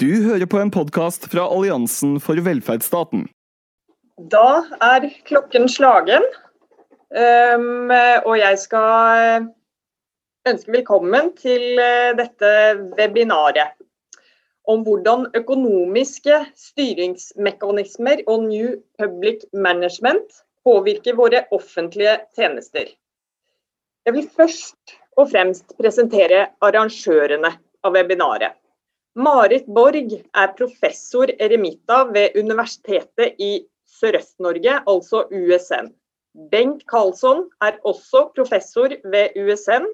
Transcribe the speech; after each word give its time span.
Du 0.00 0.24
hører 0.24 0.46
på 0.46 0.56
en 0.56 0.70
podkast 0.72 1.26
fra 1.28 1.42
Alliansen 1.52 2.14
for 2.22 2.38
velferdsstaten. 2.40 3.26
Da 4.32 4.62
er 4.80 5.04
klokken 5.28 5.66
slagen, 5.68 6.24
um, 7.12 7.90
og 8.24 8.36
jeg 8.38 8.60
skal 8.62 9.48
ønske 10.48 10.72
velkommen 10.78 11.28
til 11.36 11.82
uh, 11.82 12.14
dette 12.16 12.52
webinaret 12.94 13.74
om 14.70 14.86
hvordan 14.86 15.26
økonomiske 15.36 16.40
styringsmekanismer 16.70 18.24
og 18.24 18.46
New 18.46 18.72
Public 19.02 19.44
Management 19.52 20.40
påvirker 20.64 21.20
våre 21.20 21.44
offentlige 21.52 22.16
tjenester. 22.38 22.88
Jeg 24.08 24.16
vil 24.16 24.32
først 24.40 24.96
og 25.18 25.28
fremst 25.34 25.76
presentere 25.76 26.46
arrangørene 26.64 27.56
av 27.84 28.00
webinaret. 28.00 28.56
Marit 29.14 29.66
Borg 29.68 30.12
er 30.32 30.52
professor 30.56 31.28
eremita 31.36 31.98
ved 32.14 32.36
Universitetet 32.40 33.34
i 33.36 33.66
Sørøst-Norge, 33.98 34.78
altså 34.88 35.26
USN. 35.28 35.90
Bengt 36.48 36.86
Karlsson 36.88 37.42
er 37.60 37.76
også 37.84 38.30
professor 38.32 38.88
ved 39.12 39.36
USN, 39.36 39.84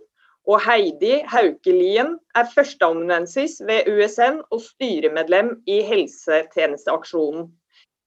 og 0.47 0.63
Heidi 0.63 1.19
Haukelien 1.27 2.15
er 2.39 2.47
førsteamanuensis 2.55 3.59
ved 3.67 3.91
USN 3.91 4.39
og 4.55 4.63
styremedlem 4.63 5.57
i 5.67 5.83
Helsetjenesteaksjonen. 5.83 7.51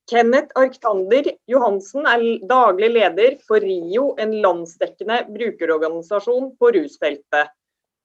Kenneth 0.07 0.55
Arktander 0.55 1.27
Johansen 1.47 2.07
er 2.07 2.23
daglig 2.47 2.89
leder 2.95 3.35
for 3.47 3.59
RIO, 3.59 4.13
en 4.15 4.39
landsdekkende 4.41 5.25
brukerorganisasjon 5.27 6.53
på 6.55 6.71
rusfeltet. 6.79 7.51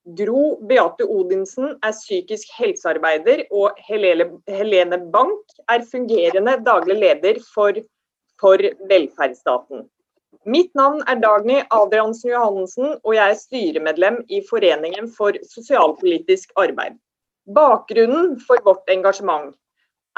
Gro 0.06 0.60
Beate 0.62 1.02
Odinsen 1.02 1.72
er 1.82 1.94
psykisk 1.96 2.52
helsearbeider, 2.54 3.40
og 3.50 3.74
Helene 3.82 4.98
Bank 5.10 5.56
er 5.66 5.82
fungerende 5.90 6.54
daglig 6.62 6.94
leder 7.00 7.40
for, 7.54 7.80
for 8.38 8.62
velferdsstaten. 8.86 9.88
Mitt 10.46 10.70
navn 10.78 11.00
er 11.10 11.18
Dagny 11.18 11.56
Adriansen 11.74 12.30
Johannessen, 12.30 12.92
og 13.02 13.16
jeg 13.16 13.32
er 13.32 13.40
styremedlem 13.40 14.20
i 14.30 14.38
Foreningen 14.46 15.10
for 15.10 15.34
sosialpolitisk 15.42 16.54
arbeid. 16.54 17.00
Bakgrunnen 17.58 18.36
for 18.46 18.62
vårt 18.62 18.86
engasjement 18.94 19.56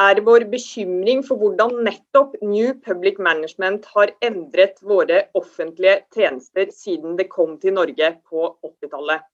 er 0.05 0.21
vår 0.27 0.45
bekymring 0.53 1.25
for 1.25 1.41
hvordan 1.41 1.79
nettopp 1.89 2.37
New 2.43 2.77
Public 2.85 3.17
Management 3.19 3.89
har 3.97 4.13
endret 4.21 4.77
våre 4.85 5.25
offentlige 5.33 6.03
tjenester 6.13 6.69
siden 6.77 7.17
det 7.17 7.31
kom 7.33 7.57
til 7.65 7.79
Norge 7.81 8.13
på 8.29 8.53
80-tallet. 8.69 9.25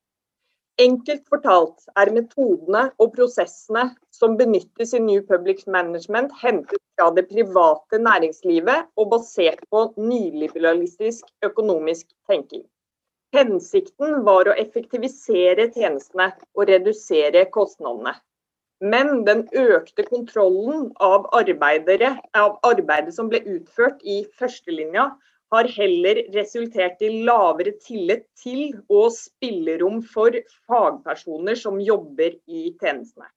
Enkelt 0.83 1.23
fortalt 1.31 1.85
er 2.03 2.11
metodene 2.11 2.81
og 2.99 3.13
prosessene 3.15 3.85
som 4.11 4.33
benyttes 4.41 4.91
i 4.99 5.01
New 5.05 5.21
Public 5.29 5.61
Management 5.71 6.33
hentet 6.41 6.81
fra 6.97 7.13
det 7.15 7.29
private 7.29 8.01
næringslivet 8.03 8.89
og 8.99 9.13
basert 9.13 9.63
på 9.71 9.85
nyliberalistisk 9.95 11.29
økonomisk 11.47 12.09
tenking. 12.27 12.65
Hensikten 13.39 14.25
var 14.27 14.51
å 14.51 14.57
effektivisere 14.59 15.69
tjenestene 15.77 16.33
og 16.59 16.67
redusere 16.73 17.47
kostnadene. 17.55 18.17
Men 18.83 19.23
den 19.29 19.47
økte 19.55 20.03
kontrollen 20.11 20.91
av, 20.99 21.31
av 21.31 22.59
arbeidet 22.67 23.15
som 23.15 23.31
ble 23.31 23.45
utført 23.47 24.03
i 24.03 24.25
førstelinja, 24.41 25.13
har 25.55 25.71
heller 25.77 26.21
resultert 26.35 27.03
i 27.03 27.11
lavere 27.27 27.73
tillit 27.87 28.27
til 28.43 28.75
og 28.91 29.13
spillerom 29.15 30.03
for 30.15 30.35
fagpersoner 30.69 31.59
som 31.59 31.81
jobber 31.83 32.37
i 32.47 32.69
tjenestene. 32.81 33.31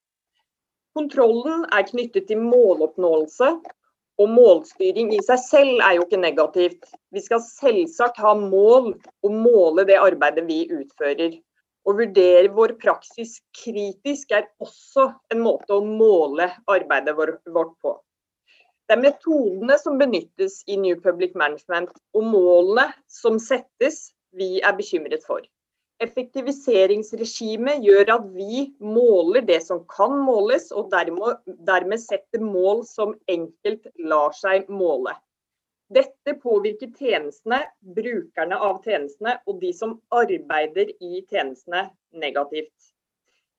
Kontrollen 0.97 1.67
er 1.77 1.85
knyttet 1.85 2.25
til 2.29 2.41
måloppnåelse, 2.41 3.51
og 4.17 4.31
målstyring 4.33 5.11
i 5.13 5.19
seg 5.21 5.41
selv 5.43 5.83
er 5.85 5.97
jo 5.97 6.05
ikke 6.07 6.19
negativt. 6.21 6.87
Vi 7.13 7.21
skal 7.21 7.43
selvsagt 7.45 8.17
ha 8.23 8.33
mål 8.37 8.95
og 8.95 9.35
måle 9.43 9.85
det 9.85 9.99
arbeidet 10.01 10.47
vi 10.47 10.63
utfører. 10.73 11.37
Å 11.87 11.93
vurdere 11.95 12.49
vår 12.51 12.73
praksis 12.81 13.37
kritisk 13.61 14.33
er 14.35 14.49
også 14.63 15.11
en 15.31 15.43
måte 15.45 15.77
å 15.77 15.85
måle 15.85 16.49
arbeidet 16.65 17.13
vårt 17.15 17.77
på. 17.85 17.93
Det 18.87 18.95
er 18.95 19.03
metodene 19.03 19.75
som 19.81 19.97
benyttes 19.99 20.61
i 20.71 20.77
New 20.79 20.95
Public 21.03 21.33
Management 21.35 21.89
og 22.15 22.23
målene 22.23 22.85
som 23.11 23.35
settes 23.43 24.13
vi 24.39 24.61
er 24.63 24.77
bekymret 24.77 25.25
for. 25.27 25.41
Effektiviseringsregimet 25.99 27.81
gjør 27.83 28.13
at 28.13 28.27
vi 28.37 28.67
måler 28.79 29.43
det 29.43 29.57
som 29.65 29.81
kan 29.91 30.13
måles, 30.23 30.69
og 30.71 30.91
dermed, 30.93 31.41
dermed 31.67 31.99
setter 31.99 32.43
mål 32.43 32.85
som 32.87 33.15
enkelt 33.27 33.89
lar 33.99 34.35
seg 34.37 34.69
måle. 34.69 35.15
Dette 35.91 36.37
påvirker 36.39 36.93
tjenestene, 36.95 37.63
brukerne 37.97 38.55
av 38.69 38.79
tjenestene 38.85 39.37
og 39.47 39.59
de 39.63 39.73
som 39.75 39.97
arbeider 40.15 40.93
i 41.01 41.25
tjenestene 41.27 41.89
negativt. 42.23 42.93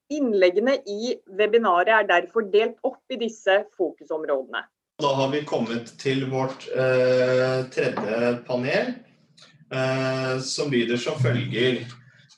Innleggene 0.09 0.79
i 0.89 1.17
webinaret 1.37 1.93
er 1.99 2.11
derfor 2.17 2.49
delt 2.49 2.79
opp 2.87 3.03
i 3.13 3.21
disse 3.21 3.63
fokusområdene. 3.77 4.63
Da 5.03 5.15
har 5.15 5.29
vi 5.29 5.45
kommet 5.45 5.93
til 5.99 6.25
vårt 6.27 6.65
eh, 6.75 7.67
tredje 7.71 8.33
panel, 8.47 8.89
eh, 9.71 10.41
som 10.43 10.73
lyder 10.73 10.97
som 10.97 11.21
følger. 11.23 11.85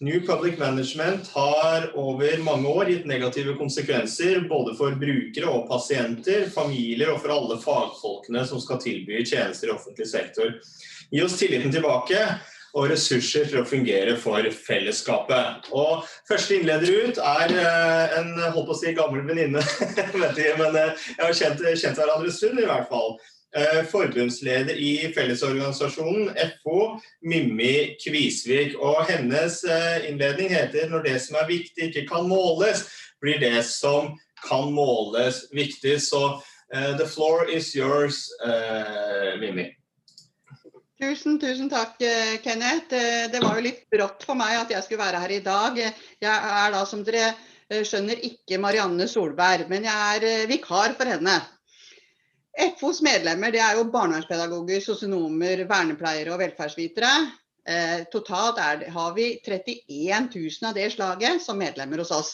New 0.01 0.21
Public 0.27 0.59
Management 0.59 1.29
har 1.33 1.89
over 1.97 2.43
mange 2.45 2.69
år 2.69 2.91
gitt 2.93 3.07
negative 3.09 3.55
konsekvenser 3.57 4.45
både 4.49 4.75
for 4.77 4.93
brukere 5.01 5.49
og 5.49 5.71
pasienter, 5.73 6.51
familier 6.53 7.15
og 7.15 7.23
for 7.25 7.33
alle 7.33 7.57
fagfolkene 7.65 8.45
som 8.53 8.61
skal 8.61 8.83
tilby 8.85 9.25
tjenester 9.25 9.73
i 9.73 9.75
offentlig 9.79 10.11
sektor. 10.13 10.53
Gi 11.09 11.25
oss 11.25 11.41
tilliten 11.41 11.73
tilbake 11.73 12.27
og 12.75 12.91
ressurser 12.91 13.49
til 13.51 13.63
å 13.63 13.67
fungere 13.67 14.15
for 14.21 14.47
fellesskapet. 14.67 15.71
Og 15.75 16.07
Første 16.29 16.57
innleder 16.57 17.09
ut 17.09 17.21
er 17.23 17.57
eh, 17.57 18.17
en 18.21 18.33
holdt 18.55 18.69
på 18.69 18.77
å 18.77 18.79
si 18.79 18.95
gammel 18.97 19.27
venninne, 19.27 19.65
men 20.61 20.79
eh, 20.79 21.05
jeg 21.17 21.21
har 21.25 21.37
kjent, 21.43 21.67
kjent 21.75 22.01
hverandre 22.01 22.31
en 22.31 22.37
stund 22.37 22.63
i 22.63 22.69
hvert 22.69 22.91
fall. 22.91 23.17
Eh, 23.51 23.81
forbundsleder 23.91 24.79
i 24.79 24.93
Fellesorganisasjonen, 25.17 26.31
FO, 26.61 26.93
Mimmi 27.27 27.97
Kvisvik. 28.03 28.77
Og 28.79 29.03
hennes 29.11 29.65
innledning 30.07 30.55
heter 30.55 30.89
'Når 30.89 31.03
det 31.09 31.19
som 31.23 31.41
er 31.41 31.51
viktig 31.51 31.91
ikke 31.91 32.07
kan 32.07 32.29
måles, 32.31 32.87
blir 33.23 33.43
det 33.43 33.65
som 33.67 34.15
kan 34.47 34.71
måles 34.73 35.45
viktig'. 35.55 35.99
Så 35.99 36.41
the 36.71 37.07
floor 37.07 37.51
is 37.51 37.75
yours, 37.75 38.31
Mimmi. 39.41 39.80
Tusen, 41.01 41.39
tusen 41.41 41.69
takk, 41.73 42.03
eh, 42.03 42.37
Kenneth. 42.45 42.93
Eh, 42.93 43.31
det 43.33 43.41
var 43.41 43.57
jo 43.57 43.65
litt 43.65 43.87
brått 43.89 44.25
for 44.29 44.37
meg 44.37 44.59
at 44.59 44.73
jeg 44.75 44.85
skulle 44.85 45.01
være 45.01 45.23
her 45.23 45.33
i 45.33 45.41
dag. 45.41 45.79
Jeg 45.81 46.51
er 46.57 46.75
da, 46.75 46.83
som 46.85 47.01
dere 47.07 47.31
eh, 47.31 47.81
skjønner, 47.89 48.21
ikke 48.29 48.59
Marianne 48.61 49.07
Solberg, 49.09 49.65
men 49.73 49.89
jeg 49.89 50.19
er 50.19 50.45
vikar 50.51 50.93
for 50.99 51.09
henne. 51.09 51.39
FOs 52.77 53.01
medlemmer 53.07 53.55
det 53.55 53.63
er 53.65 53.79
jo 53.79 53.89
barnevernspedagoger, 53.89 54.85
sosionomer, 54.85 55.65
vernepleiere 55.71 56.35
og 56.35 56.43
velferdsvitere. 56.43 57.15
totalt 58.13 58.59
er, 58.59 58.89
har 58.91 59.13
vi 59.15 59.39
31 59.41 60.29
000 60.35 60.69
av 60.69 60.75
det 60.75 60.91
slaget 60.93 61.41
som 61.41 61.59
medlemmer 61.61 62.03
hos 62.03 62.11
oss. 62.11 62.31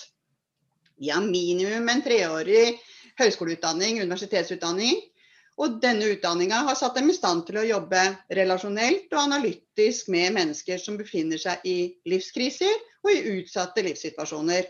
De 0.99 1.11
har 1.13 1.23
minimum 1.23 1.89
en 1.93 2.03
treårig 2.03 2.81
høyskoleutdanning, 3.21 4.01
universitetsutdanning 4.03 5.05
og 5.57 5.79
denne 5.81 6.11
utdanninga 6.13 6.59
har 6.69 6.77
satt 6.77 6.99
dem 6.99 7.09
i 7.09 7.17
stand 7.17 7.47
til 7.49 7.57
å 7.61 7.65
jobbe 7.65 8.01
relasjonelt 8.37 9.09
og 9.15 9.23
analytisk 9.23 10.11
med 10.13 10.35
mennesker 10.37 10.81
som 10.83 10.99
befinner 11.01 11.41
seg 11.41 11.65
i 11.65 11.77
livskriser 12.09 12.75
og 13.07 13.13
i 13.15 13.39
utsatte 13.39 13.85
livssituasjoner. 13.87 14.69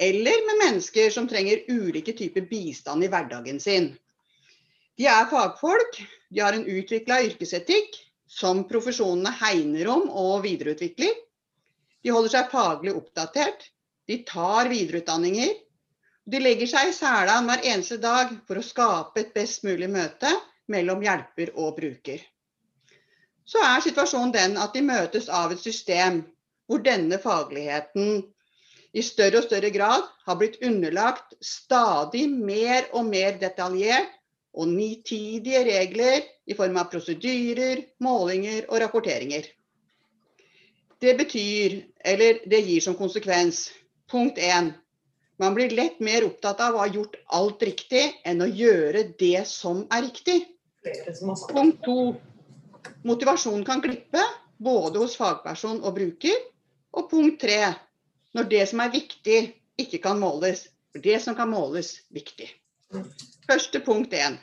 Eller 0.00 0.42
med 0.48 0.62
mennesker 0.64 1.12
som 1.14 1.28
trenger 1.30 1.62
ulike 1.70 2.14
typer 2.18 2.48
bistand 2.50 3.06
i 3.06 3.10
hverdagen 3.12 3.62
sin. 3.62 3.92
De 4.98 5.06
er 5.06 5.30
fagfolk, 5.30 6.00
de 6.30 6.42
har 6.42 6.58
en 6.58 6.66
utvikla 6.66 7.22
yrkesetikk 7.28 7.94
som 8.30 8.64
profesjonene 8.68 9.30
hegner 9.40 9.88
om 9.94 10.08
og 10.10 10.42
videreutvikler. 10.44 11.14
De 12.02 12.10
holder 12.14 12.34
seg 12.34 12.50
faglig 12.50 12.96
oppdatert, 12.98 13.68
de 14.10 14.22
tar 14.26 14.70
videreutdanninger, 14.72 15.54
de 16.24 16.40
legger 16.40 16.68
seg 16.70 16.90
i 16.90 16.96
sela 16.96 17.38
hver 17.46 17.64
eneste 17.64 17.96
dag 18.02 18.34
for 18.48 18.60
å 18.60 18.64
skape 18.66 19.22
et 19.22 19.32
best 19.34 19.64
mulig 19.66 19.88
møte 19.90 20.30
mellom 20.70 21.02
hjelper 21.02 21.54
og 21.56 21.76
bruker. 21.78 22.20
Så 23.44 23.62
er 23.66 23.80
situasjonen 23.82 24.34
den 24.34 24.58
at 24.62 24.76
de 24.76 24.82
møtes 24.86 25.28
av 25.28 25.52
et 25.52 25.62
system 25.62 26.22
hvor 26.70 26.82
denne 26.86 27.18
fagligheten 27.18 28.20
i 28.94 29.02
større 29.02 29.40
og 29.40 29.46
større 29.46 29.70
grad 29.74 30.06
har 30.26 30.38
blitt 30.38 30.60
underlagt 30.66 31.34
stadig 31.42 32.26
mer 32.30 32.88
og 32.94 33.08
mer 33.10 33.38
detaljert 33.40 34.12
og 34.54 34.68
nitidige 34.70 35.62
regler 35.66 36.26
i 36.50 36.56
form 36.58 36.78
av 36.80 36.90
prosedyrer, 36.90 37.84
målinger 38.02 38.66
og 38.68 38.80
rapporteringer. 38.82 39.46
Det 41.00 41.14
betyr, 41.16 41.76
eller 42.04 42.42
det 42.50 42.60
gir 42.66 42.82
som 42.84 42.96
konsekvens, 42.98 43.68
punkt 44.10 44.38
1, 44.42 44.72
Man 45.40 45.54
blir 45.56 45.70
lett 45.72 46.00
mer 46.04 46.26
opptatt 46.26 46.60
av 46.60 46.74
å 46.76 46.82
ha 46.82 46.88
gjort 46.92 47.16
alt 47.36 47.62
riktig 47.64 48.02
enn 48.28 48.42
å 48.44 48.48
gjøre 48.48 49.06
det 49.20 49.46
som 49.48 49.86
er 49.88 50.04
riktig. 50.04 50.42
Punkt 51.48 51.80
to. 51.86 51.96
Motivasjon 53.08 53.64
kan 53.64 53.80
glippe, 53.80 54.20
både 54.60 55.00
hos 55.00 55.16
fagperson 55.16 55.80
og 55.80 55.96
bruker. 55.96 56.36
Og 56.92 57.08
punkt 57.08 57.40
tre. 57.40 57.72
Når 58.36 58.52
det 58.52 58.66
som 58.68 58.84
er 58.84 58.92
viktig, 58.92 59.40
ikke 59.80 60.02
kan 60.04 60.20
måles. 60.20 60.66
For 60.92 61.00
det 61.00 61.16
som 61.24 61.36
kan 61.38 61.48
måles, 61.48 61.94
viktig. 62.12 62.50
Første 63.48 63.80
punkt 63.86 64.12
én. 64.12 64.36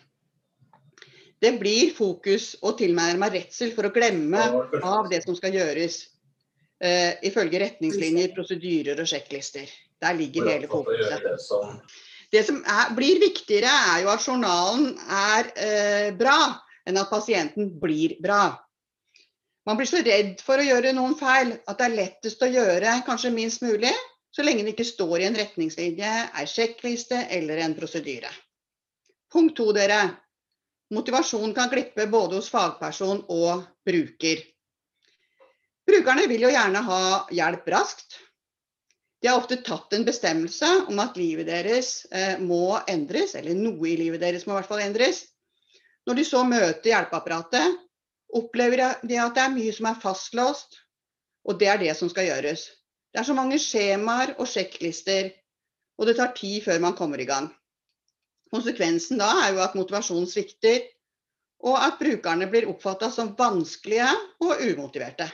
Det 1.37 1.53
blir 1.61 1.91
fokus 1.93 2.55
og 2.65 2.79
tilnærma 2.79 3.29
redsel 3.29 3.75
for 3.75 3.85
å 3.85 3.93
glemme 3.93 4.41
av 4.81 5.11
det 5.11 5.21
som 5.27 5.37
skal 5.37 5.53
gjøres. 5.53 6.07
Uh, 6.81 7.13
ifølge 7.25 7.61
retningslinjer, 7.61 8.33
prosedyrer 8.33 8.97
og 9.01 9.09
sjekklister. 9.09 9.69
Der 10.01 10.13
ligger 10.17 10.49
hele 10.51 10.69
fokuset. 10.69 11.23
Det 12.31 12.43
som 12.43 12.59
er, 12.67 12.91
blir 12.95 13.21
viktigere, 13.23 13.71
er 13.71 14.03
jo 14.03 14.11
at 14.11 14.25
journalen 14.27 14.89
er 15.07 15.51
eh, 15.55 16.09
bra, 16.17 16.37
enn 16.87 16.99
at 16.99 17.09
pasienten 17.11 17.71
blir 17.79 18.17
bra. 18.23 18.57
Man 19.67 19.79
blir 19.79 19.87
så 19.89 20.01
redd 20.03 20.43
for 20.43 20.59
å 20.59 20.67
gjøre 20.67 20.93
noen 20.95 21.15
feil 21.19 21.55
at 21.67 21.79
det 21.79 21.87
er 21.87 21.95
lettest 21.95 22.43
å 22.43 22.51
gjøre 22.51 22.99
kanskje 23.07 23.33
minst 23.35 23.63
mulig, 23.63 23.93
så 24.31 24.43
lenge 24.43 24.63
det 24.63 24.75
ikke 24.75 24.87
står 24.87 25.23
i 25.23 25.27
en 25.27 25.39
retningslinje, 25.39 26.11
ei 26.35 26.45
sjekkliste 26.47 27.23
eller 27.33 27.63
en 27.63 27.75
prosedyre. 27.75 28.29
Punkt 29.33 29.57
to, 29.57 29.71
dere. 29.75 30.01
Motivasjon 30.95 31.51
kan 31.55 31.71
glippe 31.71 32.05
både 32.11 32.37
hos 32.39 32.51
fagperson 32.51 33.25
og 33.33 33.65
bruker. 33.87 34.43
Brukerne 35.87 36.27
vil 36.31 36.45
jo 36.47 36.51
gjerne 36.51 36.83
ha 36.83 37.01
hjelp 37.31 37.67
raskt. 37.71 38.19
De 39.21 39.27
har 39.27 39.39
ofte 39.39 39.57
tatt 39.65 39.93
en 39.93 40.05
bestemmelse 40.05 40.67
om 40.91 40.99
at 41.01 41.17
livet 41.17 41.47
deres 41.49 42.05
eh, 42.13 42.37
må 42.39 42.77
endres, 42.89 43.33
eller 43.35 43.57
noe 43.57 43.89
i 43.89 43.97
livet 43.97 44.21
deres 44.21 44.45
må 44.45 44.53
i 44.53 44.59
hvert 44.59 44.69
fall 44.69 44.83
endres. 44.83 45.23
Når 46.07 46.19
de 46.19 46.25
så 46.27 46.43
møter 46.47 46.91
hjelpeapparatet, 46.91 47.79
opplever 48.37 48.83
de 49.03 49.17
at 49.19 49.35
det 49.35 49.43
er 49.43 49.55
mye 49.55 49.73
som 49.73 49.89
er 49.89 50.01
fastlåst, 50.03 50.77
og 51.47 51.57
det 51.59 51.71
er 51.71 51.81
det 51.81 51.95
som 51.97 52.11
skal 52.11 52.29
gjøres. 52.29 52.67
Det 53.11 53.21
er 53.21 53.27
så 53.27 53.35
mange 53.35 53.57
skjemaer 53.61 54.35
og 54.37 54.49
sjekklister, 54.51 55.31
og 55.97 56.09
det 56.09 56.17
tar 56.19 56.35
tid 56.37 56.61
før 56.67 56.83
man 56.83 56.95
kommer 56.97 57.19
i 57.23 57.27
gang. 57.27 57.49
Konsekvensen 58.53 59.19
da 59.19 59.31
er 59.43 59.55
jo 59.55 59.63
at 59.65 59.75
motivasjonen 59.75 60.29
svikter, 60.29 60.85
og 61.65 61.79
at 61.81 61.97
brukerne 61.99 62.45
blir 62.51 62.67
oppfatta 62.69 63.09
som 63.11 63.33
vanskelige 63.39 64.11
og 64.45 64.61
umotiverte. 64.61 65.25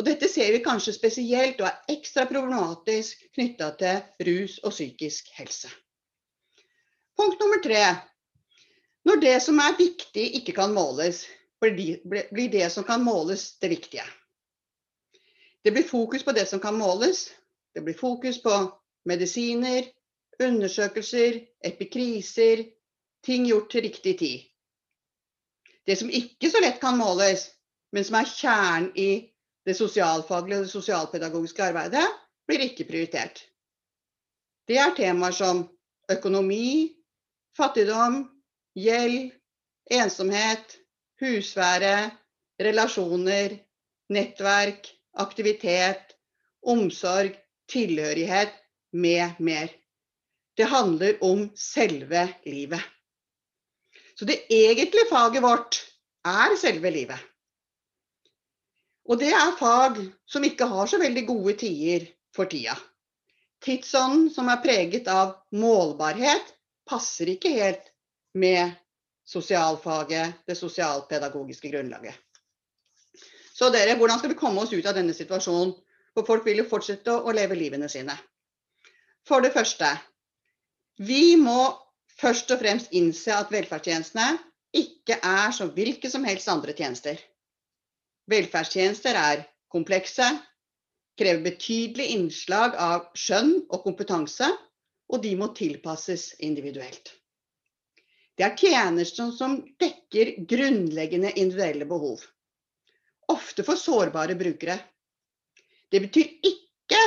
Og 0.00 0.06
dette 0.06 0.30
ser 0.32 0.48
vi 0.54 0.62
kanskje 0.64 0.94
spesielt 0.96 1.58
og 1.60 1.66
er 1.68 1.92
ekstra 1.92 2.24
problematisk 2.24 3.20
knytta 3.36 3.66
til 3.76 3.98
rus 4.30 4.54
og 4.64 4.72
psykisk 4.72 5.26
helse. 5.36 5.68
Punkt 7.20 7.36
nummer 7.42 7.60
tre. 7.60 7.82
Når 9.04 9.20
det 9.20 9.34
som 9.44 9.60
er 9.60 9.76
viktig 9.76 10.24
ikke 10.38 10.54
kan 10.56 10.72
måles, 10.72 11.26
blir 11.60 12.48
det 12.48 12.70
som 12.72 12.86
kan 12.88 13.04
måles, 13.04 13.58
det 13.60 13.68
viktige. 13.74 14.06
Det 15.60 15.72
blir 15.76 15.84
fokus 15.84 16.24
på 16.24 16.32
det 16.32 16.46
som 16.48 16.60
kan 16.60 16.78
måles. 16.80 17.28
Det 17.74 17.84
blir 17.84 17.98
fokus 17.98 18.38
på 18.40 18.54
medisiner, 19.04 19.84
undersøkelser, 20.40 21.42
epikriser, 21.60 22.64
ting 23.24 23.44
gjort 23.48 23.68
til 23.70 23.84
riktig 23.84 24.16
tid. 24.18 24.48
Det 25.84 25.98
som 25.98 26.08
ikke 26.08 26.48
så 26.48 26.64
lett 26.64 26.80
kan 26.80 26.96
måles, 26.96 27.50
men 27.92 28.04
som 28.04 28.16
er 28.16 28.32
kjernen 28.32 28.88
i 28.96 29.10
det 29.66 29.76
sosialfaglige 29.76 30.60
og 30.60 30.66
det 30.66 30.72
sosialpedagogiske 30.72 31.64
arbeidet 31.64 32.06
blir 32.48 32.64
ikke 32.64 32.86
prioritert. 32.88 33.42
Det 34.68 34.78
er 34.78 34.94
temaer 34.96 35.34
som 35.34 35.64
økonomi, 36.10 36.94
fattigdom, 37.58 38.22
gjeld, 38.78 39.32
ensomhet, 39.90 40.76
husvære, 41.20 42.10
relasjoner, 42.62 43.56
nettverk, 44.10 44.88
aktivitet, 45.18 46.14
omsorg, 46.62 47.34
tilhørighet 47.70 48.54
med 48.92 49.38
mer. 49.38 49.68
Det 50.56 50.66
handler 50.68 51.18
om 51.24 51.48
selve 51.56 52.26
livet. 52.46 52.82
Så 54.16 54.26
det 54.28 54.42
egentlige 54.52 55.08
faget 55.10 55.42
vårt 55.42 55.80
er 56.26 56.56
selve 56.60 56.90
livet. 56.90 57.29
Og 59.10 59.18
det 59.18 59.32
er 59.34 59.56
fag 59.58 59.98
som 60.30 60.44
ikke 60.46 60.68
har 60.70 60.86
så 60.86 61.00
veldig 61.02 61.24
gode 61.26 61.56
tider 61.58 62.06
for 62.36 62.46
tida. 62.50 62.76
Tidsånden 63.60 64.28
som 64.32 64.48
er 64.48 64.62
preget 64.62 65.08
av 65.10 65.34
målbarhet, 65.52 66.54
passer 66.86 67.32
ikke 67.34 67.50
helt 67.56 67.90
med 68.38 68.70
sosialfaget, 69.26 70.40
det 70.46 70.56
sosialpedagogiske 70.58 71.70
grunnlaget. 71.72 72.14
Så 73.54 73.68
dere, 73.74 73.96
hvordan 73.98 74.18
skal 74.18 74.32
vi 74.32 74.38
komme 74.38 74.62
oss 74.62 74.72
ut 74.72 74.86
av 74.86 74.96
denne 74.96 75.14
situasjonen? 75.14 75.74
For 76.14 76.26
folk 76.26 76.46
vil 76.46 76.62
jo 76.62 76.68
fortsette 76.70 77.12
å 77.12 77.34
leve 77.34 77.58
livene 77.58 77.90
sine. 77.90 78.14
For 79.26 79.44
det 79.44 79.52
første, 79.54 79.90
vi 80.98 81.36
må 81.38 81.68
først 82.18 82.50
og 82.54 82.62
fremst 82.62 82.94
innse 82.96 83.34
at 83.36 83.52
velferdstjenestene 83.52 84.38
ikke 84.80 85.18
er 85.26 85.52
som 85.54 85.70
hvilke 85.74 86.10
som 86.10 86.24
helst 86.26 86.50
andre 86.50 86.74
tjenester. 86.78 87.20
Velferdstjenester 88.30 89.16
er 89.18 89.44
komplekse, 89.72 90.26
krever 91.18 91.42
betydelig 91.44 92.06
innslag 92.14 92.76
av 92.78 93.08
skjønn 93.18 93.56
og 93.68 93.82
kompetanse, 93.84 94.48
og 95.10 95.22
de 95.24 95.32
må 95.38 95.50
tilpasses 95.58 96.30
individuelt. 96.46 97.10
Det 98.38 98.46
er 98.46 98.54
tjenester 98.56 99.32
som 99.36 99.58
dekker 99.82 100.30
grunnleggende 100.48 101.32
individuelle 101.34 101.88
behov, 101.90 102.22
ofte 103.34 103.66
for 103.66 103.76
sårbare 103.76 104.36
brukere. 104.38 104.78
Det 105.90 106.00
betyr 106.06 106.30
ikke 106.46 107.02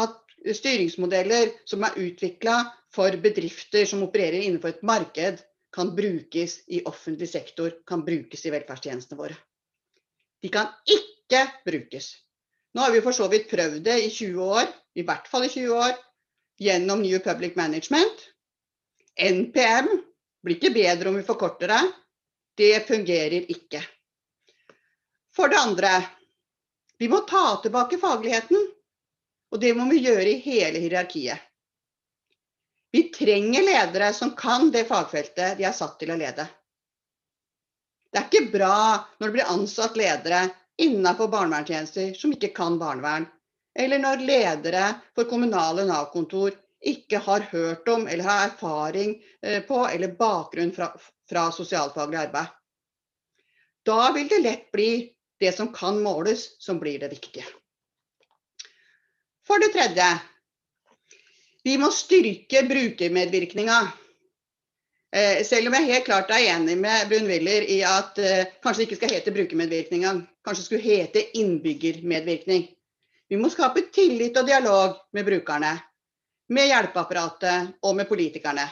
at 0.00 0.22
styringsmodeller 0.56 1.50
som 1.68 1.84
er 1.84 1.98
utvikla 2.06 2.60
for 2.94 3.18
bedrifter 3.20 3.84
som 3.90 4.06
opererer 4.06 4.46
innenfor 4.46 4.76
et 4.76 4.86
marked, 4.86 5.42
kan 5.74 5.90
brukes 5.98 6.60
i 6.72 6.80
offentlig 6.88 7.28
sektor, 7.28 7.74
kan 7.84 8.06
brukes 8.06 8.46
i 8.46 8.54
velferdstjenestene 8.54 9.18
våre. 9.18 9.36
De 10.42 10.50
kan 10.52 10.68
ikke 10.84 11.42
brukes. 11.66 12.12
Nå 12.74 12.84
har 12.84 12.92
vi 12.92 13.02
for 13.04 13.16
så 13.16 13.28
vidt 13.32 13.48
prøvd 13.50 13.80
det 13.86 13.96
i 14.04 14.10
20 14.12 14.42
år, 14.44 14.66
i 14.94 15.04
hvert 15.06 15.28
fall 15.28 15.46
i 15.46 15.52
20 15.52 15.78
år, 15.80 15.94
gjennom 16.60 17.02
New 17.02 17.18
Public 17.24 17.56
Management. 17.56 18.26
NPM 19.16 19.88
blir 20.44 20.58
ikke 20.58 20.74
bedre 20.74 21.08
om 21.08 21.16
vi 21.16 21.24
forkorter 21.24 21.72
det. 21.72 21.82
Det 22.56 22.86
fungerer 22.88 23.48
ikke. 23.52 23.80
For 25.36 25.52
det 25.52 25.60
andre, 25.60 25.92
vi 26.98 27.08
må 27.12 27.20
ta 27.28 27.58
tilbake 27.62 27.98
fagligheten. 28.00 28.60
Og 29.52 29.60
det 29.60 29.72
må 29.78 29.84
vi 29.90 30.00
gjøre 30.02 30.30
i 30.32 30.40
hele 30.42 30.80
hierarkiet. 30.82 31.38
Vi 32.92 33.08
trenger 33.14 33.64
ledere 33.64 34.12
som 34.16 34.32
kan 34.36 34.70
det 34.72 34.86
fagfeltet 34.88 35.58
de 35.58 35.66
er 35.68 35.74
satt 35.76 35.98
til 36.00 36.12
å 36.12 36.16
lede. 36.18 36.46
Det 38.12 38.20
er 38.20 38.28
ikke 38.28 38.52
bra 38.52 38.76
når 39.18 39.26
det 39.26 39.34
blir 39.34 39.52
ansatt 39.52 39.98
ledere 39.98 40.44
innenfor 40.82 41.30
barnevernstjenester 41.32 42.14
som 42.18 42.32
ikke 42.34 42.52
kan 42.56 42.78
barnevern. 42.80 43.26
Eller 43.76 44.00
når 44.00 44.24
ledere 44.24 44.86
for 45.16 45.28
kommunale 45.28 45.84
Nav-kontor 45.88 46.54
ikke 46.86 47.20
har 47.24 47.48
hørt 47.50 47.88
om 47.88 48.06
eller 48.08 48.24
har 48.24 48.46
erfaring 48.46 49.16
eh, 49.42 49.62
på 49.66 49.82
eller 49.88 50.14
bakgrunn 50.16 50.72
fra, 50.76 50.92
fra 51.28 51.48
sosialfaglig 51.52 52.20
arbeid. 52.26 52.52
Da 53.86 54.10
vil 54.14 54.28
det 54.28 54.42
lett 54.42 54.70
bli 54.74 54.90
det 55.40 55.52
som 55.56 55.72
kan 55.72 56.00
måles, 56.02 56.56
som 56.62 56.80
blir 56.80 56.98
det 57.00 57.12
viktige. 57.12 57.44
For 59.46 59.62
det 59.62 59.70
tredje, 59.74 60.06
vi 61.66 61.76
må 61.78 61.92
styrke 61.94 62.64
brukermedvirkninga. 62.66 63.78
Eh, 65.16 65.40
selv 65.48 65.70
om 65.70 65.74
jeg 65.78 65.88
helt 65.88 66.04
klart 66.04 66.30
er 66.34 66.42
enig 66.52 66.74
med 66.76 67.08
Brun-Willer 67.08 67.64
i 67.72 67.78
at 67.88 68.18
eh, 68.20 68.48
kanskje 68.60 68.82
det 68.82 68.86
ikke 68.86 68.98
skal 68.98 69.12
hete 69.14 69.32
brukermedvirkning 69.32 70.02
Kanskje 70.44 70.60
det 70.60 70.66
skulle 70.66 70.84
hete 70.84 71.22
innbyggermedvirkning. 71.40 72.66
Vi 73.28 73.38
må 73.40 73.48
skape 73.50 73.86
tillit 73.94 74.36
og 74.36 74.46
dialog 74.46 74.98
med 75.16 75.24
brukerne, 75.26 75.72
med 76.52 76.68
hjelpeapparatet 76.68 77.72
og 77.82 77.96
med 77.96 78.06
politikerne. 78.10 78.66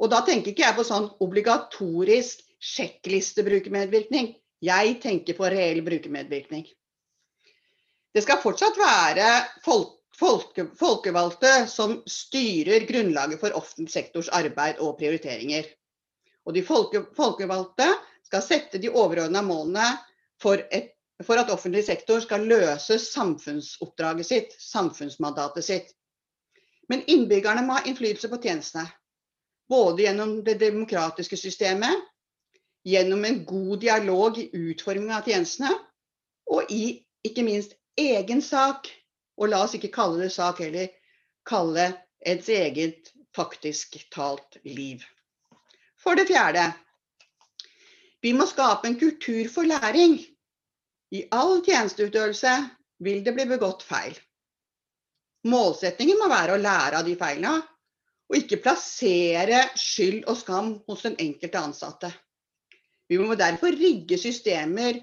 Og 0.00 0.10
da 0.10 0.22
tenker 0.26 0.50
ikke 0.50 0.64
jeg 0.64 0.78
på 0.80 0.86
sånn 0.88 1.10
obligatorisk 1.22 2.40
sjekklistebrukermedvirkning. 2.72 4.32
Jeg 4.64 4.96
tenker 5.04 5.36
på 5.38 5.50
reell 5.52 5.84
brukermedvirkning. 5.86 6.64
Det 8.12 8.24
skal 8.24 8.40
fortsatt 8.42 8.80
være 8.80 9.28
folk 9.62 9.98
folke, 10.18 10.66
folkevalgte 10.78 11.66
som 11.70 11.98
styrer 12.06 12.86
grunnlaget 12.88 13.40
for 13.40 13.56
offentlig 13.56 13.92
sektors 13.92 14.30
arbeid 14.32 14.80
og 14.80 14.98
prioriteringer. 15.00 15.66
Og 16.46 16.56
de 16.56 16.64
folke, 16.66 17.04
folkevalgte 17.16 17.88
skal 18.26 18.44
sette 18.44 18.80
de 18.82 18.90
overordna 18.90 19.42
målene 19.44 19.86
for, 20.42 20.62
et, 20.72 20.94
for, 21.22 21.38
at 21.38 21.50
offentlig 21.52 21.84
sektor 21.86 22.22
skal 22.24 22.46
løse 22.48 22.98
samfunnsoppdraget 22.98 24.26
sitt, 24.26 24.56
samfunnsmandatet 24.58 25.66
sitt. 25.66 25.92
Men 26.90 27.04
innbyggerne 27.06 27.62
må 27.66 27.78
ha 27.78 27.86
innflytelse 27.86 28.30
på 28.32 28.40
tjenestene. 28.42 28.88
Både 29.70 30.04
gjennom 30.04 30.40
det 30.44 30.58
demokratiske 30.60 31.38
systemet, 31.38 31.94
gjennom 32.84 33.22
en 33.24 33.44
god 33.46 33.78
dialog 33.80 34.38
i 34.38 34.48
utformingen 34.52 35.14
av 35.16 35.28
tjenestene, 35.28 35.70
og 36.50 36.72
i 36.74 36.98
ikke 37.24 37.44
minst 37.46 37.76
egen 37.96 38.42
sak. 38.42 38.90
Og 39.42 39.50
la 39.50 39.64
oss 39.64 39.74
ikke 39.74 39.90
kalle 39.90 40.22
det 40.22 40.30
sak 40.30 40.62
heller, 40.62 40.86
kalle 41.48 41.88
ens 42.22 42.48
eget 42.48 43.10
faktisk 43.34 43.98
talt 44.14 44.60
liv. 44.62 45.02
For 45.98 46.14
det 46.14 46.28
fjerde, 46.30 46.68
vi 48.22 48.32
må 48.38 48.46
skape 48.46 48.86
en 48.86 48.98
kultur 49.00 49.48
for 49.50 49.66
læring. 49.66 50.20
I 51.10 51.24
all 51.34 51.58
tjenesteutøvelse 51.66 52.52
vil 53.02 53.24
det 53.26 53.34
bli 53.34 53.48
begått 53.50 53.82
feil. 53.82 54.14
Målsettingen 55.50 56.20
må 56.22 56.28
være 56.30 56.54
å 56.54 56.62
lære 56.62 57.00
av 57.00 57.08
de 57.08 57.16
feilene, 57.18 57.56
og 58.30 58.38
ikke 58.38 58.60
plassere 58.64 59.64
skyld 59.76 60.22
og 60.30 60.38
skam 60.38 60.68
hos 60.86 61.02
den 61.04 61.18
enkelte 61.20 61.58
ansatte. 61.58 62.12
Vi 63.10 63.18
må 63.18 63.34
derfor 63.36 63.74
rigge 63.76 64.16
systemer 64.16 65.02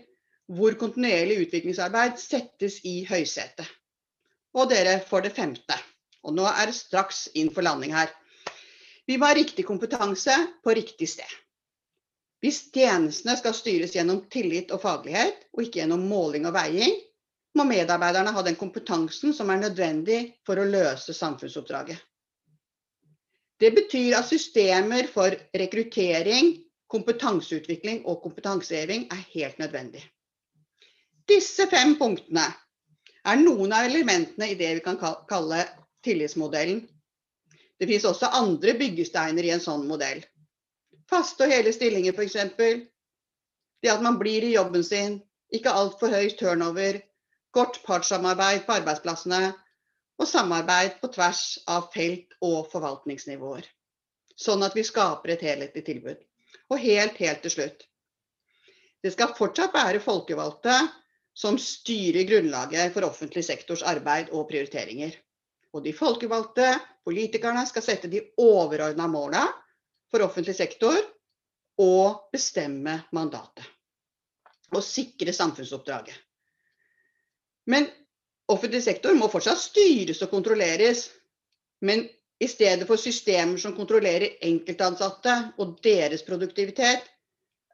hvor 0.50 0.80
kontinuerlig 0.80 1.44
utviklingsarbeid 1.44 2.16
settes 2.18 2.80
i 2.88 3.04
høysetet. 3.06 3.68
Og 4.58 4.70
dere 4.72 4.98
får 5.06 5.28
det 5.28 5.36
femte, 5.36 5.76
og 6.26 6.34
nå 6.38 6.48
er 6.50 6.70
det 6.70 6.78
straks 6.78 7.28
inn 7.38 7.52
for 7.54 7.66
landing 7.66 7.94
her. 7.94 8.10
Vi 9.10 9.18
må 9.18 9.30
ha 9.30 9.36
riktig 9.38 9.66
kompetanse 9.66 10.36
på 10.64 10.74
riktig 10.78 11.10
sted. 11.10 11.30
Hvis 12.40 12.62
tjenestene 12.72 13.36
skal 13.38 13.56
styres 13.56 13.94
gjennom 13.98 14.24
tillit 14.32 14.72
og 14.72 14.82
faglighet, 14.84 15.42
og 15.54 15.66
ikke 15.66 15.82
gjennom 15.82 16.06
måling 16.08 16.48
og 16.48 16.56
veiing, 16.56 16.96
må 17.58 17.66
medarbeiderne 17.68 18.32
ha 18.32 18.44
den 18.46 18.58
kompetansen 18.60 19.34
som 19.36 19.50
er 19.50 19.64
nødvendig 19.64 20.20
for 20.48 20.62
å 20.62 20.68
løse 20.70 21.16
samfunnsoppdraget. 21.18 21.98
Det 23.60 23.74
betyr 23.76 24.16
at 24.22 24.30
systemer 24.30 25.10
for 25.12 25.36
rekruttering, 25.58 26.54
kompetanseutvikling 26.90 28.06
og 28.08 28.22
kompetanseheving 28.24 29.10
er 29.12 29.26
helt 29.34 29.60
nødvendig. 29.60 30.06
Disse 31.28 31.68
fem 31.70 31.98
punktene 32.00 32.46
er 33.28 33.42
noen 33.42 33.74
av 33.76 33.88
elementene 33.90 34.52
i 34.52 34.58
det 34.60 34.72
vi 34.78 34.84
kan 34.86 35.00
kalle 35.00 35.64
tillitsmodellen. 36.06 36.84
Det 37.80 37.88
finnes 37.88 38.08
også 38.08 38.32
andre 38.36 38.76
byggesteiner 38.80 39.46
i 39.46 39.54
en 39.56 39.64
sånn 39.64 39.86
modell. 39.88 40.22
Faste 41.10 41.46
og 41.46 41.54
hele 41.54 41.74
stillinger 41.74 42.16
f.eks. 42.16 42.36
Det 43.80 43.92
at 43.92 44.04
man 44.04 44.20
blir 44.20 44.44
i 44.44 44.54
jobben 44.54 44.84
sin, 44.84 45.20
ikke 45.56 45.74
altfor 45.74 46.12
høy 46.14 46.30
turnover, 46.38 47.00
godt 47.56 47.80
partssamarbeid 47.86 48.66
på 48.68 48.76
arbeidsplassene 48.78 49.42
og 50.20 50.28
samarbeid 50.28 51.00
på 51.02 51.10
tvers 51.16 51.44
av 51.72 51.88
felt 51.94 52.36
og 52.46 52.68
forvaltningsnivåer. 52.74 53.64
Sånn 54.40 54.64
at 54.64 54.76
vi 54.76 54.84
skaper 54.88 55.34
et 55.34 55.44
helhetlig 55.44 55.86
tilbud. 55.88 56.20
Og 56.70 56.82
helt, 56.84 57.18
helt 57.18 57.42
til 57.44 57.54
slutt. 57.56 57.86
Det 59.04 59.14
skal 59.16 59.34
fortsatt 59.38 59.74
være 59.74 60.04
folkevalgte 60.04 60.76
som 61.40 61.56
styrer 61.60 62.24
grunnlaget 62.28 62.94
for 62.94 63.08
offentlig 63.08 63.46
sektors 63.48 63.84
arbeid 63.88 64.32
og 64.36 64.50
prioriteringer. 64.50 65.14
Og 65.72 65.86
de 65.86 65.94
folkevalgte 65.96 66.74
politikerne 67.08 67.64
skal 67.70 67.86
sette 67.86 68.10
de 68.12 68.26
overordna 68.44 69.06
måla 69.08 69.46
for 70.12 70.26
offentlig 70.26 70.58
sektor 70.58 70.98
og 71.80 72.34
bestemme 72.34 72.98
mandatet. 73.16 73.64
Og 74.76 74.84
sikre 74.84 75.32
samfunnsoppdraget. 75.34 76.18
Men 77.70 77.88
offentlig 78.52 78.82
sektor 78.84 79.16
må 79.16 79.30
fortsatt 79.32 79.62
styres 79.62 80.20
og 80.26 80.34
kontrolleres. 80.34 81.06
Men 81.86 82.04
i 82.40 82.50
stedet 82.52 82.88
for 82.90 83.00
systemer 83.00 83.62
som 83.62 83.78
kontrollerer 83.78 84.42
enkeltansatte 84.50 85.38
og 85.62 85.78
deres 85.86 86.26
produktivitet, 86.28 87.08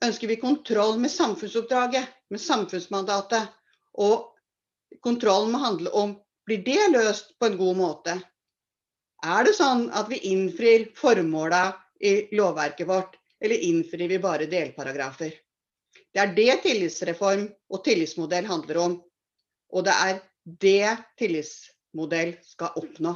ønsker 0.05 0.29
vi 0.29 0.38
kontroll 0.41 1.00
med 1.01 1.10
samfunnsoppdraget, 1.10 2.05
med 2.29 2.41
samfunnsmandatet. 2.41 3.51
Og 4.01 4.32
kontrollen 5.05 5.53
må 5.53 5.62
handle 5.63 5.94
om 5.96 6.15
blir 6.46 6.62
det 6.65 6.91
løst 6.94 7.34
på 7.39 7.50
en 7.50 7.58
god 7.58 7.77
måte. 7.77 8.20
Er 9.25 9.48
det 9.48 9.55
sånn 9.58 9.88
at 9.98 10.10
vi 10.12 10.22
innfrir 10.29 10.91
formåla 10.98 11.63
i 12.05 12.27
lovverket 12.36 12.88
vårt, 12.88 13.15
eller 13.41 13.63
innfrir 13.65 14.10
vi 14.12 14.22
bare 14.22 14.50
delparagrafer? 14.50 15.34
Det 16.13 16.22
er 16.22 16.34
det 16.36 16.62
tillitsreform 16.63 17.48
og 17.74 17.84
tillitsmodell 17.84 18.46
handler 18.48 18.82
om. 18.84 18.98
Og 19.74 19.88
det 19.88 19.96
er 19.96 20.20
det 20.46 20.91
tillitsmodell 21.20 22.36
skal 22.46 22.77
oppnå. 22.79 23.15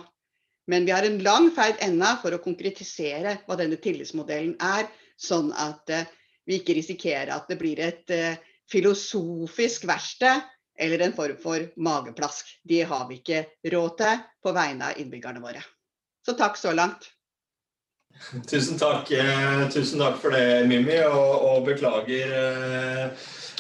Men 0.70 0.86
vi 0.86 0.92
har 0.92 1.06
en 1.06 1.22
lang 1.24 1.50
ferd 1.56 1.80
ennå 1.86 2.16
for 2.22 2.36
å 2.36 2.42
konkretisere 2.44 3.40
hva 3.46 3.58
denne 3.60 3.80
tillitsmodellen 3.82 4.56
er, 4.62 4.90
sånn 5.18 5.50
at 5.58 5.94
uh, 5.94 6.04
vi 6.46 6.60
ikke 6.60 6.76
risikerer 6.78 7.32
at 7.34 7.50
det 7.50 7.58
blir 7.62 7.80
et 7.84 8.14
uh, 8.14 8.36
filosofisk 8.72 9.86
verksted 9.90 10.46
eller 10.80 11.04
en 11.04 11.14
form 11.14 11.38
for 11.42 11.66
mageplask. 11.82 12.52
Det 12.64 12.84
har 12.88 13.08
vi 13.10 13.20
ikke 13.20 13.46
råd 13.74 13.96
til 14.00 14.26
på 14.44 14.54
vegne 14.56 14.92
av 14.92 15.02
innbyggerne 15.02 15.44
våre. 15.44 15.64
Så 16.26 16.36
takk 16.40 16.60
så 16.60 16.74
langt. 16.76 17.10
Tusen 18.50 18.78
takk, 18.78 19.12
eh, 19.12 19.70
tusen 19.74 20.00
takk 20.00 20.20
for 20.22 20.36
det, 20.36 20.66
Mimmi, 20.70 21.00
og, 21.08 21.46
og 21.50 21.64
beklager 21.66 22.34
eh, 22.36 23.06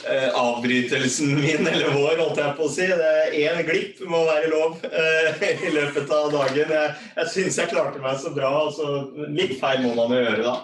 eh, 0.05 0.27
avbrytelsen 0.35 1.31
min, 1.39 1.65
eller 1.67 1.89
vår, 1.95 2.19
holdt 2.19 2.41
jeg 2.43 2.55
på 2.57 2.67
å 2.67 2.71
si. 2.73 2.85
Det 2.85 3.09
er 3.23 3.37
Én 3.39 3.63
glipp 3.65 4.03
må 4.09 4.21
være 4.27 4.51
lov 4.51 4.83
eh, 4.85 5.41
i 5.65 5.73
løpet 5.73 6.13
av 6.13 6.29
dagen. 6.35 6.75
Jeg, 6.75 6.93
jeg 7.17 7.33
syns 7.33 7.59
jeg 7.61 7.71
klarte 7.73 8.03
meg 8.03 8.19
så 8.21 8.33
bra. 8.35 8.51
altså 8.67 9.29
Litt 9.33 9.57
feil 9.61 9.81
må 9.87 9.95
man 9.97 10.13
gjøre, 10.19 10.43
da. 10.45 10.57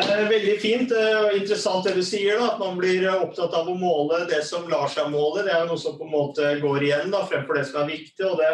Eh, 0.00 0.28
veldig 0.30 0.58
fint 0.62 0.92
og 0.94 1.34
interessant 1.34 1.88
det 1.88 1.96
du 1.98 2.04
sier, 2.06 2.38
da, 2.38 2.52
at 2.52 2.62
man 2.62 2.78
blir 2.78 3.08
opptatt 3.10 3.56
av 3.56 3.66
å 3.68 3.74
måle 3.78 4.22
det 4.30 4.44
som 4.46 4.68
lar 4.70 4.86
seg 4.92 5.10
måle. 5.10 5.42
Det 5.46 5.56
er 5.56 5.64
jo 5.64 5.72
noe 5.72 5.82
som 5.82 5.98
på 5.98 6.06
en 6.06 6.14
måte 6.14 6.54
går 6.62 6.86
igjen 6.86 7.10
da, 7.10 7.24
fremfor 7.26 7.58
det 7.58 7.66
som 7.72 7.82
er 7.82 7.90
viktig. 7.96 8.30
og 8.30 8.38
det 8.38 8.52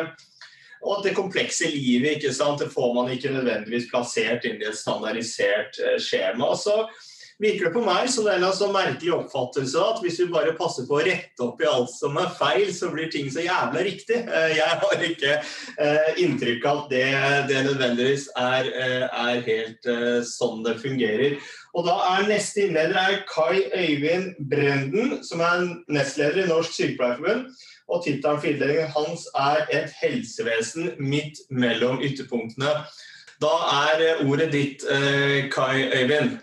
og 0.83 0.99
at 0.99 1.09
det 1.09 1.17
komplekse 1.17 1.71
livet 1.73 2.19
ikke 2.19 2.35
sant? 2.35 2.61
det 2.63 2.73
får 2.73 2.95
man 2.97 3.11
ikke 3.13 3.35
nødvendigvis 3.35 3.91
plassert 3.91 4.47
inn 4.49 4.61
i 4.63 4.69
et 4.71 4.79
standardisert 4.79 5.79
skjema. 6.03 6.53
Så 6.59 6.85
virker 7.43 7.69
det 7.69 7.73
på 7.75 7.83
meg 7.85 8.09
som 8.13 8.29
en 8.31 8.45
sånn 8.57 8.73
merkelig 8.75 9.13
oppfattelse 9.17 9.83
at 9.83 10.01
hvis 10.05 10.19
vi 10.23 10.29
bare 10.33 10.55
passer 10.57 10.87
på 10.89 10.97
å 10.99 11.05
rette 11.05 11.45
opp 11.45 11.61
i 11.61 11.69
alt 11.69 11.93
som 11.93 12.17
er 12.21 12.33
feil, 12.39 12.71
så 12.73 12.89
blir 12.93 13.11
ting 13.13 13.29
så 13.33 13.45
jævla 13.45 13.85
riktig. 13.85 14.23
Eh, 14.25 14.57
jeg 14.57 14.81
har 14.83 15.05
ikke 15.11 15.35
eh, 15.37 16.11
inntrykk 16.25 16.65
av 16.65 16.83
at 16.85 16.91
det, 16.95 17.05
det 17.53 17.63
nødvendigvis 17.69 18.31
er, 18.41 18.73
eh, 18.73 19.07
er, 19.07 19.45
helt 19.47 19.91
sånn 20.27 20.65
det 20.65 20.79
fungerer. 20.81 21.37
Og 21.77 21.85
da 21.85 21.97
er 22.15 22.29
Neste 22.31 22.65
innleder 22.65 22.97
er 22.97 23.19
Kai 23.29 23.67
Øyvind 23.69 24.39
Brenden, 24.51 25.19
som 25.27 25.43
er 25.45 25.67
nestleder 25.93 26.47
i 26.47 26.49
Norsk 26.49 26.73
Sykepleierforbund. 26.73 27.53
Og 27.89 28.03
tittelen 28.05 28.89
hans 28.97 29.29
er 29.35 29.67
'Et 29.73 29.93
helsevesen 30.03 30.91
midt 30.99 31.39
mellom 31.51 32.01
ytterpunktene'. 32.01 32.87
Da 33.41 33.55
er 33.93 34.27
ordet 34.27 34.53
ditt, 34.53 34.81
Kai 35.53 35.91
Øyvind. 35.93 36.41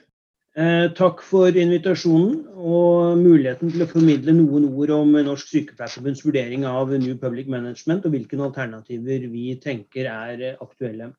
Eh, 0.53 0.91
takk 0.93 1.23
for 1.25 1.49
invitasjonen 1.57 2.43
og 2.53 3.17
muligheten 3.17 3.71
til 3.73 3.81
å 3.81 3.87
formidle 3.89 4.35
noen 4.37 4.67
ord 4.69 4.91
om 4.93 5.15
Norsk 5.25 5.47
Sykepleierforbunds 5.49 6.21
vurdering 6.21 6.67
av 6.69 6.91
New 6.93 7.15
Public 7.17 7.47
Management 7.49 8.05
og 8.05 8.13
hvilke 8.13 8.37
alternativer 8.37 9.25
vi 9.31 9.55
tenker 9.63 10.05
er 10.11 10.43
aktuelle. 10.61 11.09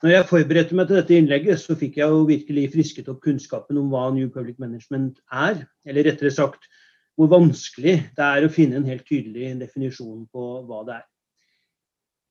Når 0.00 0.14
jeg 0.14 0.28
forberedte 0.30 0.78
meg 0.78 0.88
til 0.88 0.96
dette 0.96 1.18
innlegget, 1.18 1.60
så 1.60 1.76
fikk 1.76 1.98
jeg 2.00 2.08
jo 2.08 2.24
virkelig 2.30 2.64
frisket 2.72 3.10
opp 3.12 3.20
kunnskapen 3.24 3.82
om 3.82 3.92
hva 3.92 4.06
New 4.16 4.32
Public 4.32 4.56
Management 4.56 5.20
er, 5.28 5.66
eller 5.84 6.08
rettere 6.08 6.32
sagt 6.32 6.64
hvor 7.14 7.30
vanskelig 7.30 7.98
det 8.16 8.26
er 8.26 8.44
å 8.44 8.52
finne 8.52 8.80
en 8.80 8.88
helt 8.88 9.04
tydelig 9.06 9.52
definisjon 9.60 10.24
på 10.32 10.46
hva 10.66 10.80
det 10.86 10.96
er. 10.98 11.04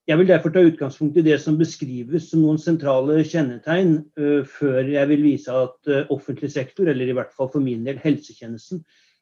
Jeg 0.03 0.19
vil 0.19 0.27
derfor 0.27 0.51
ta 0.51 0.59
utgangspunkt 0.67 1.17
i 1.17 1.23
det 1.23 1.37
som 1.39 1.55
beskrives 1.55 2.25
som 2.27 2.41
noen 2.43 2.57
sentrale 2.59 3.21
kjennetegn, 3.23 3.93
uh, 4.19 4.41
før 4.43 4.89
jeg 4.91 5.09
vil 5.13 5.23
vise 5.23 5.53
at 5.55 5.77
uh, 5.87 6.01
offentlig 6.11 6.51
sektor, 6.51 6.89
eller 6.91 7.07
i 7.07 7.15
hvert 7.15 7.31
fall 7.37 7.47
for 7.53 7.63
min 7.63 7.85
del 7.87 8.01
helsetjenesten, 8.03 8.81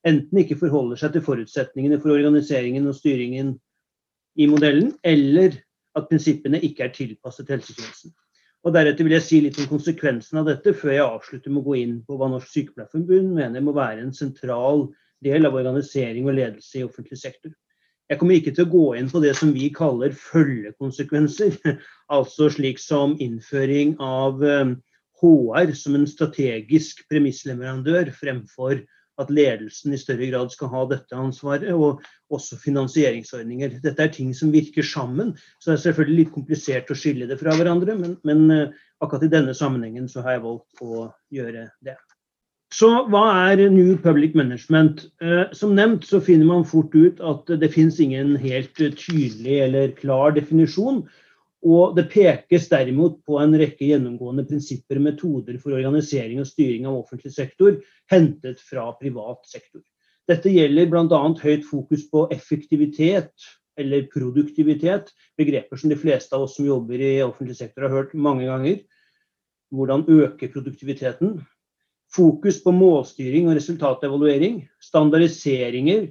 enten 0.09 0.41
ikke 0.41 0.57
forholder 0.63 0.97
seg 0.97 1.13
til 1.13 1.25
forutsetningene 1.27 1.99
for 2.01 2.15
organiseringen 2.15 2.89
og 2.89 2.97
styringen 2.97 3.53
i 4.41 4.47
modellen, 4.49 4.95
eller 5.05 5.59
at 5.93 6.09
prinsippene 6.09 6.63
ikke 6.65 6.87
er 6.87 6.95
tilpasset 6.95 7.51
helsetjenesten. 7.53 8.15
Og 8.65 8.73
Deretter 8.73 9.05
vil 9.05 9.15
jeg 9.17 9.25
si 9.25 9.39
litt 9.41 9.57
om 9.61 9.69
konsekvensen 9.69 10.41
av 10.41 10.49
dette, 10.49 10.73
før 10.77 10.93
jeg 10.93 11.05
avslutter 11.05 11.53
med 11.53 11.61
å 11.61 11.67
gå 11.69 11.77
inn 11.81 11.95
på 12.05 12.17
hva 12.17 12.29
Norsk 12.29 12.49
Sykepleierforbund 12.49 13.37
mener 13.37 13.63
må 13.65 13.73
være 13.77 14.01
en 14.01 14.13
sentral 14.17 14.87
del 15.25 15.47
av 15.47 15.57
organisering 15.57 16.27
og 16.29 16.37
ledelse 16.37 16.79
i 16.79 16.85
offentlig 16.85 17.19
sektor. 17.21 17.53
Jeg 18.11 18.19
kommer 18.19 18.35
ikke 18.35 18.51
til 18.51 18.65
å 18.65 18.71
gå 18.71 18.85
inn 18.99 19.09
på 19.11 19.21
det 19.23 19.31
som 19.39 19.53
vi 19.55 19.69
kaller 19.73 20.15
følgekonsekvenser. 20.17 21.57
Altså 22.11 22.49
slik 22.51 22.81
som 22.83 23.13
innføring 23.23 23.93
av 24.03 24.41
HR 24.43 25.69
eh, 25.69 25.77
som 25.79 25.95
en 25.95 26.09
strategisk 26.09 27.05
premissleverandør 27.07 28.11
fremfor 28.17 28.81
at 29.21 29.31
ledelsen 29.31 29.95
i 29.95 29.99
større 30.01 30.27
grad 30.27 30.51
skal 30.51 30.71
ha 30.73 30.83
dette 30.89 31.15
ansvaret, 31.15 31.71
og 31.71 32.01
også 32.33 32.57
finansieringsordninger. 32.59 33.77
Dette 33.83 34.03
er 34.03 34.11
ting 34.11 34.31
som 34.35 34.51
virker 34.51 34.83
sammen, 34.87 35.31
så 35.59 35.71
det 35.71 35.77
er 35.77 35.83
selvfølgelig 35.85 36.19
litt 36.19 36.35
komplisert 36.35 36.91
å 36.91 36.97
skille 36.97 37.27
det 37.29 37.39
fra 37.39 37.55
hverandre, 37.55 37.95
men, 37.99 38.17
men 38.27 38.43
eh, 38.55 38.79
akkurat 38.99 39.27
i 39.27 39.31
denne 39.31 39.55
sammenhengen 39.57 40.11
så 40.11 40.25
har 40.25 40.37
jeg 40.37 40.45
valgt 40.49 40.83
å 40.83 41.05
gjøre 41.31 41.69
det. 41.85 41.95
Så 42.71 42.87
hva 43.11 43.25
er 43.51 43.65
New 43.69 43.97
Public 43.99 44.35
Management? 44.37 45.03
Eh, 45.19 45.49
som 45.55 45.73
nevnt 45.75 46.05
så 46.07 46.21
finner 46.23 46.47
man 46.47 46.63
fort 46.67 46.93
ut 46.95 47.19
at 47.19 47.51
det 47.59 47.71
finnes 47.73 47.99
ingen 47.99 48.37
helt 48.39 48.79
tydelig 48.79 49.57
eller 49.65 49.91
klar 49.97 50.31
definisjon. 50.37 51.03
Og 51.61 51.97
det 51.97 52.07
pekes 52.13 52.69
derimot 52.71 53.19
på 53.27 53.37
en 53.41 53.53
rekke 53.59 53.91
gjennomgående 53.91 54.47
prinsipper 54.49 54.97
og 54.97 55.05
metoder 55.09 55.59
for 55.61 55.75
organisering 55.77 56.39
og 56.41 56.49
styring 56.49 56.87
av 56.89 57.03
offentlig 57.03 57.35
sektor, 57.35 57.75
hentet 58.09 58.63
fra 58.65 58.87
privat 58.97 59.43
sektor. 59.45 59.83
Dette 60.31 60.49
gjelder 60.49 60.87
bl.a. 60.89 61.21
høyt 61.43 61.67
fokus 61.67 62.07
på 62.09 62.25
effektivitet 62.33 63.51
eller 63.79 64.07
produktivitet, 64.11 65.11
begreper 65.37 65.79
som 65.79 65.91
de 65.91 65.99
fleste 65.99 66.35
av 66.37 66.47
oss 66.47 66.55
som 66.57 66.65
jobber 66.67 67.03
i 67.03 67.17
offentlig 67.23 67.59
sektor 67.59 67.87
har 67.87 67.93
hørt 67.93 68.15
mange 68.15 68.47
ganger. 68.47 68.79
Hvordan 69.71 70.07
øke 70.11 70.49
produktiviteten. 70.51 71.41
Fokus 72.15 72.59
på 72.63 72.73
målstyring 72.75 73.47
og 73.47 73.55
resultatevaluering. 73.55 74.65
Standardiseringer, 74.83 76.09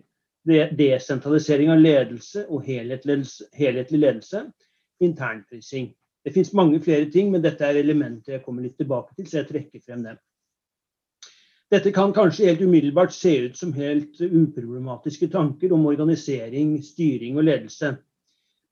desentralisering 0.78 1.70
av 1.74 1.82
ledelse 1.82 2.46
og 2.48 2.64
helhetlig 2.64 4.00
ledelse 4.00 4.46
internprising. 5.00 5.90
Det 6.24 6.32
finnes 6.32 6.52
mange 6.52 6.80
flere 6.84 7.08
ting, 7.12 7.30
men 7.32 7.42
dette 7.44 7.64
er 7.64 7.78
elementer 7.80 8.36
jeg 8.36 8.44
kommer 8.44 8.64
litt 8.64 8.76
tilbake 8.80 9.14
til, 9.16 9.28
så 9.28 9.40
jeg 9.40 9.48
trekker 9.48 9.84
frem 9.84 10.04
dem. 10.04 10.18
Dette 11.70 11.92
kan 11.94 12.12
kanskje 12.12 12.48
helt 12.48 12.64
umiddelbart 12.66 13.14
se 13.14 13.32
ut 13.46 13.56
som 13.56 13.72
helt 13.76 14.18
uproblematiske 14.20 15.28
tanker 15.30 15.72
om 15.72 15.86
organisering, 15.86 16.74
styring 16.82 17.38
og 17.38 17.46
ledelse. 17.46 17.94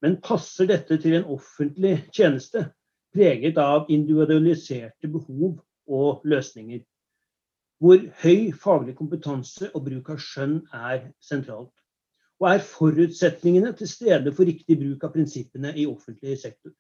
Men 0.03 0.19
passer 0.23 0.67
dette 0.67 0.99
til 1.01 1.15
en 1.19 1.29
offentlig 1.31 1.95
tjeneste 2.11 2.67
preget 3.15 3.59
av 3.63 3.87
individualiserte 3.91 5.11
behov 5.11 5.61
og 5.87 6.27
løsninger? 6.29 6.83
Hvor 7.79 8.01
høy 8.23 8.51
faglig 8.59 8.97
kompetanse 8.99 9.71
og 9.71 9.85
bruk 9.87 10.11
av 10.11 10.23
skjønn 10.23 10.61
er 10.75 11.11
sentralt 11.23 11.75
og 12.39 12.49
er 12.53 12.63
forutsetningene 12.63 13.73
til 13.79 13.91
stede 13.91 14.33
for 14.35 14.47
riktig 14.47 14.79
bruk 14.79 15.05
av 15.07 15.15
prinsippene 15.15 15.73
i 15.75 15.87
offentlig 15.91 16.37
sektor. 16.39 16.73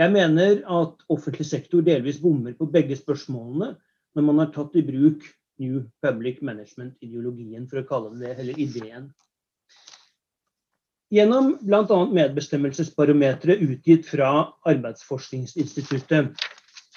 Jeg 0.00 0.12
mener 0.12 0.62
at 0.64 1.02
offentlig 1.12 1.44
sektor 1.48 1.84
delvis 1.84 2.20
bommer 2.20 2.54
på 2.56 2.68
begge 2.72 2.96
spørsmålene 2.96 3.74
når 4.16 4.26
man 4.26 4.40
har 4.40 4.52
tatt 4.54 4.76
i 4.80 4.84
bruk 4.86 5.26
New 5.60 5.82
Public 6.00 6.40
Management-ideologien, 6.40 7.66
for 7.68 7.82
å 7.82 7.88
kalle 7.88 8.14
det 8.14 8.22
det, 8.24 8.36
eller 8.40 8.60
ideen. 8.64 9.10
Gjennom 11.12 11.52
bl.a. 11.60 11.98
medbestemmelsesbarometeret 12.16 13.60
utgitt 13.66 14.08
fra 14.08 14.30
Arbeidsforskningsinstituttet 14.70 16.48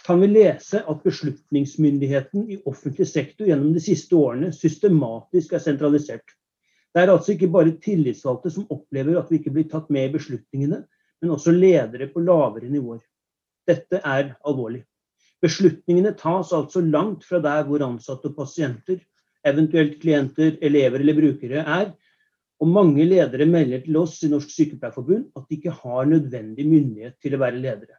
kan 0.03 0.19
vi 0.19 0.27
lese 0.27 0.81
at 0.83 1.03
beslutningsmyndigheten 1.03 2.49
i 2.51 2.59
offentlig 2.67 3.07
sektor 3.07 3.47
gjennom 3.47 3.71
de 3.75 3.83
siste 3.83 4.15
årene 4.19 4.51
systematisk 4.55 5.53
er 5.55 5.63
sentralisert. 5.63 6.25
Det 6.93 7.01
er 7.01 7.11
altså 7.13 7.33
ikke 7.33 7.51
bare 7.53 7.77
tillitsvalgte 7.81 8.51
som 8.53 8.67
opplever 8.73 9.17
at 9.17 9.31
vi 9.31 9.39
ikke 9.39 9.53
blir 9.55 9.69
tatt 9.71 9.87
med 9.93 10.09
i 10.09 10.13
beslutningene, 10.17 10.83
men 11.23 11.33
også 11.33 11.55
ledere 11.55 12.09
på 12.11 12.21
lavere 12.21 12.69
nivåer. 12.69 13.01
Dette 13.67 14.01
er 14.03 14.35
alvorlig. 14.43 14.83
Beslutningene 15.43 16.13
tas 16.19 16.51
altså 16.55 16.83
langt 16.83 17.23
fra 17.27 17.39
der 17.43 17.63
hvor 17.67 17.83
ansatte 17.87 18.29
og 18.29 18.37
pasienter, 18.37 18.99
eventuelt 19.47 19.97
klienter, 20.03 20.57
elever 20.63 20.99
eller 20.99 21.17
brukere 21.17 21.63
er. 21.63 21.91
Og 22.59 22.69
mange 22.71 23.07
ledere 23.07 23.47
melder 23.49 23.81
til 23.87 23.97
oss 23.99 24.19
i 24.23 24.29
Norsk 24.31 24.51
Sykepleierforbund 24.51 25.31
at 25.35 25.47
de 25.47 25.57
ikke 25.57 25.73
har 25.79 26.07
nødvendig 26.11 26.67
myndighet 26.67 27.17
til 27.23 27.35
å 27.35 27.41
være 27.41 27.59
ledere. 27.59 27.97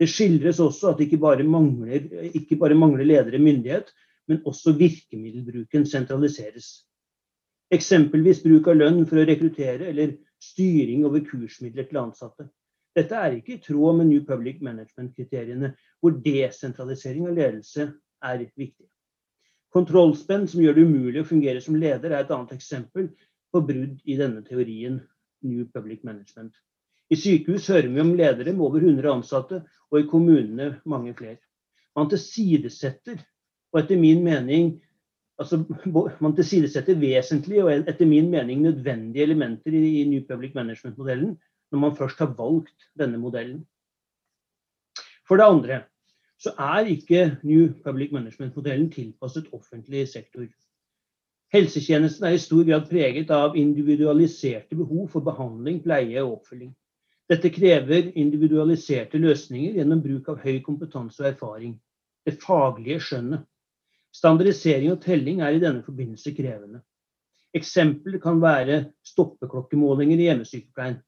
Det 0.00 0.08
skildres 0.10 0.58
også 0.60 0.94
at 0.94 1.02
ikke 1.04 1.20
bare 1.22 1.46
mangler, 1.46 2.08
ikke 2.34 2.58
bare 2.58 2.74
mangler 2.74 3.06
ledere 3.06 3.38
myndighet, 3.38 3.92
men 4.28 4.42
også 4.46 4.74
virkemiddelbruken 4.78 5.86
sentraliseres. 5.86 6.86
Eksempelvis 7.74 8.42
bruk 8.44 8.68
av 8.70 8.78
lønn 8.80 9.04
for 9.06 9.20
å 9.20 9.26
rekruttere 9.28 9.90
eller 9.90 10.16
styring 10.42 11.04
over 11.06 11.22
kursmidler 11.26 11.86
til 11.88 12.00
ansatte. 12.02 12.48
Dette 12.94 13.18
er 13.18 13.38
ikke 13.38 13.56
i 13.56 13.62
tråd 13.62 13.98
med 13.98 14.10
New 14.10 14.24
Public 14.26 14.60
Management-kriteriene, 14.62 15.72
hvor 16.00 16.14
desentralisering 16.24 17.26
av 17.30 17.38
ledelse 17.38 17.88
er 18.22 18.44
viktig. 18.44 18.86
Kontrollspenn 19.74 20.46
som 20.50 20.62
gjør 20.62 20.76
det 20.76 20.84
umulig 20.86 21.22
å 21.24 21.26
fungere 21.26 21.62
som 21.62 21.74
leder, 21.74 22.12
er 22.12 22.22
et 22.22 22.30
annet 22.34 22.54
eksempel 22.54 23.08
på 23.50 23.62
brudd 23.66 23.98
i 24.06 24.18
denne 24.20 24.44
teorien 24.46 25.00
New 25.42 25.66
Public 25.74 26.04
Management. 26.06 26.54
I 27.12 27.16
sykehus 27.20 27.68
hører 27.68 27.90
vi 27.92 28.00
om 28.00 28.14
ledere 28.16 28.52
med 28.52 28.64
over 28.64 28.80
100 28.80 29.10
ansatte, 29.12 29.60
og 29.90 30.00
i 30.00 30.08
kommunene 30.08 30.80
mange 30.88 31.14
flere. 31.18 31.38
Man 31.96 32.08
tilsidesetter, 32.10 33.20
og 33.72 33.80
etter 33.82 34.00
min 34.00 34.24
mening 34.24 34.72
altså, 35.38 35.64
Man 36.20 36.34
tilsidesetter 36.36 36.98
vesentlige 36.98 37.64
og 37.64 37.72
etter 37.74 38.06
min 38.06 38.30
mening 38.30 38.62
nødvendige 38.62 39.22
elementer 39.22 39.72
i, 39.72 40.00
i 40.00 40.04
New 40.08 40.22
Public 40.28 40.54
Management-modellen 40.54 41.36
når 41.72 41.78
man 41.78 41.96
først 41.96 42.18
har 42.18 42.34
valgt 42.38 42.90
denne 42.98 43.18
modellen. 43.18 43.64
For 45.28 45.36
det 45.36 45.44
andre 45.44 45.80
så 46.38 46.52
er 46.58 46.86
ikke 46.86 47.38
New 47.42 47.72
Public 47.84 48.12
Management-modellen 48.12 48.90
tilpasset 48.92 49.48
offentlig 49.52 50.08
sektor. 50.08 50.46
Helsetjenesten 51.52 52.26
er 52.26 52.36
i 52.36 52.42
stor 52.42 52.64
grad 52.66 52.88
preget 52.90 53.30
av 53.30 53.56
individualiserte 53.56 54.76
behov 54.76 55.08
for 55.08 55.24
behandling, 55.24 55.82
pleie 55.82 56.22
og 56.22 56.40
oppfølging. 56.40 56.74
Dette 57.30 57.48
krever 57.48 58.10
individualiserte 58.20 59.16
løsninger 59.16 59.78
gjennom 59.78 60.02
bruk 60.04 60.28
av 60.28 60.42
høy 60.44 60.58
kompetanse 60.64 61.22
og 61.22 61.30
erfaring. 61.30 61.78
Det 62.24 62.36
faglige 62.42 63.00
skjønnet. 63.00 63.46
Standardisering 64.14 64.92
og 64.92 65.00
telling 65.02 65.40
er 65.42 65.56
i 65.56 65.62
denne 65.62 65.82
forbindelse 65.86 66.34
krevende. 66.36 66.82
Eksempler 67.56 68.20
kan 68.22 68.42
være 68.42 68.84
stoppeklokkemålinger 69.08 70.20
i 70.20 70.28
hjemmesykepleien. 70.28 71.00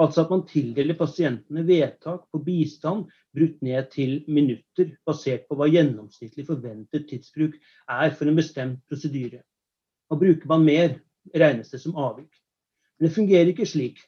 Altså 0.00 0.24
at 0.24 0.30
man 0.32 0.46
tildeler 0.48 0.96
pasientene 0.96 1.66
vedtak 1.68 2.22
på 2.32 2.40
bistand 2.44 3.10
brutt 3.36 3.58
ned 3.62 3.90
til 3.92 4.14
minutter, 4.32 4.94
basert 5.06 5.44
på 5.48 5.58
hva 5.60 5.68
gjennomsnittlig 5.68 6.46
forventet 6.48 7.04
tidsbruk 7.10 7.58
er 7.84 8.14
for 8.16 8.30
en 8.30 8.38
bestemt 8.40 8.80
prosedyre. 8.88 9.42
Og 10.10 10.22
bruker 10.22 10.48
man 10.48 10.64
mer, 10.64 10.96
regnes 11.36 11.68
det 11.70 11.82
som 11.82 11.98
avvik. 12.00 12.32
Men 12.96 13.08
det 13.08 13.14
fungerer 13.18 13.52
ikke 13.52 13.68
slik. 13.68 14.00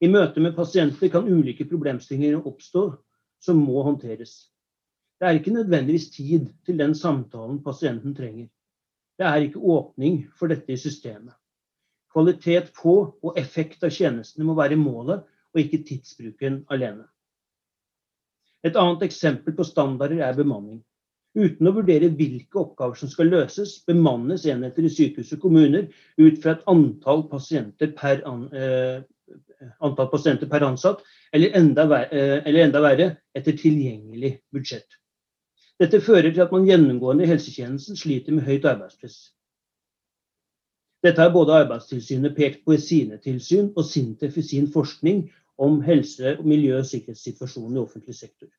I 0.00 0.08
møte 0.10 0.40
med 0.40 0.54
pasienter 0.54 1.10
kan 1.10 1.26
ulike 1.26 1.66
problemstillinger 1.66 2.46
oppstå 2.46 2.84
som 3.42 3.58
må 3.62 3.82
håndteres. 3.82 4.36
Det 5.18 5.26
er 5.26 5.38
ikke 5.40 5.56
nødvendigvis 5.56 6.10
tid 6.14 6.46
til 6.66 6.78
den 6.78 6.94
samtalen 6.94 7.58
pasienten 7.64 8.14
trenger. 8.14 8.46
Det 9.18 9.26
er 9.26 9.48
ikke 9.48 9.58
åpning 9.58 10.20
for 10.38 10.50
dette 10.52 10.72
i 10.72 10.78
systemet. 10.78 11.34
Kvalitet 12.14 12.70
på 12.76 12.94
og 13.22 13.38
effekt 13.38 13.82
av 13.84 13.90
tjenestene 13.90 14.46
må 14.46 14.54
være 14.58 14.78
målet, 14.78 15.24
og 15.54 15.60
ikke 15.60 15.82
tidsbruken 15.88 16.62
alene. 16.70 17.08
Et 18.62 18.76
annet 18.76 19.02
eksempel 19.06 19.54
på 19.56 19.66
standarder 19.66 20.22
er 20.22 20.36
bemanning. 20.36 20.80
Uten 21.38 21.68
å 21.68 21.74
vurdere 21.74 22.10
hvilke 22.14 22.58
oppgaver 22.62 22.98
som 22.98 23.10
skal 23.10 23.30
løses, 23.32 23.76
bemannes 23.86 24.46
enheter 24.48 24.86
i 24.86 24.90
sykehus 24.92 25.34
og 25.36 25.42
kommuner 25.42 25.86
ut 26.18 26.40
fra 26.42 26.54
et 26.54 26.64
antall 26.70 27.26
pasienter 27.30 27.92
per, 27.98 28.22
an, 28.26 28.48
eh, 28.54 29.02
antall 29.80 30.10
pasienter 30.12 30.48
per 30.50 30.64
ansatt, 30.66 31.02
eller 31.32 31.56
enda, 31.58 31.86
eh, 32.06 32.42
eller 32.44 32.64
enda 32.64 32.82
verre 32.84 33.08
etter 33.34 33.56
tilgjengelig 33.56 34.38
budsjett. 34.52 34.86
Dette 35.78 36.00
fører 36.02 36.32
til 36.32 36.42
at 36.42 36.52
man 36.52 36.66
gjennomgående 36.66 37.24
i 37.24 37.30
helsetjenesten 37.30 37.98
sliter 37.98 38.34
med 38.34 38.48
høyt 38.48 38.66
arbeidspress. 38.66 39.18
Dette 41.06 41.22
har 41.22 41.30
både 41.30 41.54
Arbeidstilsynet 41.54 42.34
pekt 42.34 42.64
på 42.66 42.74
i 42.74 42.80
sine 42.82 43.20
tilsyn 43.22 43.68
og 43.76 43.84
Sintef 43.86 44.34
i 44.40 44.42
sin 44.42 44.66
forskning 44.74 45.28
om 45.58 45.78
helse-, 45.82 46.38
miljø- 46.42 46.80
og 46.80 46.88
sikkerhetssituasjonen 46.88 47.76
i 47.76 47.82
offentlig 47.84 48.16
sektor. 48.18 48.50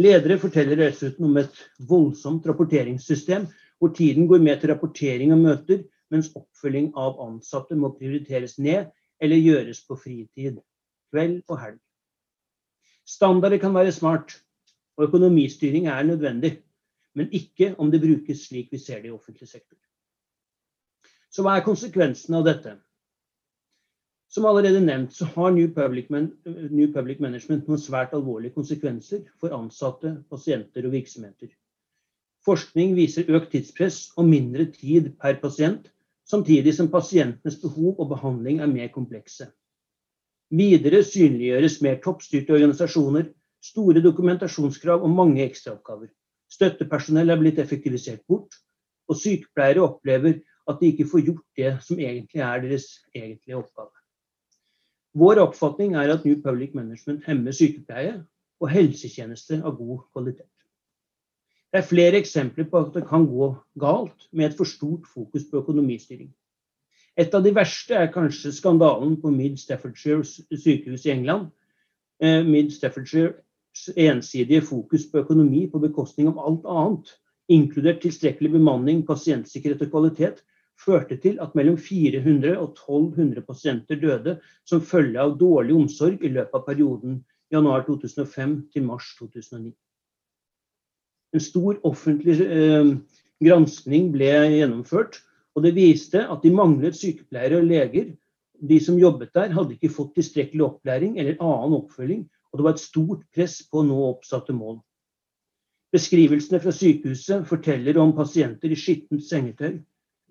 Ledere 0.00 0.38
forteller 0.40 0.76
dessuten 0.76 1.24
om 1.28 1.36
et 1.40 1.62
voldsomt 1.88 2.46
rapporteringssystem, 2.48 3.46
hvor 3.78 3.92
tiden 3.96 4.28
går 4.28 4.44
med 4.44 4.60
til 4.60 4.72
rapportering 4.72 5.32
av 5.32 5.40
møter, 5.40 5.82
mens 6.12 6.28
oppfølging 6.36 6.92
av 6.96 7.20
ansatte 7.24 7.76
må 7.76 7.94
prioriteres 7.96 8.58
ned 8.60 8.92
eller 9.22 9.38
gjøres 9.38 9.84
på 9.86 9.96
fritid, 9.96 10.58
kveld 11.12 11.40
og 11.48 11.60
helg. 11.60 11.80
Standarder 13.06 13.60
kan 13.62 13.74
være 13.74 13.92
smart, 13.94 14.34
og 14.96 15.08
økonomistyring 15.08 15.86
er 15.86 16.02
nødvendig, 16.02 16.56
men 17.14 17.32
ikke 17.32 17.74
om 17.78 17.90
det 17.90 18.00
brukes 18.00 18.46
slik 18.48 18.72
vi 18.72 18.78
ser 18.78 19.02
det 19.02 19.10
i 19.10 19.14
offentlig 19.14 19.48
sektor. 19.48 19.78
Så 21.32 21.44
hva 21.44 21.56
er 21.56 21.64
konsekvensen 21.64 22.34
av 22.36 22.44
dette? 22.48 22.76
Som 24.32 24.46
allerede 24.48 24.80
nevnt 24.80 25.12
så 25.12 25.28
har 25.34 25.52
New 25.52 25.68
Public, 25.74 26.08
New 26.10 26.92
Public 26.92 27.20
Management 27.20 27.66
noen 27.68 27.80
svært 27.80 28.14
alvorlige 28.16 28.56
konsekvenser 28.56 29.26
for 29.40 29.52
ansatte, 29.56 30.14
pasienter 30.30 30.88
og 30.88 30.94
virksomheter. 30.96 31.50
Forskning 32.44 32.96
viser 32.96 33.28
økt 33.30 33.52
tidspress 33.52 34.06
og 34.16 34.26
mindre 34.28 34.66
tid 34.72 35.12
per 35.20 35.36
pasient, 35.42 35.92
samtidig 36.28 36.74
som 36.76 36.90
pasientenes 36.90 37.58
behov 37.62 38.00
og 38.00 38.08
behandling 38.14 38.60
er 38.60 38.70
mer 38.70 38.90
komplekse. 38.94 39.48
Videre 40.52 41.02
synliggjøres 41.04 41.80
mer 41.82 42.00
toppstyrte 42.04 42.52
organisasjoner, 42.52 43.30
store 43.62 44.02
dokumentasjonskrav 44.04 45.02
og 45.02 45.10
mange 45.10 45.44
ekstraoppgaver. 45.44 46.10
Støttepersonell 46.52 47.32
er 47.32 47.40
blitt 47.40 47.60
effektivisert 47.62 48.20
bort, 48.28 48.58
og 49.08 49.16
sykepleiere 49.16 49.84
opplever 49.84 50.40
at 50.68 50.78
de 50.80 50.92
ikke 50.92 51.08
får 51.10 51.24
gjort 51.26 51.46
det 51.58 51.72
som 51.86 51.98
egentlig 51.98 52.42
er 52.44 52.62
deres 52.62 52.86
egentlige 53.14 53.58
oppgave. 53.58 53.94
Vår 55.14 55.40
oppfatning 55.42 55.96
er 56.00 56.12
at 56.14 56.24
New 56.24 56.38
Public 56.44 56.74
Management 56.74 57.24
hemmer 57.26 57.52
sykepleie 57.56 58.14
og 58.62 58.70
helsetjenester 58.72 59.64
av 59.64 59.76
god 59.76 60.04
kvalitet. 60.12 60.48
Det 61.72 61.80
er 61.80 61.88
flere 61.88 62.18
eksempler 62.20 62.66
på 62.68 62.80
at 62.84 62.94
det 62.94 63.06
kan 63.08 63.24
gå 63.26 63.46
galt 63.80 64.26
med 64.32 64.50
et 64.50 64.56
for 64.56 64.68
stort 64.68 65.06
fokus 65.08 65.46
på 65.50 65.62
økonomistyring. 65.62 66.28
Et 67.16 67.34
av 67.34 67.44
de 67.44 67.52
verste 67.56 67.96
er 67.96 68.12
kanskje 68.12 68.52
skandalen 68.52 69.14
på 69.20 69.30
Mid 69.32 69.56
Staffordshire 69.60 70.24
sykehus 70.24 71.06
i 71.06 71.12
England. 71.14 71.48
Eh, 72.20 72.44
Mid 72.44 72.70
Staffordshires 72.72 73.88
ensidige 73.96 74.62
fokus 74.62 75.06
på 75.08 75.22
økonomi 75.24 75.66
på 75.72 75.80
bekostning 75.80 76.28
av 76.28 76.40
alt 76.44 76.68
annet, 76.68 77.12
inkludert 77.48 78.02
tilstrekkelig 78.04 78.52
bemanning, 78.52 79.00
pasientsikkerhet 79.06 79.86
og 79.86 79.90
kvalitet, 79.94 80.42
førte 80.84 81.16
til 81.16 81.38
at 81.40 81.54
mellom 81.54 81.78
400 81.78 82.56
og 82.58 82.74
1200 82.76 83.44
pasienter 83.48 84.00
døde 84.00 84.36
som 84.68 84.84
følge 84.84 85.20
av 85.20 85.38
dårlig 85.40 85.76
omsorg 85.76 86.20
i 86.20 86.32
løpet 86.32 86.58
av 86.58 86.66
perioden 86.66 87.22
januar 87.52 87.86
2005 87.88 88.58
til 88.72 88.84
mars 88.88 89.14
2009. 89.18 89.72
En 91.32 91.40
stor 91.40 91.78
offentlig 91.88 92.38
eh, 92.44 92.92
granskning 93.42 94.10
ble 94.14 94.30
gjennomført, 94.56 95.20
og 95.56 95.64
det 95.66 95.74
viste 95.76 96.22
at 96.28 96.44
de 96.44 96.52
manglet 96.54 96.96
sykepleiere 96.96 97.60
og 97.60 97.68
leger. 97.68 98.12
De 98.62 98.78
som 98.80 98.98
jobbet 99.00 99.32
der, 99.34 99.50
hadde 99.56 99.74
ikke 99.74 99.90
fått 99.92 100.14
tilstrekkelig 100.16 100.64
opplæring 100.68 101.16
eller 101.18 101.40
annen 101.40 101.80
oppfølging, 101.80 102.26
og 102.52 102.58
det 102.58 102.66
var 102.66 102.76
et 102.76 102.84
stort 102.84 103.24
press 103.34 103.58
på 103.66 103.80
å 103.80 103.86
nå 103.88 103.98
oppsatte 104.12 104.54
mål. 104.54 104.78
Beskrivelsene 105.92 106.60
fra 106.62 106.72
sykehuset 106.72 107.48
forteller 107.48 107.98
om 108.00 108.14
pasienter 108.16 108.72
i 108.72 108.78
skittent 108.78 109.24
sengetøy, 109.26 109.80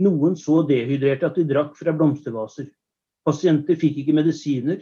noen 0.01 0.37
så 0.39 0.61
dehydrerte 0.65 1.27
at 1.27 1.37
de 1.37 1.45
drakk 1.49 1.75
fra 1.77 1.93
blomstervaser. 1.93 2.69
Pasienter 3.27 3.77
fikk 3.77 3.99
ikke 4.01 4.15
medisiner. 4.17 4.79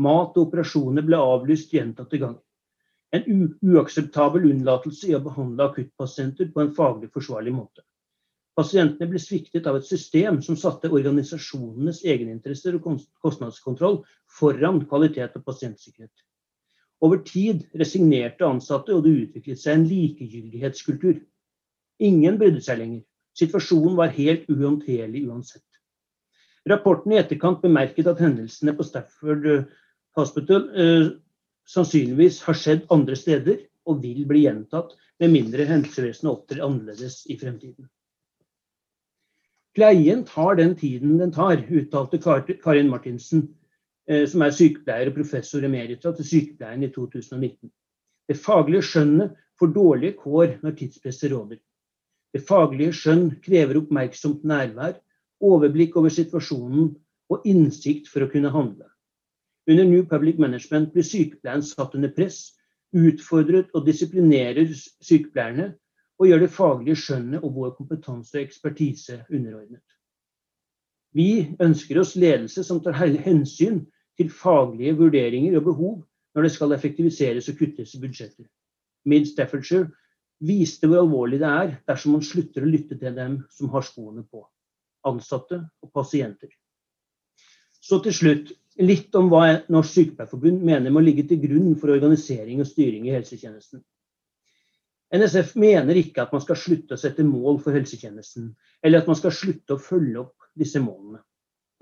Mat 0.00 0.38
og 0.38 0.46
operasjoner 0.46 1.04
ble 1.04 1.18
avlyst 1.20 1.74
gjentatte 1.74 2.20
ganger. 2.20 2.40
En 3.12 3.24
uakseptabel 3.60 4.46
unnlatelse 4.48 5.10
i 5.10 5.16
å 5.16 5.22
behandle 5.24 5.66
akuttpasienter 5.68 6.48
på 6.52 6.62
en 6.62 6.72
faglig 6.76 7.10
forsvarlig 7.12 7.52
måte. 7.52 7.84
Pasientene 8.56 9.08
ble 9.08 9.20
sviktet 9.20 9.66
av 9.68 9.78
et 9.78 9.88
system 9.88 10.40
som 10.44 10.56
satte 10.60 10.90
organisasjonenes 10.92 12.02
egeninteresser 12.04 12.76
og 12.76 13.00
kostnadskontroll 13.24 14.02
foran 14.38 14.82
kvalitet 14.88 15.38
og 15.38 15.44
pasientsikkerhet. 15.46 16.12
Over 17.02 17.22
tid 17.26 17.64
resignerte 17.74 18.46
ansatte, 18.46 18.94
og 18.94 19.04
det 19.04 19.14
utviklet 19.24 19.60
seg 19.60 19.78
en 19.78 19.88
likegyldighetskultur. 19.90 21.16
Ingen 22.04 22.38
brydde 22.38 22.62
seg 22.62 22.78
lenger. 22.78 23.02
Situasjonen 23.38 23.96
var 23.98 24.12
helt 24.14 24.44
uhåndterlig 24.52 25.24
uansett. 25.26 25.64
Rapporten 26.68 27.14
i 27.14 27.18
etterkant 27.18 27.62
bemerket 27.64 28.06
at 28.06 28.20
hendelsene 28.22 28.76
på 28.76 28.86
Stafford 28.86 29.48
eh, 29.50 29.64
Hospital 30.14 30.68
eh, 30.78 31.08
sannsynligvis 31.72 32.42
har 32.46 32.58
skjedd 32.58 32.86
andre 32.92 33.16
steder 33.18 33.64
og 33.88 34.02
vil 34.04 34.22
bli 34.28 34.44
gjentatt, 34.46 34.94
med 35.20 35.32
mindre 35.32 35.64
helsevesenet 35.68 36.30
opptrer 36.30 36.62
annerledes 36.66 37.22
i 37.30 37.36
fremtiden. 37.38 37.88
Pleien 39.76 40.24
tar 40.28 40.58
den 40.58 40.74
tiden 40.76 41.16
den 41.20 41.32
tar, 41.32 41.62
uttalte 41.70 42.18
Karin 42.20 42.90
Martinsen, 42.90 43.46
eh, 44.08 44.26
som 44.28 44.42
er 44.44 44.52
sykepleier 44.52 45.08
og 45.08 45.16
professor 45.16 45.64
emerita 45.64 46.12
til 46.16 46.28
sykepleien 46.28 46.84
i 46.84 46.90
2019. 46.92 47.70
Det 48.28 48.36
faglige 48.38 48.84
skjønnet 48.90 49.32
får 49.58 49.72
dårlige 49.72 50.18
kår 50.20 50.58
når 50.62 50.76
tidspresset 50.76 51.32
råder. 51.32 51.60
Det 52.32 52.44
faglige 52.48 52.92
skjønn 52.96 53.26
krever 53.44 53.80
oppmerksomt 53.80 54.44
nærvær, 54.48 54.98
overblikk 55.42 55.96
over 56.00 56.12
situasjonen 56.12 56.92
og 57.32 57.48
innsikt 57.48 58.08
for 58.12 58.24
å 58.24 58.30
kunne 58.30 58.52
handle. 58.52 58.91
Under 59.68 59.84
New 59.84 60.06
Public 60.06 60.38
Management 60.38 60.92
blir 60.92 61.06
sykepleien 61.06 61.62
satt 61.62 61.94
under 61.94 62.10
press, 62.10 62.56
utfordret 62.92 63.70
og 63.74 63.86
disiplinerer 63.86 64.68
sykepleierne, 64.74 65.72
og 66.18 66.28
gjør 66.28 66.42
det 66.44 66.52
faglige 66.54 66.98
skjønnet 66.98 67.42
og 67.42 67.54
vår 67.56 67.72
kompetanse 67.78 68.36
og 68.36 68.44
ekspertise 68.44 69.22
underordnet. 69.30 69.82
Vi 71.12 71.56
ønsker 71.60 72.00
oss 72.00 72.14
ledelse 72.16 72.64
som 72.64 72.80
tar 72.82 72.96
hensyn 72.96 73.82
til 74.18 74.30
faglige 74.32 74.96
vurderinger 75.00 75.56
og 75.58 75.66
behov 75.66 75.96
når 76.34 76.46
det 76.46 76.52
skal 76.54 76.74
effektiviseres 76.76 77.50
og 77.50 77.58
kuttes 77.58 77.94
i 77.96 78.00
budsjetter. 78.00 78.46
Mid 79.08 79.26
Staffordshire 79.28 79.90
viste 80.42 80.88
hvor 80.88 81.02
alvorlig 81.02 81.40
det 81.42 81.50
er 81.50 81.74
dersom 81.88 82.16
man 82.16 82.24
slutter 82.26 82.64
å 82.64 82.70
lytte 82.70 82.98
til 82.98 83.14
dem 83.18 83.40
som 83.52 83.70
har 83.74 83.84
skoene 83.86 84.24
på. 84.24 84.44
Ansatte 85.06 85.58
og 85.82 85.92
pasienter. 85.94 86.50
Så 87.82 87.98
til 88.04 88.14
slutt 88.14 88.52
litt 88.80 89.14
om 89.18 89.28
hva 89.32 89.42
Norsk 89.72 89.96
Sykepleierforbund 89.96 90.62
mener 90.64 90.94
må 90.94 91.02
ligge 91.04 91.26
til 91.28 91.40
grunn 91.42 91.74
for 91.80 91.92
organisering 91.92 92.62
og 92.62 92.68
styring 92.70 93.08
i 93.08 93.14
helsetjenesten. 93.14 93.82
NSF 95.12 95.56
mener 95.60 95.98
ikke 96.00 96.22
at 96.24 96.32
man 96.32 96.40
skal 96.40 96.56
slutte 96.56 96.96
å 96.96 97.00
sette 97.00 97.24
mål 97.26 97.58
for 97.60 97.76
helsetjenesten, 97.76 98.54
eller 98.80 99.02
at 99.02 99.10
man 99.10 99.18
skal 99.18 99.34
slutte 99.36 99.76
å 99.76 99.82
følge 99.82 100.22
opp 100.22 100.48
disse 100.56 100.80
målene. 100.80 101.20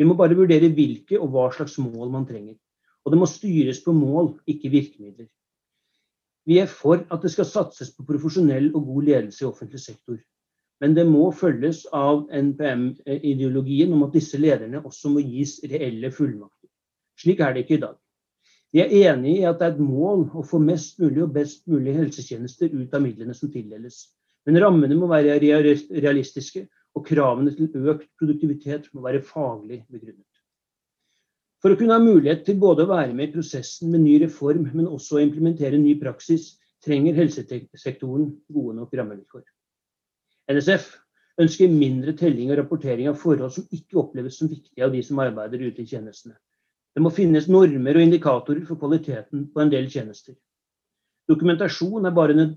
Vi 0.01 0.07
må 0.09 0.17
bare 0.19 0.35
vurdere 0.35 0.73
hvilke 0.75 1.21
og 1.21 1.31
hva 1.35 1.47
slags 1.55 1.77
mål 1.79 2.11
man 2.11 2.27
trenger. 2.27 2.57
Og 3.05 3.13
det 3.13 3.21
må 3.21 3.29
styres 3.31 3.83
på 3.85 3.95
mål, 3.95 4.35
ikke 4.51 4.73
virkemidler. 4.73 5.29
Vi 6.49 6.59
er 6.59 6.67
for 6.67 7.05
at 7.13 7.23
det 7.23 7.31
skal 7.31 7.47
satses 7.47 7.93
på 7.95 8.07
profesjonell 8.09 8.73
og 8.75 8.89
god 8.89 9.07
ledelse 9.07 9.45
i 9.45 9.49
offentlig 9.49 9.81
sektor. 9.85 10.19
Men 10.81 10.97
det 10.97 11.05
må 11.07 11.29
følges 11.37 11.85
av 11.93 12.25
NPM-ideologien 12.33 13.93
om 13.93 14.07
at 14.07 14.17
disse 14.17 14.41
lederne 14.41 14.81
også 14.81 15.13
må 15.13 15.23
gis 15.23 15.59
reelle 15.71 16.11
fullmakter. 16.17 16.60
Slik 17.21 17.43
er 17.45 17.55
det 17.55 17.65
ikke 17.65 17.77
i 17.77 17.83
dag. 17.85 17.99
Vi 18.73 18.81
er 18.85 18.93
enig 19.11 19.41
i 19.41 19.47
at 19.49 19.59
det 19.59 19.67
er 19.67 19.75
et 19.75 19.83
mål 19.83 20.29
å 20.39 20.45
få 20.47 20.61
mest 20.63 21.01
mulig 21.03 21.25
og 21.25 21.35
best 21.35 21.65
mulig 21.69 21.97
helsetjenester 21.97 22.71
ut 22.71 22.95
av 22.95 23.03
midlene 23.03 23.35
som 23.37 23.51
tildeles. 23.53 24.05
Men 24.47 24.61
rammene 24.63 24.97
må 24.97 25.09
være 25.11 25.37
realistiske, 25.43 26.65
og 26.97 27.07
kravene 27.07 27.53
til 27.55 27.91
økt 27.91 28.09
produktivitet 28.19 28.89
må 28.95 29.05
være 29.05 29.23
faglig 29.27 29.83
begrunnet. 29.91 30.27
For 31.61 31.75
å 31.75 31.79
kunne 31.79 31.99
ha 31.99 32.03
mulighet 32.03 32.47
til 32.47 32.57
både 32.63 32.87
å 32.87 32.91
være 32.91 33.13
med 33.13 33.29
i 33.29 33.35
prosessen 33.35 33.93
med 33.93 34.03
ny 34.07 34.17
reform, 34.23 34.65
men 34.73 34.89
også 34.89 35.19
å 35.19 35.23
implementere 35.23 35.79
ny 35.79 35.93
praksis, 36.01 36.55
trenger 36.85 37.19
helsesektoren 37.19 38.31
gode 38.49 38.79
nok 38.79 38.95
rammevilkår. 38.97 39.45
NSF 40.51 40.89
ønsker 41.41 41.73
mindre 41.73 42.15
telling 42.17 42.51
og 42.51 42.63
rapportering 42.63 43.11
av 43.11 43.19
forhold 43.21 43.53
som 43.55 43.67
ikke 43.77 44.01
oppleves 44.01 44.41
som 44.41 44.49
viktige 44.51 44.87
av 44.87 44.95
de 44.95 45.03
som 45.05 45.21
arbeider 45.21 45.67
ute 45.69 45.85
i 45.85 45.91
tjenestene. 45.91 46.39
Det 46.95 47.03
må 47.05 47.13
finnes 47.15 47.49
normer 47.49 47.97
og 47.97 48.03
indikatorer 48.05 48.65
for 48.67 48.81
kvaliteten 48.81 49.47
på 49.55 49.63
en 49.63 49.71
del 49.73 49.87
tjenester. 49.91 50.35
Dokumentasjon 51.31 52.09
er 52.09 52.15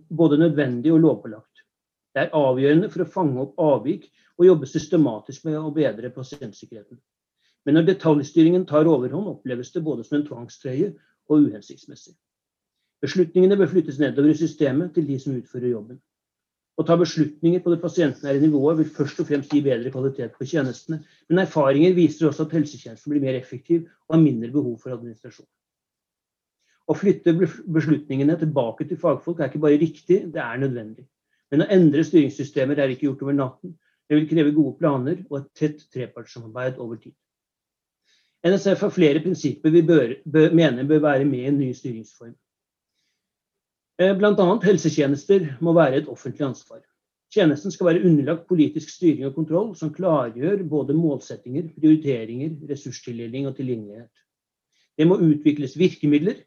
både 0.10 0.40
nødvendig 0.42 0.94
og 0.94 1.04
lovpålagt. 1.04 1.66
Det 2.14 2.24
er 2.24 2.36
avgjørende 2.38 2.90
for 2.94 3.04
å 3.04 3.10
fange 3.10 3.42
opp 3.42 3.60
avvik 3.62 4.08
og 4.38 4.48
jobbe 4.48 4.70
systematisk 4.70 5.46
med 5.46 5.58
å 5.60 5.72
bedre 5.74 6.10
pasientsikkerheten. 6.14 7.00
Men 7.66 7.78
når 7.78 7.88
detaljstyringen 7.94 8.66
tar 8.70 8.90
overhånd, 8.90 9.30
oppleves 9.30 9.72
det 9.74 9.84
både 9.86 10.04
som 10.04 10.20
en 10.20 10.26
tvangstrøye 10.28 10.90
og 11.30 11.48
uhensiktsmessig. 11.48 12.16
Beslutningene 13.04 13.58
bør 13.60 13.72
flyttes 13.72 14.00
nedover 14.02 14.34
i 14.34 14.40
systemet 14.40 14.94
til 14.96 15.08
de 15.08 15.20
som 15.20 15.38
utfører 15.38 15.74
jobben. 15.74 16.02
Å 16.74 16.84
ta 16.88 16.96
beslutninger 16.98 17.62
på 17.62 17.70
det 17.70 17.82
pasientnære 17.84 18.42
nivået 18.42 18.80
vil 18.80 18.94
først 18.96 19.20
og 19.22 19.28
fremst 19.30 19.52
gi 19.54 19.62
bedre 19.62 19.92
kvalitet 19.94 20.34
på 20.34 20.48
tjenestene, 20.50 21.04
men 21.30 21.44
erfaringer 21.44 21.94
viser 21.94 22.32
også 22.32 22.48
at 22.48 22.56
helsetjenesten 22.58 23.14
blir 23.14 23.22
mer 23.22 23.38
effektiv 23.38 23.84
og 24.08 24.16
har 24.16 24.24
mindre 24.24 24.50
behov 24.56 24.80
for 24.82 24.96
administrasjon. 24.96 25.46
Å 26.90 26.96
flytte 26.98 27.36
beslutningene 27.38 28.36
tilbake 28.42 28.88
til 28.90 29.00
fagfolk 29.00 29.40
er 29.40 29.52
ikke 29.52 29.62
bare 29.64 29.80
riktig, 29.80 30.20
det 30.34 30.42
er 30.42 30.60
nødvendig. 30.60 31.06
Men 31.54 31.64
å 31.64 31.70
endre 31.72 32.04
styringssystemer 32.08 32.82
er 32.82 32.92
ikke 32.92 33.08
gjort 33.12 33.22
over 33.28 33.38
natten. 33.38 33.76
Det 34.10 34.18
vil 34.18 34.28
kreve 34.28 34.56
gode 34.56 34.74
planer 34.82 35.22
og 35.30 35.38
et 35.40 35.52
tett 35.56 35.86
trepartssamarbeid 35.94 36.82
over 36.82 36.98
tid. 37.00 37.14
NSF 38.44 38.82
har 38.84 38.92
flere 38.92 39.22
prinsipper 39.24 39.72
vi 39.72 39.84
bør, 39.88 40.18
bør, 40.26 40.50
mener 40.58 40.90
bør 40.90 41.06
være 41.06 41.28
med 41.30 41.46
i 41.46 41.52
en 41.52 41.62
ny 41.62 41.70
styringsform. 41.78 42.34
Eh, 44.02 44.16
Bl.a. 44.18 44.46
helsetjenester 44.64 45.46
må 45.62 45.74
være 45.78 46.02
et 46.02 46.10
offentlig 46.10 46.48
ansvar. 46.48 46.82
Tjenesten 47.34 47.74
skal 47.74 47.92
være 47.92 48.06
underlagt 48.08 48.48
politisk 48.50 48.90
styring 48.90 49.28
og 49.28 49.36
kontroll 49.36 49.74
som 49.78 49.94
klargjør 49.94 50.64
både 50.70 50.96
målsettinger, 50.98 51.70
prioriteringer, 51.78 52.56
ressurstildeling 52.70 53.48
og 53.50 53.56
tilgjengelighet. 53.58 54.24
Det 54.98 55.08
må 55.10 55.18
utvikles 55.18 55.78
virkemidler 55.78 56.42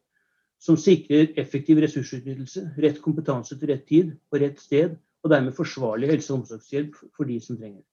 som 0.62 0.78
sikrer 0.78 1.34
effektiv 1.38 1.78
ressursutnyttelse, 1.82 2.62
rett 2.82 2.98
kompetanse 3.02 3.58
til 3.58 3.70
rett 3.70 3.86
tid, 3.86 4.14
på 4.30 4.40
rett 4.42 4.62
sted 4.62 4.96
og 5.22 5.30
dermed 5.30 5.54
forsvarlig 5.54 6.10
helse- 6.10 6.32
og 6.32 6.40
omsorgshjelp 6.40 6.98
for 7.14 7.30
de 7.30 7.38
som 7.42 7.58
trenger 7.58 7.82
det. 7.82 7.90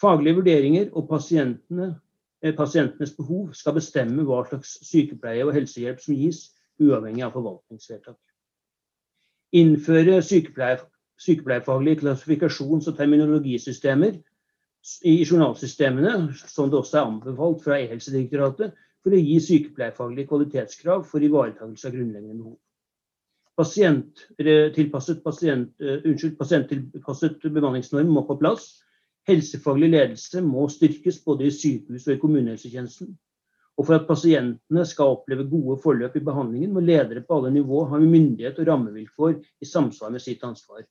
Faglige 0.00 0.36
vurderinger 0.40 0.92
og 0.92 1.08
pasientene, 1.08 1.94
eh, 2.42 2.54
pasientenes 2.54 3.16
behov 3.16 3.52
skal 3.52 3.76
bestemme 3.76 4.24
hva 4.24 4.44
slags 4.48 4.78
sykepleie 4.88 5.44
og 5.46 5.54
helsehjelp 5.56 6.00
som 6.00 6.14
gis, 6.14 6.57
uavhengig 6.82 7.24
av 7.26 7.34
forvaltningsvedtak. 7.36 8.18
Innføre 9.58 10.20
sykepleier, 10.22 10.82
sykepleiefaglige 11.18 12.02
klassifikasjons- 12.02 12.90
og 12.90 12.98
terminologisystemer 12.98 14.18
i 15.08 15.14
journalsystemene, 15.24 16.34
som 16.36 16.70
det 16.70 16.78
også 16.78 16.98
er 16.98 17.06
anbefalt 17.06 17.64
fra 17.64 17.78
E-helsedirektoratet, 17.80 18.76
for 19.02 19.14
å 19.14 19.20
gi 19.20 19.38
sykepleiefaglige 19.42 20.28
kvalitetskrav 20.30 21.04
for 21.08 21.24
ivaretakelse 21.24 21.88
av 21.88 21.94
grunnleggende 21.94 22.42
behov. 22.42 22.58
Pasienttilpasset, 23.58 25.22
pasient, 25.24 25.72
uh, 25.82 25.96
unnskyld, 26.06 26.36
pasienttilpasset 26.38 27.42
bemanningsnorm 27.42 28.12
må 28.14 28.22
på 28.28 28.36
plass. 28.38 28.68
Helsefaglig 29.28 29.90
ledelse 29.92 30.42
må 30.44 30.68
styrkes 30.70 31.18
både 31.24 31.48
i 31.48 31.54
sykehus 31.54 32.06
og 32.06 32.14
i 32.14 32.20
kommunehelsetjenesten. 32.22 33.16
Og 33.78 33.86
for 33.86 33.94
at 33.94 34.08
pasientene 34.08 34.84
skal 34.90 35.14
oppleve 35.14 35.46
gode 35.46 35.78
forløp 35.82 36.16
i 36.18 36.24
behandlingen, 36.26 36.72
må 36.74 36.82
ledere 36.82 37.22
på 37.22 37.38
alle 37.38 37.52
nivå 37.54 37.84
ha 37.92 38.00
myndighet 38.02 38.58
og 38.58 38.70
rammevilkår 38.72 39.36
i 39.62 39.68
samsvar 39.70 40.10
med 40.10 40.24
sitt 40.24 40.42
ansvar. 40.44 40.82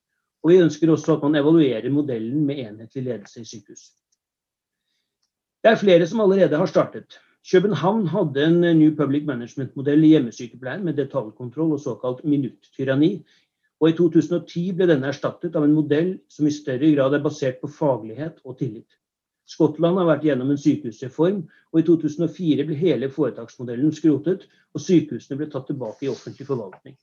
Og 0.43 0.54
vi 0.54 0.62
ønsker 0.63 0.91
også 0.93 1.17
at 1.17 1.26
man 1.26 1.36
evaluerer 1.36 1.89
modellen 1.91 2.45
med 2.47 2.62
enhetlig 2.63 3.04
ledelse 3.10 3.43
i 3.43 3.50
sykehus. 3.50 3.89
Det 5.63 5.73
er 5.73 5.82
flere 5.82 6.08
som 6.08 6.21
allerede 6.23 6.56
har 6.56 6.69
startet. 6.71 7.17
København 7.52 8.08
hadde 8.08 8.45
en 8.45 8.62
New 8.80 8.93
Public 8.95 9.26
Management-modell 9.28 10.04
i 10.04 10.13
hjemmesykepleien 10.13 10.84
med 10.84 10.95
detaljkontroll 11.00 11.73
og 11.76 11.84
såkalt 11.84 12.23
minuttyranni. 12.23 13.12
Og 13.82 13.89
i 13.89 13.95
2010 13.97 14.63
ble 14.78 14.88
denne 14.89 15.12
erstattet 15.12 15.56
av 15.56 15.67
en 15.67 15.76
modell 15.76 16.15
som 16.32 16.47
i 16.47 16.56
større 16.56 16.89
grad 16.95 17.15
er 17.15 17.23
basert 17.23 17.60
på 17.62 17.69
faglighet 17.71 18.39
og 18.43 18.58
tillit. 18.60 18.88
Skottland 19.48 20.00
har 20.02 20.10
vært 20.10 20.26
gjennom 20.28 20.50
en 20.52 20.60
sykehusreform, 20.60 21.44
og 21.72 21.80
i 21.80 21.86
2004 21.88 22.66
ble 22.68 22.76
hele 22.80 23.08
foretaksmodellen 23.14 23.94
skrotet, 23.96 24.44
og 24.76 24.84
sykehusene 24.84 25.38
ble 25.40 25.48
tatt 25.54 25.70
tilbake 25.70 26.06
i 26.06 26.12
offentlig 26.12 26.50
forvaltning. 26.50 26.98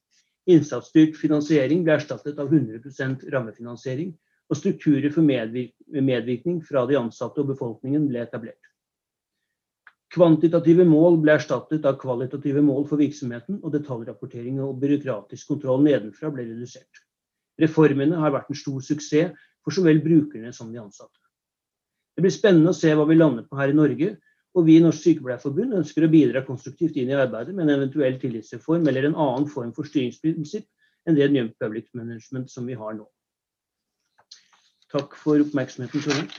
Innsatsstyrt 0.52 1.16
finansiering 1.16 1.86
ble 1.86 1.96
erstattet 1.96 2.40
av 2.42 2.52
100% 2.52 3.24
rammefinansiering, 3.32 4.12
og 4.52 4.60
strukturer 4.60 5.08
for 5.14 5.24
medvirkning 5.24 6.60
fra 6.68 6.84
de 6.84 6.98
ansatte 7.00 7.40
og 7.40 7.48
befolkningen 7.54 8.10
ble 8.10 8.20
etablert. 8.26 8.60
Kvantitative 10.14 10.84
mål 10.86 11.16
ble 11.24 11.32
erstattet 11.38 11.88
av 11.88 11.96
kvalitative 11.98 12.60
mål 12.62 12.84
for 12.92 13.00
virksomheten, 13.00 13.62
og 13.64 13.72
detaljrapportering 13.74 14.60
og 14.62 14.76
byråkratisk 14.84 15.54
kontroll 15.54 15.82
nedenfra 15.88 16.28
ble 16.30 16.44
redusert. 16.52 17.00
Reformene 17.58 18.20
har 18.20 18.36
vært 18.36 18.52
en 18.52 18.60
stor 18.60 18.84
suksess 18.84 19.32
for 19.64 19.74
så 19.74 19.82
vel 19.82 20.04
brukerne 20.04 20.52
som 20.52 20.70
de 20.70 20.82
ansatte. 20.82 21.23
Det 22.14 22.22
blir 22.22 22.34
spennende 22.34 22.70
å 22.70 22.76
se 22.76 22.92
hva 22.94 23.06
vi 23.08 23.16
lander 23.18 23.46
på 23.48 23.58
her 23.58 23.72
i 23.72 23.76
Norge, 23.76 24.14
og 24.54 24.68
vi 24.68 24.76
i 24.78 24.82
Norsk 24.82 25.02
Sykepleierforbund 25.02 25.74
ønsker 25.80 26.06
å 26.06 26.12
bidra 26.12 26.44
konstruktivt 26.46 26.96
inn 27.00 27.10
i 27.10 27.18
arbeidet 27.18 27.56
med 27.56 27.66
en 27.66 27.74
eventuell 27.74 28.20
tillitsreform 28.22 28.86
eller 28.90 29.08
en 29.08 29.18
annen 29.18 29.48
form 29.50 29.72
for 29.74 29.88
styringsprinsipp 29.90 30.68
enn 31.08 31.18
det 31.18 31.26
New 31.32 31.50
Public 31.60 31.88
Management 31.98 32.52
som 32.52 32.68
vi 32.70 32.78
har 32.78 32.94
nå. 32.94 33.08
Takk 34.94 35.16
for 35.18 35.42
oppmerksomheten 35.42 36.04
så 36.04 36.14
langt. 36.14 36.38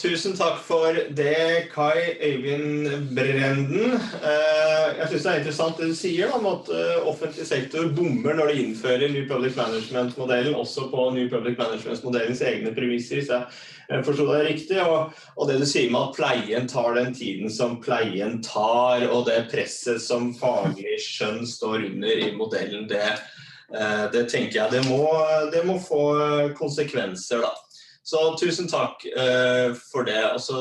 Tusen 0.00 0.32
takk 0.32 0.62
for 0.64 0.96
det, 1.12 1.68
Kai 1.74 2.16
Øyvind 2.24 3.10
Brenden. 3.12 3.98
Eh, 4.00 4.86
jeg 4.96 5.08
syns 5.10 5.26
det 5.26 5.32
er 5.32 5.40
interessant 5.42 5.76
det 5.76 5.88
du 5.90 5.98
sier 5.98 6.32
om 6.32 6.46
at 6.48 6.70
eh, 6.72 7.02
offentlig 7.10 7.44
sektor 7.44 7.90
bommer 7.92 8.38
når 8.38 8.48
de 8.48 8.62
innfører 8.62 9.12
New 9.12 9.26
Public 9.28 9.58
Management-modellen, 9.60 10.56
også 10.56 10.86
på 10.88 11.10
New 11.18 11.28
Public 11.28 11.60
Management-modellens 11.60 12.40
egne 12.40 12.72
premisser, 12.72 13.20
hvis 13.20 13.28
jeg 13.28 14.08
forsto 14.08 14.24
deg 14.30 14.48
riktig. 14.48 14.80
Og, 14.80 15.44
det 15.50 15.60
du 15.60 15.68
sier 15.68 15.92
med 15.92 16.00
at 16.08 16.16
pleien 16.16 16.72
tar 16.72 16.96
den 16.96 17.12
tiden 17.12 17.52
som 17.52 17.76
pleien 17.84 18.40
tar, 18.46 19.04
og 19.12 19.28
det 19.28 19.50
presset 19.52 20.00
som 20.00 20.32
faglig 20.32 20.96
skjønn 21.04 21.44
står 21.44 21.90
under 21.92 22.24
i 22.24 22.32
modellen, 22.40 22.88
det, 22.88 23.18
eh, 23.76 24.06
det 24.16 24.30
tenker 24.32 24.62
jeg 24.62 24.78
det 24.78 24.86
må, 24.88 25.04
det 25.52 25.66
må 25.68 25.76
få 25.76 26.06
konsekvenser, 26.56 27.44
da. 27.44 27.52
Så 28.04 28.34
tusen 28.40 28.68
takk 28.70 29.04
eh, 29.06 29.76
for 29.92 30.08
det. 30.08 30.22
Og 30.34 30.40
så 30.40 30.60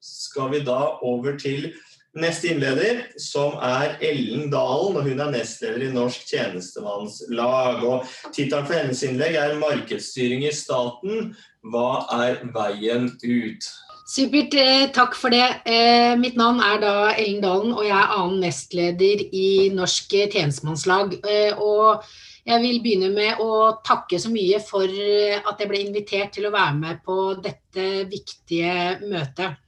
skal 0.00 0.52
vi 0.52 0.64
da 0.66 0.78
over 1.02 1.38
til 1.38 1.72
neste 2.18 2.50
innleder, 2.52 3.02
som 3.20 3.58
er 3.62 3.98
Ellen 4.04 4.48
Dalen. 4.50 4.96
og 4.96 5.02
Hun 5.02 5.20
er 5.20 5.32
nestleder 5.32 5.88
i 5.88 5.92
Norsk 5.92 6.26
tjenestemannslag. 6.30 7.84
og 7.84 8.06
Tittelen 8.32 8.66
for 8.66 8.74
hennes 8.74 9.02
innlegg 9.02 9.34
er 9.34 9.58
'Markedsstyring 9.58 10.46
i 10.46 10.54
staten. 10.54 11.36
Hva 11.64 12.06
er 12.24 12.40
veien 12.54 13.10
ut'? 13.22 13.68
Supert, 14.08 14.54
eh, 14.54 14.88
takk 14.88 15.14
for 15.14 15.28
det. 15.28 15.60
Eh, 15.66 16.16
mitt 16.16 16.34
navn 16.34 16.60
er 16.60 16.80
da 16.80 17.12
Ellen 17.12 17.42
Dalen, 17.42 17.72
og 17.72 17.84
jeg 17.84 17.92
er 17.92 18.14
annen 18.16 18.40
nestleder 18.40 19.20
i 19.32 19.68
Norsk 19.68 20.08
tjenestemannslag. 20.08 21.20
Eh, 21.28 21.52
og 21.52 22.02
jeg 22.48 22.64
vil 22.64 22.80
begynne 22.80 23.12
med 23.12 23.40
å 23.44 23.78
takke 23.84 24.18
så 24.20 24.30
mye 24.32 24.60
for 24.64 24.88
at 24.88 25.60
jeg 25.60 25.68
ble 25.68 25.80
invitert 25.84 26.32
til 26.36 26.48
å 26.48 26.54
være 26.54 26.76
med 26.78 27.00
på 27.04 27.16
dette 27.44 27.88
viktige 28.08 29.00
møtet. 29.04 29.58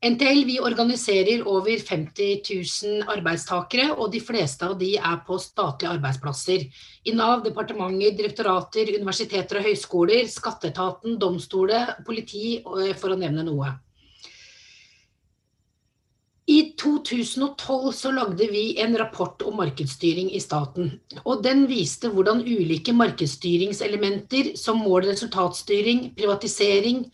NTL 0.00 0.46
vi 0.48 0.54
organiserer 0.64 1.42
over 1.44 1.76
50 1.76 2.38
000 2.48 3.10
arbeidstakere, 3.12 3.90
og 4.00 4.08
de 4.14 4.20
fleste 4.24 4.64
av 4.64 4.78
de 4.80 4.94
er 4.96 5.18
på 5.26 5.36
statlige 5.36 5.92
arbeidsplasser. 5.98 6.64
I 7.04 7.12
Nav, 7.12 7.42
departementer, 7.44 8.14
direktorater, 8.16 8.94
universiteter 8.96 9.60
og 9.60 9.68
høyskoler, 9.68 10.24
skatteetaten, 10.32 11.18
domstoler, 11.20 11.98
politi, 12.06 12.62
for 12.96 13.12
å 13.12 13.20
nevne 13.20 13.44
noe. 13.44 13.74
I 16.50 16.72
2012 16.82 17.92
så 17.92 18.10
lagde 18.10 18.46
vi 18.50 18.80
en 18.82 18.96
rapport 18.98 19.42
om 19.46 19.56
markedsstyring 19.56 20.32
i 20.34 20.40
staten. 20.40 20.88
og 21.24 21.44
Den 21.44 21.68
viste 21.70 22.10
hvordan 22.10 22.40
ulike 22.42 22.92
markedsstyringselementer 22.92 24.56
som 24.58 24.82
mål- 24.82 25.04
og 25.04 25.12
resultatstyring, 25.12 26.10
privatisering, 26.16 27.04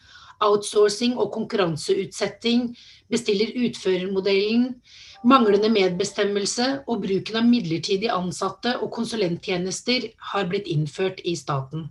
outsourcing 0.40 1.18
og 1.18 1.32
konkurranseutsetting, 1.32 2.76
bestiller-utførermodellen, 3.12 4.74
manglende 5.24 5.68
medbestemmelse 5.68 6.72
og 6.88 7.04
bruken 7.04 7.36
av 7.36 7.44
midlertidig 7.44 8.08
ansatte 8.08 8.78
og 8.80 8.92
konsulenttjenester 8.96 10.12
har 10.32 10.48
blitt 10.48 10.66
innført 10.66 11.20
i 11.24 11.36
staten. 11.36 11.90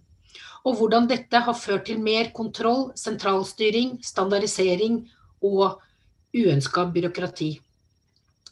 Og 0.65 0.79
hvordan 0.79 1.05
dette 1.13 1.45
har 1.45 1.53
ført 1.53 1.86
til 1.86 2.01
mer 2.01 2.34
kontroll, 2.34 2.89
sentralstyring, 2.97 3.99
standardisering 4.01 5.03
og 5.45 5.77
uønska 6.36 6.86
byråkrati. 6.95 7.56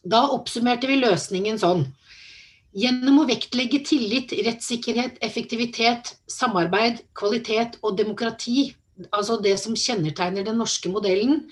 Da 0.03 0.25
oppsummerte 0.35 0.89
vi 0.89 0.99
løsningen 0.99 1.59
sånn. 1.59 1.85
Gjennom 2.73 3.21
å 3.21 3.27
vektlegge 3.29 3.83
tillit, 3.85 4.33
rettssikkerhet, 4.47 5.19
effektivitet, 5.21 6.15
samarbeid, 6.31 7.03
kvalitet 7.13 7.77
og 7.83 7.99
demokrati, 7.99 8.71
altså 9.11 9.37
det 9.41 9.53
som 9.61 9.77
kjennetegner 9.77 10.47
den 10.47 10.57
norske 10.61 10.89
modellen, 10.89 11.43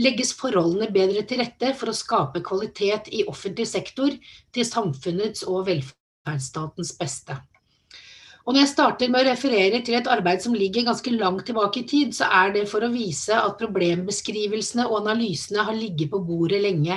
legges 0.00 0.32
forholdene 0.38 0.88
bedre 0.94 1.26
til 1.28 1.42
rette 1.42 1.74
for 1.76 1.92
å 1.92 1.96
skape 1.96 2.40
kvalitet 2.46 3.10
i 3.12 3.26
offentlig 3.28 3.68
sektor 3.68 4.14
til 4.54 4.66
samfunnets 4.66 5.44
og 5.44 5.66
velferdsstatens 5.68 6.94
beste. 6.96 7.36
Og 8.50 8.56
når 8.56 8.64
jeg 8.64 8.70
starter 8.72 9.10
med 9.14 9.20
å 9.20 9.28
referere 9.28 9.78
til 9.86 9.94
et 9.94 10.08
arbeid 10.10 10.40
som 10.42 10.56
ligger 10.58 10.88
ganske 10.88 11.10
langt 11.14 11.44
tilbake 11.46 11.84
i 11.84 11.86
tid, 11.86 12.16
så 12.16 12.26
er 12.34 12.48
det 12.56 12.64
for 12.66 12.82
å 12.82 12.88
vise 12.90 13.30
at 13.30 13.60
problembeskrivelsene 13.60 14.88
og 14.88 15.04
analysene 15.04 15.62
har 15.68 15.78
ligget 15.78 16.10
på 16.10 16.18
bordet 16.26 16.58
lenge. 16.64 16.96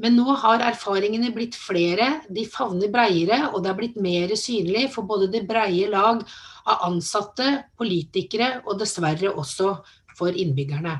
Men 0.00 0.16
nå 0.16 0.38
har 0.40 0.64
erfaringene 0.70 1.34
blitt 1.36 1.58
flere, 1.60 2.22
de 2.32 2.46
favner 2.48 2.88
breiere, 2.88 3.50
og 3.50 3.60
det 3.60 3.74
er 3.74 3.78
blitt 3.82 4.00
mer 4.00 4.32
synlig 4.40 4.86
for 4.96 5.04
både 5.04 5.28
det 5.36 5.44
breie 5.52 5.92
lag 5.92 6.24
av 6.64 6.88
ansatte, 6.88 7.50
politikere 7.76 8.62
og 8.64 8.80
dessverre 8.80 9.36
også 9.36 9.74
for 10.16 10.32
innbyggerne. 10.32 10.96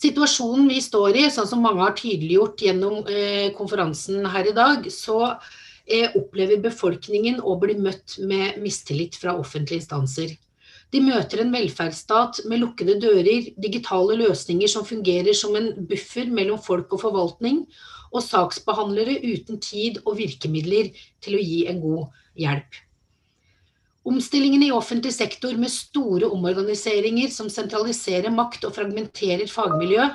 Situasjonen 0.00 0.72
vi 0.72 0.80
står 0.80 1.24
i, 1.26 1.28
sånn 1.28 1.52
som 1.52 1.60
mange 1.60 1.84
har 1.84 2.00
tydeliggjort 2.00 2.64
gjennom 2.70 3.02
eh, 3.04 3.52
konferansen 3.52 4.24
her 4.32 4.48
i 4.48 4.56
dag, 4.56 4.88
så 4.88 5.34
opplever 6.18 6.60
befolkningen 6.62 7.40
å 7.40 7.56
bli 7.60 7.78
møtt 7.80 8.18
med 8.20 8.58
mistillit 8.62 9.16
fra 9.16 9.36
offentlige 9.38 9.82
instanser. 9.82 10.34
De 10.92 11.00
møter 11.04 11.42
en 11.42 11.52
velferdsstat 11.52 12.42
med 12.48 12.62
lukkede 12.62 12.96
dører, 13.02 13.50
digitale 13.60 14.16
løsninger 14.22 14.70
som 14.72 14.86
fungerer 14.88 15.36
som 15.36 15.56
en 15.58 15.70
buffer 15.88 16.30
mellom 16.32 16.60
folk 16.64 16.94
og 16.96 17.02
forvaltning, 17.04 17.64
og 18.08 18.24
saksbehandlere 18.24 19.18
uten 19.20 19.60
tid 19.60 20.00
og 20.06 20.16
virkemidler 20.20 20.94
til 21.24 21.36
å 21.36 21.42
gi 21.44 21.64
en 21.68 21.82
god 21.82 22.20
hjelp. 22.40 22.78
Omstillingene 24.08 24.70
i 24.70 24.72
offentlig 24.72 25.12
sektor 25.12 25.52
med 25.60 25.68
store 25.68 26.30
omorganiseringer 26.32 27.28
som 27.34 27.50
sentraliserer 27.52 28.32
makt 28.32 28.64
og 28.64 28.72
fragmenterer 28.78 29.50
fagmiljø, 29.52 30.06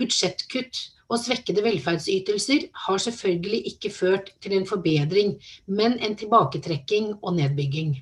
budsjettkutt 0.00 0.80
og 1.08 1.20
svekkede 1.22 1.64
velferdsytelser 1.64 2.68
har 2.84 3.00
selvfølgelig 3.00 3.62
ikke 3.72 3.92
ført 3.92 4.32
til 4.44 4.58
en 4.58 4.66
forbedring, 4.68 5.36
men 5.66 5.96
en 6.04 6.16
tilbaketrekking 6.16 7.14
og 7.22 7.34
nedbygging. 7.38 7.96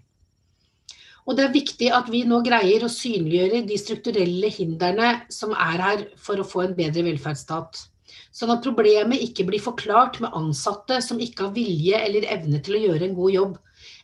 Og 1.27 1.35
det 1.35 1.45
er 1.45 1.55
viktig 1.55 1.91
at 1.95 2.07
vi 2.11 2.23
nå 2.27 2.39
greier 2.47 2.85
å 2.87 2.93
synliggjøre 2.93 3.65
de 3.67 3.77
strukturelle 3.81 4.51
hindrene 4.55 5.11
som 5.33 5.55
er 5.55 5.83
her 5.83 6.09
for 6.23 6.39
å 6.39 6.47
få 6.47 6.63
en 6.67 6.77
bedre 6.79 7.03
velferdsstat. 7.07 7.81
Sånn 8.37 8.53
at 8.53 8.63
problemet 8.63 9.23
ikke 9.25 9.47
blir 9.49 9.63
forklart 9.63 10.21
med 10.23 10.35
ansatte 10.39 11.01
som 11.03 11.21
ikke 11.23 11.49
har 11.49 11.55
vilje 11.57 11.99
eller 11.99 12.29
evne 12.31 12.61
til 12.63 12.77
å 12.77 12.83
gjøre 12.85 13.09
en 13.09 13.17
god 13.19 13.35
jobb. 13.35 13.55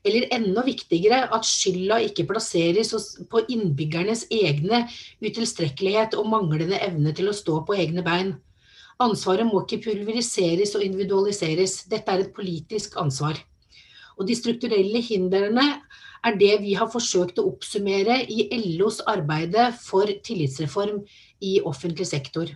Eller 0.02 0.26
enda 0.34 0.64
viktigere 0.66 1.20
at 1.36 1.46
skylda 1.46 2.00
ikke 2.08 2.26
plasseres 2.30 2.90
på 3.30 3.44
innbyggernes 3.54 4.26
egne 4.34 4.86
utilstrekkelighet 5.22 6.16
og 6.18 6.30
manglende 6.32 6.80
evne 6.82 7.14
til 7.14 7.30
å 7.30 7.36
stå 7.36 7.60
på 7.68 7.78
egne 7.78 8.02
bein. 8.06 8.34
Ansvaret 9.00 9.46
må 9.48 9.62
ikke 9.62 9.82
pulveriseres 9.88 10.74
og 10.76 10.84
individualiseres. 10.84 11.84
Dette 11.90 12.12
er 12.12 12.24
et 12.24 12.34
politisk 12.34 12.98
ansvar. 13.00 13.38
Og 14.18 14.28
de 14.28 14.36
strukturelle 14.36 15.00
hindrene 15.00 15.64
er 16.22 16.36
det 16.38 16.52
vi 16.62 16.74
har 16.78 16.90
forsøkt 16.92 17.40
å 17.40 17.48
oppsummere 17.50 18.20
i 18.30 18.46
LOs 18.76 19.00
arbeide 19.10 19.70
for 19.80 20.10
tillitsreform 20.26 21.00
i 21.42 21.56
offentlig 21.66 22.06
sektor. 22.06 22.52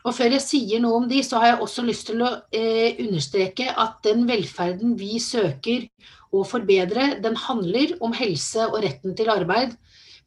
Og 0.00 0.14
Før 0.16 0.32
jeg 0.32 0.44
sier 0.46 0.80
noe 0.80 1.02
om 1.02 1.08
de, 1.10 1.20
så 1.24 1.42
har 1.42 1.50
jeg 1.50 1.64
også 1.66 1.84
lyst 1.84 2.06
til 2.08 2.22
å 2.24 2.30
eh, 2.56 2.96
understreke 3.04 3.66
at 3.68 3.98
den 4.06 4.24
velferden 4.28 4.94
vi 4.96 5.18
søker 5.20 5.84
å 6.32 6.44
forbedre, 6.46 7.18
den 7.20 7.36
handler 7.36 7.98
om 8.00 8.14
helse 8.16 8.64
og 8.70 8.80
retten 8.84 9.16
til 9.18 9.28
arbeid. 9.32 9.74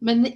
Men, 0.04 0.28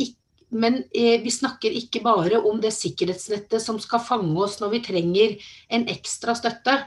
men 0.49 0.79
eh, 0.95 1.17
vi 1.23 1.31
snakker 1.33 1.73
ikke 1.75 2.01
bare 2.05 2.39
om 2.39 2.61
det 2.63 2.71
sikkerhetsnettet 2.75 3.63
som 3.63 3.79
skal 3.83 4.03
fange 4.03 4.35
oss 4.39 4.59
når 4.61 4.73
vi 4.75 4.83
trenger 4.85 5.35
en 5.73 5.87
ekstra 5.91 6.35
støtte. 6.37 6.77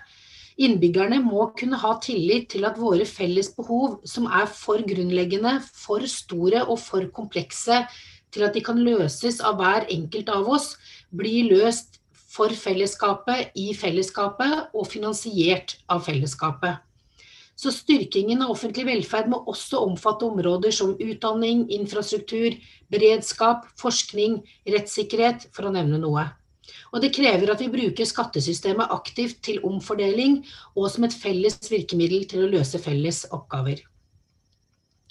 Innbyggerne 0.60 1.20
må 1.24 1.50
kunne 1.56 1.78
ha 1.80 1.94
tillit 2.04 2.50
til 2.52 2.66
at 2.68 2.80
våre 2.80 3.06
felles 3.08 3.52
behov, 3.56 4.00
som 4.04 4.26
er 4.28 4.48
for 4.48 4.82
grunnleggende, 4.84 5.58
for 5.64 6.04
store 6.08 6.64
og 6.66 6.80
for 6.82 7.06
komplekse 7.16 7.84
til 8.30 8.44
at 8.46 8.54
de 8.54 8.62
kan 8.64 8.80
løses 8.80 9.40
av 9.44 9.58
hver 9.60 9.88
enkelt 9.92 10.28
av 10.32 10.48
oss, 10.48 10.74
blir 11.10 11.48
løst 11.50 11.98
for 12.30 12.52
fellesskapet, 12.54 13.50
i 13.58 13.72
fellesskapet 13.74 14.70
og 14.76 14.86
finansiert 14.88 15.78
av 15.90 16.04
fellesskapet. 16.06 16.78
Så 17.60 17.68
styrkingen 17.76 18.40
av 18.40 18.54
offentlig 18.54 18.86
velferd 18.88 19.28
må 19.28 19.42
også 19.50 19.82
omfatte 19.84 20.24
områder 20.24 20.72
som 20.72 20.94
utdanning, 20.96 21.66
infrastruktur, 21.76 22.56
beredskap, 22.92 23.66
forskning, 23.80 24.38
rettssikkerhet, 24.64 25.50
for 25.52 25.68
å 25.68 25.74
nevne 25.74 26.00
noe. 26.00 26.24
Og 26.94 27.04
det 27.04 27.12
krever 27.12 27.52
at 27.52 27.60
vi 27.60 27.68
bruker 27.68 28.08
skattesystemet 28.08 28.94
aktivt 28.94 29.42
til 29.44 29.60
omfordeling 29.66 30.40
og 30.72 30.88
som 30.92 31.04
et 31.04 31.16
felles 31.16 31.58
virkemiddel 31.68 32.24
til 32.30 32.46
å 32.46 32.52
løse 32.54 32.80
felles 32.80 33.26
oppgaver. 33.28 33.82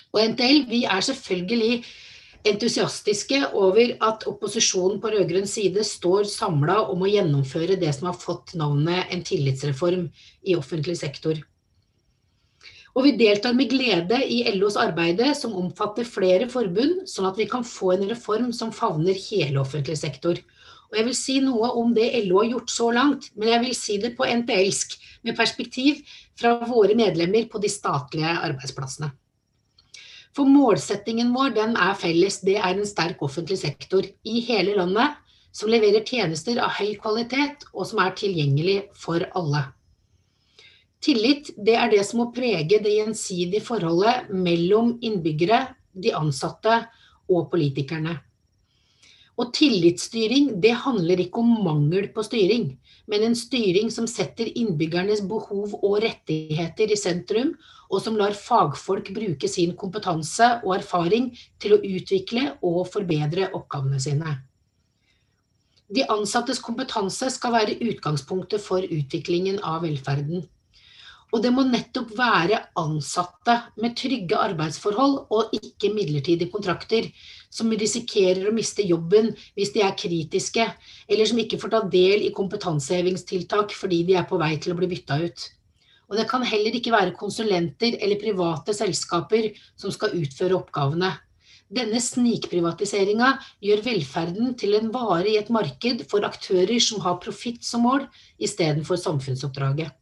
Og 0.10 0.24
NTL, 0.34 0.64
vi 0.72 0.86
er 0.90 1.06
selvfølgelig 1.06 1.84
entusiastiske 2.50 3.44
over 3.60 3.94
at 4.08 4.26
opposisjonen 4.32 4.98
på 5.04 5.12
rød-grønn 5.14 5.48
side 5.50 5.84
står 5.86 6.26
samla 6.32 6.80
om 6.90 7.06
å 7.06 7.12
gjennomføre 7.12 7.78
det 7.78 7.94
som 8.00 8.10
har 8.10 8.18
fått 8.18 8.56
navnet 8.58 9.14
en 9.14 9.24
tillitsreform 9.28 10.08
i 10.48 10.58
offentlig 10.58 10.98
sektor. 11.04 11.38
Og 13.00 13.06
vi 13.06 13.14
deltar 13.16 13.54
med 13.56 13.70
glede 13.72 14.18
i 14.28 14.42
LOs 14.58 14.76
arbeide, 14.76 15.30
som 15.32 15.54
omfatter 15.56 16.04
flere 16.04 16.50
forbund, 16.52 17.06
sånn 17.08 17.30
at 17.30 17.38
vi 17.40 17.46
kan 17.48 17.64
få 17.64 17.94
en 17.94 18.10
reform 18.10 18.50
som 18.52 18.74
favner 18.76 19.16
hele 19.30 19.62
offentlig 19.62 19.96
sektor. 20.02 20.42
Og 20.90 20.98
jeg 20.98 21.08
vil 21.08 21.16
si 21.16 21.38
noe 21.46 21.70
om 21.80 21.94
det 21.96 22.10
LO 22.26 22.42
har 22.42 22.50
gjort 22.50 22.74
så 22.74 22.90
langt, 22.92 23.30
men 23.40 23.54
jeg 23.54 23.64
vil 23.64 23.78
si 23.78 23.96
det 24.04 24.12
på 24.18 24.28
NPLsk, 24.28 24.98
med 25.24 25.40
perspektiv 25.40 26.04
fra 26.36 26.58
våre 26.68 26.98
medlemmer 27.00 27.48
på 27.48 27.64
de 27.64 27.72
statlige 27.72 28.36
arbeidsplassene. 28.36 29.14
For 30.36 30.52
målsettingen 30.52 31.32
vår 31.32 31.56
den 31.56 31.80
er 31.80 31.96
felles. 32.00 32.42
Det 32.44 32.60
er 32.60 32.76
en 32.76 32.88
sterk 32.88 33.24
offentlig 33.24 33.62
sektor 33.64 34.04
i 34.04 34.44
hele 34.52 34.76
landet 34.76 35.16
som 35.56 35.72
leverer 35.72 36.04
tjenester 36.04 36.60
av 36.62 36.76
høy 36.78 36.98
kvalitet 37.00 37.64
og 37.72 37.88
som 37.88 38.04
er 38.04 38.16
tilgjengelig 38.20 38.82
for 38.98 39.24
alle. 39.40 39.70
Tillit 41.00 41.54
det 41.56 41.78
er 41.80 41.92
det 41.92 42.02
som 42.08 42.20
må 42.20 42.30
prege 42.36 42.82
det 42.84 42.96
gjensidige 42.98 43.64
forholdet 43.64 44.32
mellom 44.36 44.98
innbyggere, 45.00 45.62
de 45.96 46.12
ansatte 46.16 46.82
og 47.32 47.48
politikerne. 47.52 48.18
Og 49.40 49.54
tillitsstyring 49.56 50.58
det 50.60 50.74
handler 50.84 51.22
ikke 51.24 51.40
om 51.40 51.54
mangel 51.64 52.10
på 52.12 52.26
styring, 52.28 52.74
men 53.08 53.24
en 53.24 53.38
styring 53.40 53.88
som 53.94 54.08
setter 54.12 54.50
innbyggernes 54.52 55.22
behov 55.30 55.78
og 55.80 56.02
rettigheter 56.04 56.92
i 56.92 57.00
sentrum, 57.00 57.54
og 57.90 58.04
som 58.04 58.20
lar 58.20 58.36
fagfolk 58.36 59.14
bruke 59.16 59.48
sin 59.50 59.72
kompetanse 59.80 60.52
og 60.66 60.76
erfaring 60.82 61.32
til 61.64 61.78
å 61.78 61.80
utvikle 61.80 62.52
og 62.60 62.84
forbedre 62.92 63.48
oppgavene 63.56 64.04
sine. 64.04 64.36
De 65.90 66.04
ansattes 66.12 66.60
kompetanse 66.62 67.32
skal 67.34 67.56
være 67.56 67.80
utgangspunktet 67.82 68.62
for 68.62 68.84
utviklingen 68.84 69.58
av 69.66 69.88
velferden. 69.88 70.44
Og 71.30 71.44
det 71.44 71.52
må 71.54 71.62
nettopp 71.68 72.16
være 72.18 72.58
ansatte 72.80 73.56
med 73.82 73.94
trygge 74.00 74.38
arbeidsforhold 74.40 75.16
og 75.30 75.54
ikke 75.54 75.92
midlertidige 75.94 76.50
kontrakter, 76.50 77.12
som 77.54 77.70
risikerer 77.70 78.48
å 78.50 78.56
miste 78.56 78.86
jobben 78.86 79.30
hvis 79.58 79.74
de 79.76 79.84
er 79.86 79.98
kritiske, 79.98 80.66
eller 81.06 81.30
som 81.30 81.42
ikke 81.42 81.60
får 81.62 81.74
ta 81.76 81.84
del 81.94 82.26
i 82.26 82.34
kompetansehevingstiltak 82.34 83.78
fordi 83.78 84.04
de 84.10 84.18
er 84.18 84.26
på 84.30 84.42
vei 84.42 84.56
til 84.58 84.74
å 84.74 84.80
bli 84.80 84.90
bytta 84.90 85.20
ut. 85.22 85.48
Og 86.10 86.18
det 86.18 86.26
kan 86.30 86.42
heller 86.42 86.74
ikke 86.74 86.94
være 86.96 87.18
konsulenter 87.18 88.00
eller 88.02 88.22
private 88.22 88.74
selskaper 88.74 89.52
som 89.78 89.94
skal 89.94 90.18
utføre 90.18 90.58
oppgavene. 90.58 91.12
Denne 91.70 92.02
snikprivatiseringa 92.02 93.36
gjør 93.62 93.84
velferden 93.86 94.56
til 94.58 94.74
en 94.80 94.90
vare 94.90 95.28
i 95.30 95.38
et 95.38 95.54
marked 95.54 96.08
for 96.10 96.26
aktører 96.26 96.82
som 96.82 97.06
har 97.06 97.22
profitt 97.22 97.62
som 97.62 97.86
mål, 97.86 98.08
istedenfor 98.42 98.98
samfunnsoppdraget. 98.98 99.94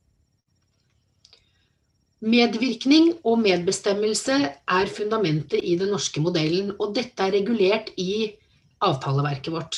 Medvirkning 2.18 3.12
og 3.30 3.44
medbestemmelse 3.44 4.38
er 4.50 4.88
fundamentet 4.90 5.62
i 5.62 5.76
den 5.78 5.92
norske 5.94 6.22
modellen, 6.24 6.72
og 6.82 6.96
dette 6.98 7.22
er 7.22 7.36
regulert 7.36 7.92
i 8.02 8.34
avtaleverket 8.82 9.54
vårt. 9.54 9.78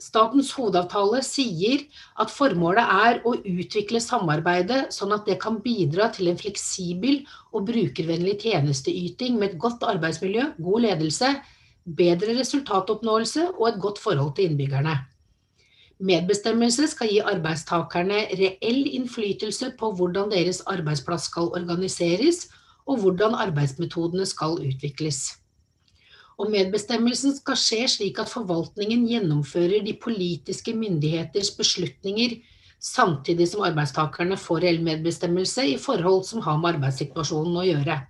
Statens 0.00 0.50
hovedavtale 0.56 1.20
sier 1.24 1.84
at 2.20 2.32
formålet 2.32 2.88
er 3.04 3.20
å 3.28 3.34
utvikle 3.36 4.00
samarbeidet 4.00 4.96
sånn 4.96 5.12
at 5.16 5.28
det 5.28 5.36
kan 5.44 5.60
bidra 5.64 6.08
til 6.12 6.32
en 6.32 6.40
fleksibel 6.40 7.20
og 7.52 7.68
brukervennlig 7.68 8.38
tjenesteyting 8.46 9.36
med 9.36 9.52
et 9.52 9.60
godt 9.60 9.84
arbeidsmiljø, 9.84 10.54
god 10.64 10.86
ledelse, 10.88 11.34
bedre 11.84 12.36
resultatoppnåelse 12.40 13.50
og 13.58 13.68
et 13.68 13.80
godt 13.80 14.00
forhold 14.00 14.32
til 14.36 14.48
innbyggerne. 14.48 15.02
Medbestemmelse 16.02 16.88
skal 16.90 17.12
gi 17.12 17.20
arbeidstakerne 17.22 18.24
reell 18.34 18.88
innflytelse 18.96 19.70
på 19.78 19.92
hvordan 19.94 20.32
deres 20.32 20.60
arbeidsplass 20.66 21.28
skal 21.30 21.52
organiseres, 21.54 22.48
og 22.86 22.98
hvordan 23.00 23.36
arbeidsmetodene 23.38 24.26
skal 24.26 24.58
utvikles. 24.58 25.36
Og 26.34 26.50
medbestemmelsen 26.50 27.36
skal 27.36 27.58
skje 27.58 27.84
slik 27.88 28.18
at 28.18 28.32
forvaltningen 28.32 29.06
gjennomfører 29.06 29.84
de 29.86 29.94
politiske 30.02 30.74
myndigheters 30.74 31.52
beslutninger, 31.54 32.40
samtidig 32.82 33.46
som 33.48 33.62
arbeidstakerne 33.64 34.36
får 34.36 34.66
reell 34.66 34.82
medbestemmelse 34.84 35.68
i 35.70 35.78
forhold 35.78 36.26
som 36.26 36.42
har 36.44 36.58
med 36.58 36.74
arbeidssituasjonen 36.74 37.62
å 37.62 37.68
gjøre. 37.68 38.00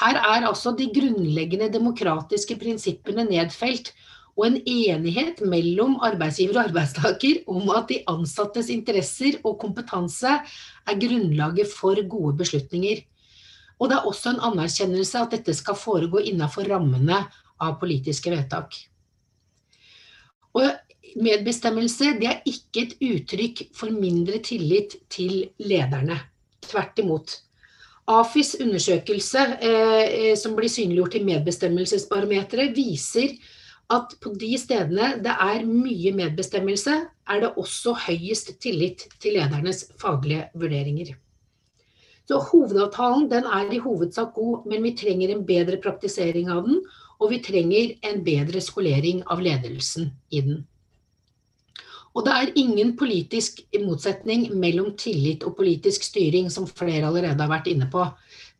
Her 0.00 0.20
er 0.20 0.46
altså 0.46 0.70
de 0.76 0.86
grunnleggende 0.92 1.70
demokratiske 1.72 2.54
prinsippene 2.60 3.24
nedfelt, 3.26 3.90
og 4.36 4.46
en 4.46 4.58
enighet 4.58 5.40
mellom 5.46 5.98
arbeidsgiver 6.06 6.58
og 6.58 6.70
arbeidstaker 6.70 7.42
om 7.50 7.70
at 7.74 7.88
de 7.90 8.00
ansattes 8.10 8.70
interesser 8.72 9.40
og 9.44 9.58
kompetanse 9.62 10.36
er 10.40 11.00
grunnlaget 11.00 11.72
for 11.72 11.98
gode 12.08 12.36
beslutninger. 12.40 13.02
Og 13.80 13.90
det 13.90 13.96
er 13.96 14.06
også 14.08 14.34
en 14.34 14.44
anerkjennelse 14.50 15.18
at 15.20 15.34
dette 15.36 15.54
skal 15.56 15.78
foregå 15.78 16.22
innenfor 16.30 16.68
rammene 16.68 17.24
av 17.60 17.76
politiske 17.80 18.32
vedtak. 18.32 18.76
Og 20.56 20.66
medbestemmelse 21.20 22.16
det 22.20 22.28
er 22.28 22.42
ikke 22.48 22.84
et 22.86 22.96
uttrykk 23.02 23.62
for 23.76 23.92
mindre 23.94 24.40
tillit 24.44 24.98
til 25.12 25.46
lederne. 25.62 26.18
Tvert 26.64 27.00
imot. 27.02 27.38
AFIs 28.10 28.56
undersøkelse 28.60 29.42
eh, 29.62 30.34
som 30.38 30.56
blir 30.56 30.70
synliggjort 30.72 31.16
i 31.18 31.24
medbestemmelsesbarometeret, 31.24 32.74
viser 32.74 33.36
at 33.90 34.14
på 34.22 34.32
de 34.38 34.52
stedene 34.60 35.16
det 35.24 35.32
er 35.32 35.66
mye 35.66 36.12
medbestemmelse, 36.14 36.94
er 37.30 37.42
det 37.42 37.50
også 37.58 37.96
høyest 38.06 38.54
tillit 38.62 39.08
til 39.22 39.38
ledernes 39.38 39.88
faglige 40.00 40.46
vurderinger. 40.54 41.16
Så 42.30 42.38
Hovedavtalen 42.52 43.26
den 43.30 43.46
er 43.50 43.72
i 43.74 43.80
hovedsak 43.82 44.34
god, 44.36 44.66
men 44.70 44.84
vi 44.86 44.94
trenger 44.94 45.32
en 45.34 45.46
bedre 45.46 45.80
praktisering 45.82 46.50
av 46.54 46.62
den. 46.68 46.84
Og 47.20 47.32
vi 47.34 47.40
trenger 47.44 47.96
en 48.06 48.22
bedre 48.24 48.62
skolering 48.64 49.24
av 49.28 49.42
ledelsen 49.44 50.12
i 50.30 50.40
den. 50.40 50.62
Og 52.14 52.24
det 52.26 52.32
er 52.34 52.52
ingen 52.58 52.94
politisk 52.98 53.60
motsetning 53.82 54.46
mellom 54.58 54.94
tillit 54.98 55.44
og 55.46 55.56
politisk 55.58 56.06
styring, 56.06 56.48
som 56.50 56.66
flere 56.66 57.10
allerede 57.10 57.38
har 57.42 57.50
vært 57.50 57.68
inne 57.70 57.90
på. 57.90 58.06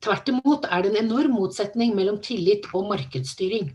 Tvert 0.02 0.28
imot 0.34 0.66
er 0.70 0.82
det 0.82 0.92
en 0.92 1.04
enorm 1.06 1.38
motsetning 1.38 1.94
mellom 1.96 2.20
tillit 2.22 2.68
og 2.74 2.90
markedsstyring. 2.90 3.72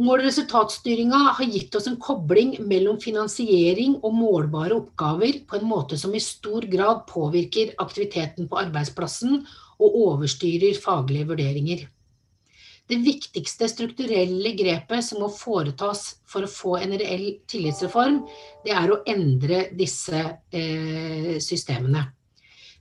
Mål- 0.00 0.22
og 0.22 0.26
resultatstyringa 0.30 1.18
har 1.36 1.48
gitt 1.52 1.74
oss 1.76 1.86
en 1.90 1.98
kobling 2.00 2.54
mellom 2.64 2.96
finansiering 3.02 3.98
og 4.00 4.14
målbare 4.16 4.78
oppgaver 4.78 5.42
på 5.48 5.58
en 5.58 5.66
måte 5.68 5.98
som 6.00 6.14
i 6.16 6.22
stor 6.24 6.64
grad 6.72 7.02
påvirker 7.10 7.74
aktiviteten 7.84 8.48
på 8.48 8.60
arbeidsplassen 8.62 9.42
og 9.80 9.98
overstyrer 10.06 10.78
faglige 10.80 11.28
vurderinger. 11.28 11.82
Det 12.90 12.96
viktigste 13.04 13.68
strukturelle 13.70 14.54
grepet 14.58 15.04
som 15.04 15.20
må 15.22 15.28
foretas 15.30 16.16
for 16.26 16.46
å 16.46 16.50
få 16.50 16.78
en 16.80 16.96
reell 16.96 17.26
tillitsreform, 17.50 18.22
det 18.64 18.72
er 18.74 18.90
å 18.90 19.02
endre 19.06 19.66
disse 19.76 20.16
eh, 20.16 21.36
systemene. 21.44 22.06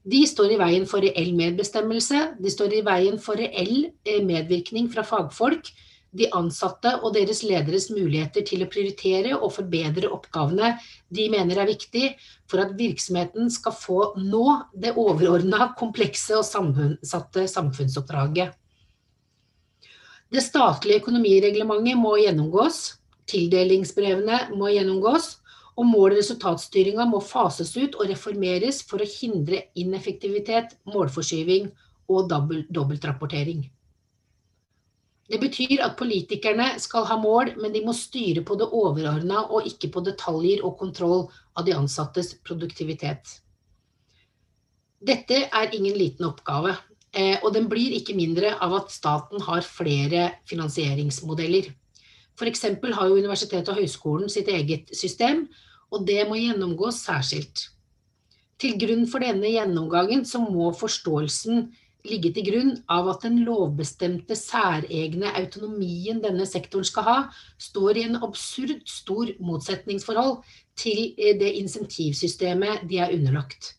De 0.07 0.23
står 0.25 0.55
i 0.55 0.61
veien 0.63 0.87
for 0.89 1.03
reell 1.03 1.35
medbestemmelse, 1.37 2.23
de 2.39 2.55
står 2.55 2.79
i 2.79 2.81
veien 2.87 3.19
for 3.21 3.37
reell 3.37 3.91
eh, 4.07 4.23
medvirkning 4.25 4.87
fra 4.89 5.03
fagfolk, 5.05 5.69
de 6.11 6.29
ansatte 6.33 6.95
og 7.03 7.13
deres 7.13 7.43
lederes 7.45 7.89
muligheter 7.93 8.45
til 8.47 8.63
å 8.65 8.69
prioritere 8.71 9.35
og 9.37 9.53
forbedre 9.53 10.09
oppgavene 10.13 10.73
de 11.13 11.27
mener 11.29 11.61
er 11.61 11.69
viktig 11.69 12.13
for 12.49 12.63
at 12.63 12.73
virksomheten 12.79 13.51
skal 13.53 13.75
få 13.77 13.99
nå 14.17 14.45
det 14.73 14.95
overordna, 14.97 15.73
komplekse 15.77 16.39
og 16.39 16.47
sammensatte 16.47 17.45
samfunnsoppdraget. 17.51 18.55
Det 20.29 20.41
statlige 20.45 21.01
økonomireglementet 21.01 21.97
må 21.97 22.15
gjennomgås, 22.21 22.81
tildelingsbrevene 23.29 24.49
må 24.57 24.69
gjennomgås, 24.73 25.37
og 25.79 25.87
mål- 25.87 26.11
og 26.11 26.17
resultatstyringa 26.19 27.05
må 27.07 27.21
fases 27.23 27.71
ut 27.77 27.95
og 27.95 28.09
reformeres 28.09 28.81
for 28.85 28.99
å 29.01 29.07
hindre 29.07 29.63
ineffektivitet, 29.79 30.75
målforskyving 30.89 31.69
og 32.11 32.27
dobbeltrapportering. 32.29 33.63
Det 35.29 35.37
betyr 35.37 35.83
at 35.85 35.97
politikerne 35.97 36.71
skal 36.81 37.05
ha 37.05 37.17
mål, 37.21 37.53
men 37.61 37.73
de 37.73 37.83
må 37.85 37.93
styre 37.93 38.41
på 38.45 38.57
det 38.57 38.65
overordna 38.73 39.43
og 39.53 39.67
ikke 39.69 39.91
på 39.93 40.01
detaljer 40.07 40.63
og 40.65 40.79
kontroll 40.79 41.27
av 41.53 41.67
de 41.67 41.75
ansattes 41.77 42.33
produktivitet. 42.45 43.35
Dette 44.99 45.45
er 45.45 45.75
ingen 45.75 45.95
liten 45.95 46.25
oppgave, 46.27 46.73
eh, 47.13 47.37
og 47.43 47.53
den 47.53 47.69
blir 47.69 47.93
ikke 47.95 48.17
mindre 48.17 48.55
av 48.57 48.73
at 48.81 48.91
staten 48.91 49.45
har 49.45 49.61
flere 49.61 50.31
finansieringsmodeller. 50.49 51.69
F.eks. 52.39 52.65
har 52.95 53.07
jo 53.07 53.19
universitetet 53.19 53.69
og 53.69 53.79
høyskolen 53.79 54.31
sitt 54.33 54.49
eget 54.49 54.89
system, 54.95 55.45
og 55.91 56.07
det 56.07 56.25
må 56.27 56.39
gjennomgås 56.39 57.03
særskilt. 57.05 57.69
Til 58.59 58.75
grunn 58.81 59.05
for 59.07 59.23
denne 59.23 59.47
gjennomgangen 59.53 60.25
så 60.27 60.41
må 60.43 60.73
forståelsen 60.75 61.69
ligge 62.11 62.31
til 62.35 62.45
grunn 62.49 62.71
av 62.91 63.09
at 63.13 63.25
den 63.25 63.41
lovbestemte 63.47 64.37
særegne 64.37 65.31
autonomien 65.39 66.21
denne 66.23 66.47
sektoren 66.49 66.87
skal 66.87 67.07
ha, 67.07 67.17
står 67.61 67.99
i 67.99 68.05
en 68.09 68.21
absurd 68.25 68.85
stor 68.89 69.33
motsetningsforhold 69.39 70.39
til 70.79 71.11
eh, 71.17 71.35
det 71.39 71.55
insentivsystemet 71.61 72.87
de 72.89 73.01
er 73.03 73.13
underlagt. 73.15 73.75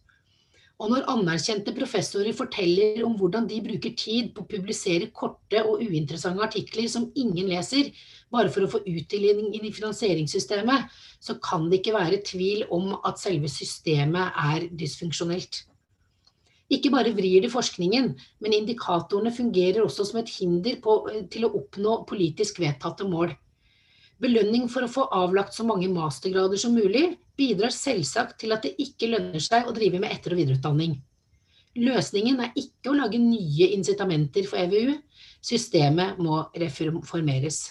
Og 0.80 0.88
når 0.88 1.08
anerkjente 1.12 1.74
professorer 1.76 2.32
forteller 2.32 3.02
om 3.04 3.12
hvordan 3.20 3.44
de 3.50 3.58
bruker 3.60 3.92
tid 4.00 4.30
på 4.32 4.46
å 4.46 4.48
publisere 4.48 5.10
korte 5.12 5.60
og 5.60 5.82
uinteressante 5.84 6.46
artikler 6.46 6.88
som 6.88 7.10
ingen 7.20 7.50
leser, 7.52 7.90
bare 8.32 8.48
for 8.52 8.64
å 8.64 8.70
få 8.72 8.80
utdeling 8.88 9.50
i 9.58 9.60
finansieringssystemet, 9.66 10.88
så 11.20 11.36
kan 11.44 11.68
det 11.68 11.82
ikke 11.82 11.98
være 11.98 12.22
tvil 12.24 12.64
om 12.72 12.94
at 13.04 13.20
selve 13.20 13.50
systemet 13.52 14.40
er 14.40 14.70
dysfunksjonelt. 14.72 15.66
Ikke 16.70 16.92
bare 16.94 17.10
vrir 17.16 17.42
de 17.42 17.50
forskningen, 17.50 18.12
men 18.40 18.54
indikatorene 18.54 19.32
fungerer 19.34 19.82
også 19.82 20.06
som 20.06 20.20
et 20.20 20.30
hinder 20.36 20.78
på, 20.82 21.00
til 21.32 21.46
å 21.46 21.54
oppnå 21.58 22.02
politisk 22.06 22.60
vedtatte 22.62 23.08
mål. 23.10 23.34
Belønning 24.20 24.68
for 24.70 24.86
å 24.86 24.92
få 24.92 25.06
avlagt 25.16 25.56
så 25.56 25.64
mange 25.66 25.88
mastergrader 25.90 26.60
som 26.60 26.76
mulig 26.76 27.16
bidrar 27.40 27.72
selvsagt 27.74 28.38
til 28.42 28.54
at 28.54 28.66
det 28.66 28.76
ikke 28.82 29.08
lønner 29.10 29.42
seg 29.42 29.66
å 29.66 29.74
drive 29.74 29.98
med 30.02 30.12
etter- 30.12 30.36
og 30.36 30.42
videreutdanning. 30.42 30.98
Løsningen 31.80 32.40
er 32.44 32.54
ikke 32.58 32.90
å 32.90 32.96
lage 32.98 33.18
nye 33.22 33.70
incitamenter 33.74 34.46
for 34.50 34.60
EVU, 34.60 34.96
systemet 35.42 36.18
må 36.22 36.42
reformeres. 36.58 37.62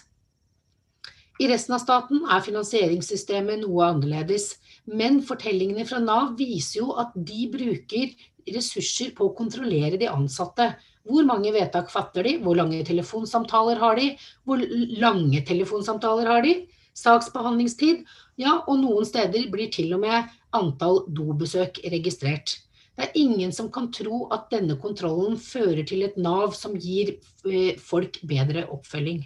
I 1.40 1.48
resten 1.48 1.76
av 1.76 1.84
staten 1.84 2.26
er 2.28 2.44
finansieringssystemet 2.44 3.62
noe 3.62 3.86
annerledes, 3.94 4.58
men 4.90 5.22
fortellingene 5.24 5.86
fra 5.88 6.02
Nav 6.04 6.34
viser 6.40 6.82
jo 6.82 6.96
at 7.00 7.14
de 7.16 7.46
bruker 7.52 8.12
ressurser 8.56 9.14
på 9.18 9.28
å 9.28 9.36
kontrollere 9.38 10.00
de 10.00 10.10
ansatte. 10.12 10.72
Hvor 11.10 11.26
mange 11.26 11.52
vedtak 11.56 11.90
fatter 11.92 12.28
de, 12.28 12.36
hvor 12.44 12.58
lange 12.60 12.82
telefonsamtaler 12.86 13.80
har 13.82 13.98
de, 13.98 14.12
hvor 14.46 14.62
lange 15.02 15.42
telefonsamtaler 15.48 16.30
har 16.30 16.44
de, 16.46 16.56
saksbehandlingstid, 17.00 18.04
ja, 18.42 18.60
og 18.68 18.82
noen 18.82 19.08
steder 19.08 19.48
blir 19.52 19.72
til 19.74 19.94
og 19.96 20.04
med 20.04 20.30
antall 20.56 21.04
dobesøk 21.08 21.82
registrert. 21.94 22.58
Det 23.00 23.08
er 23.08 23.20
ingen 23.22 23.54
som 23.56 23.70
kan 23.72 23.88
tro 23.96 24.26
at 24.36 24.50
denne 24.52 24.76
kontrollen 24.82 25.38
fører 25.40 25.86
til 25.88 26.04
et 26.04 26.18
Nav 26.20 26.52
som 26.58 26.74
gir 26.76 27.14
eh, 27.48 27.78
folk 27.80 28.20
bedre 28.28 28.66
oppfølging. 28.68 29.22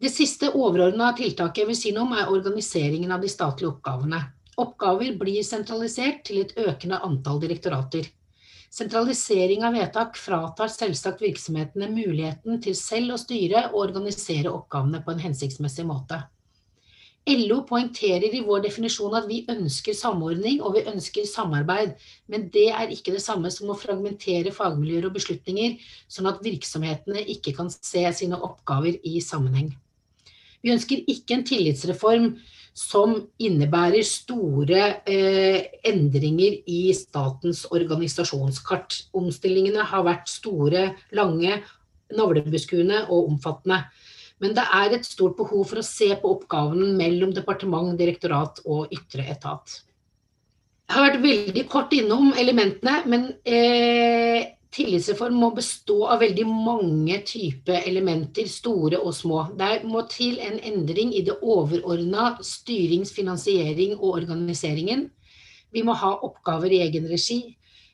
Det 0.00 0.10
siste 0.10 0.48
overordna 0.56 1.12
tiltaket 1.14 1.62
jeg 1.62 1.68
vil 1.68 1.78
si 1.78 1.92
noe 1.94 2.08
om, 2.08 2.16
er 2.16 2.32
organiseringen 2.32 3.12
av 3.12 3.22
de 3.22 3.30
statlige 3.30 3.70
oppgavene. 3.70 4.22
Oppgaver 4.60 5.14
blir 5.20 5.44
sentralisert 5.46 6.24
til 6.28 6.42
et 6.42 6.56
økende 6.60 6.98
antall 7.06 7.40
direktorater. 7.42 8.08
Sentralisering 8.70 9.64
av 9.66 9.74
vedtak 9.74 10.18
fratar 10.20 10.70
selvsagt 10.70 11.22
virksomhetene 11.24 11.88
muligheten 11.90 12.60
til 12.62 12.76
selv 12.78 13.16
å 13.16 13.18
styre 13.18 13.64
og 13.72 13.80
organisere 13.88 14.52
oppgavene 14.52 15.00
på 15.02 15.14
en 15.14 15.24
hensiktsmessig 15.24 15.86
måte. 15.88 16.20
LO 17.28 17.58
poengterer 17.68 18.32
i 18.32 18.44
vår 18.46 18.62
definisjon 18.64 19.16
at 19.18 19.26
vi 19.28 19.42
ønsker 19.52 19.96
samordning 19.96 20.62
og 20.64 20.78
vi 20.78 20.84
ønsker 20.88 21.26
samarbeid, 21.28 21.92
men 22.32 22.46
det 22.54 22.68
er 22.72 22.94
ikke 22.94 23.12
det 23.16 23.24
samme 23.24 23.50
som 23.52 23.70
å 23.70 23.76
fragmentere 23.78 24.54
fagmiljøer 24.56 25.08
og 25.10 25.18
beslutninger, 25.18 25.76
sånn 26.08 26.30
at 26.30 26.40
virksomhetene 26.44 27.26
ikke 27.36 27.54
kan 27.58 27.68
se 27.74 28.06
sine 28.16 28.38
oppgaver 28.40 28.96
i 29.04 29.20
sammenheng. 29.24 29.74
Vi 30.64 30.72
ønsker 30.72 31.04
ikke 31.08 31.36
en 31.36 31.46
tillitsreform 31.48 32.32
som 32.80 33.12
innebærer 33.42 34.04
store 34.06 34.84
eh, 35.04 35.66
endringer 35.86 36.56
i 36.70 36.94
statens 36.96 37.66
organisasjonskart. 37.68 38.96
Omstillingene 39.20 39.84
har 39.90 40.06
vært 40.06 40.30
store, 40.32 40.86
lange, 41.16 41.60
navlebeskuende 42.16 43.04
og 43.08 43.28
omfattende. 43.34 43.82
Men 44.40 44.56
det 44.56 44.64
er 44.64 44.96
et 44.96 45.04
stort 45.04 45.36
behov 45.36 45.66
for 45.68 45.82
å 45.82 45.86
se 45.86 46.08
på 46.16 46.32
oppgavene 46.38 46.94
mellom 46.96 47.34
departement, 47.36 47.92
direktorat 47.98 48.62
og 48.64 48.92
ytre 48.96 49.28
etat. 49.28 49.82
Jeg 50.88 50.96
har 50.96 51.06
vært 51.06 51.22
veldig 51.22 51.66
kort 51.70 51.92
innom 51.94 52.32
elementene, 52.40 52.96
men 53.06 53.28
eh, 53.44 54.56
tillitsreform 54.74 55.38
må 55.42 55.50
bestå 55.56 55.96
av 56.12 56.20
veldig 56.22 56.44
mange 56.46 57.16
typer 57.26 57.82
elementer, 57.88 58.46
store 58.50 59.00
og 59.02 59.14
små. 59.16 59.44
Det 59.58 59.82
må 59.86 60.04
til 60.10 60.38
en 60.42 60.60
endring 60.62 61.14
i 61.16 61.24
det 61.26 61.38
overordna 61.42 62.36
styrings-, 62.46 63.14
finansiering 63.14 63.96
og 63.98 64.20
organiseringen. 64.20 65.08
Vi 65.74 65.82
må 65.86 65.94
ha 65.98 66.12
oppgaver 66.26 66.70
i 66.74 66.82
egen 66.86 67.08
regi. 67.10 67.40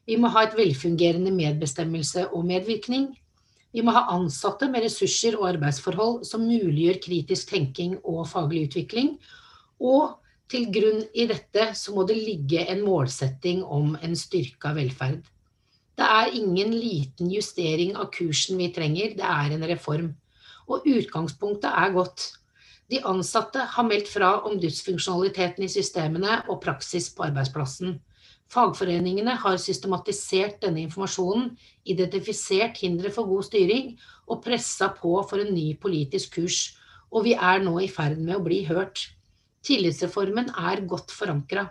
Vi 0.06 0.18
må 0.20 0.30
ha 0.32 0.44
et 0.46 0.56
velfungerende 0.56 1.32
medbestemmelse 1.34 2.28
og 2.30 2.44
medvirkning. 2.48 3.08
Vi 3.74 3.82
må 3.84 3.92
ha 3.92 4.06
ansatte 4.14 4.68
med 4.72 4.86
ressurser 4.86 5.36
og 5.36 5.48
arbeidsforhold 5.50 6.22
som 6.28 6.44
muliggjør 6.46 7.00
kritisk 7.08 7.50
tenking 7.50 7.96
og 8.04 8.22
faglig 8.30 8.68
utvikling. 8.70 9.16
Og 9.80 10.14
til 10.52 10.68
grunn 10.72 11.02
i 11.12 11.26
dette 11.28 11.72
så 11.76 11.92
må 11.96 12.06
det 12.08 12.16
ligge 12.20 12.62
en 12.70 12.84
målsetting 12.86 13.64
om 13.64 13.96
en 14.00 14.14
styrka 14.16 14.72
velferd. 14.76 15.24
Det 15.96 16.04
er 16.04 16.34
ingen 16.36 16.74
liten 16.76 17.30
justering 17.32 17.94
av 17.96 18.10
kursen 18.12 18.58
vi 18.60 18.68
trenger, 18.74 19.14
det 19.16 19.24
er 19.24 19.54
en 19.54 19.68
reform. 19.70 20.10
Og 20.68 20.84
utgangspunktet 20.84 21.70
er 21.70 21.94
godt. 21.94 22.26
De 22.92 23.00
ansatte 23.02 23.64
har 23.74 23.86
meldt 23.86 24.10
fra 24.12 24.34
om 24.46 24.58
dysfunksjonaliteten 24.62 25.64
i 25.64 25.70
systemene 25.72 26.42
og 26.52 26.60
praksis 26.62 27.08
på 27.14 27.24
arbeidsplassen. 27.26 27.96
Fagforeningene 28.52 29.34
har 29.42 29.56
systematisert 29.58 30.60
denne 30.62 30.84
informasjonen, 30.84 31.48
identifisert 31.88 32.78
hindre 32.78 33.10
for 33.14 33.26
god 33.26 33.48
styring 33.48 33.96
og 34.28 34.44
pressa 34.44 34.92
på 34.94 35.16
for 35.26 35.42
en 35.42 35.54
ny 35.54 35.72
politisk 35.82 36.36
kurs. 36.38 36.60
Og 37.10 37.26
vi 37.26 37.34
er 37.34 37.64
nå 37.64 37.74
i 37.82 37.90
ferd 37.90 38.20
med 38.20 38.36
å 38.36 38.44
bli 38.44 38.60
hørt. 38.68 39.08
Tillitsreformen 39.66 40.52
er 40.54 40.84
godt 40.86 41.14
forankra. 41.14 41.66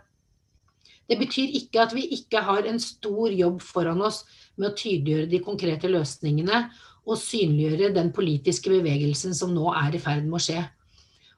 Det 1.06 1.20
betyr 1.20 1.54
ikke 1.60 1.84
at 1.84 1.94
vi 1.94 2.08
ikke 2.18 2.42
har 2.48 2.66
en 2.66 2.80
stor 2.82 3.34
jobb 3.34 3.62
foran 3.62 4.02
oss 4.06 4.24
med 4.58 4.72
å 4.72 4.78
tydeliggjøre 4.78 5.30
de 5.30 5.42
konkrete 5.46 5.92
løsningene 5.92 6.64
og 7.06 7.20
synliggjøre 7.22 7.92
den 7.94 8.10
politiske 8.16 8.72
bevegelsen 8.74 9.36
som 9.38 9.54
nå 9.54 9.70
er 9.78 9.94
i 9.94 10.02
ferd 10.02 10.26
med 10.26 10.40
å 10.40 10.44
skje. 10.48 10.64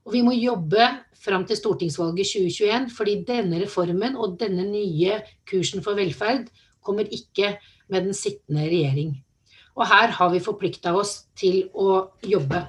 Og 0.08 0.14
vi 0.16 0.24
må 0.24 0.32
jobbe 0.38 0.88
fram 1.20 1.44
til 1.48 1.60
stortingsvalget 1.60 2.30
2021, 2.32 2.88
fordi 2.96 3.18
denne 3.28 3.60
reformen 3.60 4.16
og 4.16 4.38
denne 4.40 4.64
nye 4.70 5.20
kursen 5.50 5.84
for 5.84 6.00
velferd 6.00 6.48
kommer 6.80 7.10
ikke 7.12 7.58
med 7.92 8.08
den 8.08 8.16
sittende 8.16 8.70
regjering. 8.72 9.18
Og 9.76 9.84
her 9.92 10.16
har 10.16 10.32
vi 10.32 10.40
forplikta 10.44 10.96
oss 10.96 11.26
til 11.38 11.68
å 11.76 12.08
jobbe. 12.24 12.64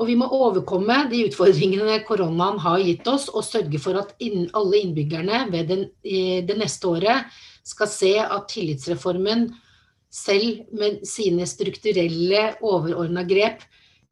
Og 0.00 0.08
vi 0.08 0.16
må 0.18 0.26
overkomme 0.32 1.02
de 1.10 1.26
utfordringene 1.28 1.98
koronaen 2.08 2.60
har 2.64 2.80
gitt 2.82 3.08
oss, 3.10 3.28
og 3.28 3.44
sørge 3.44 3.80
for 3.82 3.98
at 4.00 4.14
alle 4.22 4.80
innbyggerne 4.80 5.44
ved 5.52 5.68
den, 5.68 5.84
det 6.02 6.56
neste 6.58 6.88
året 6.88 7.34
skal 7.66 7.90
se 7.90 8.14
at 8.22 8.48
tillitsreformen 8.50 9.50
selv 10.12 10.66
med 10.76 11.06
sine 11.08 11.46
strukturelle 11.48 12.44
overordna 12.60 13.24
grep 13.24 13.64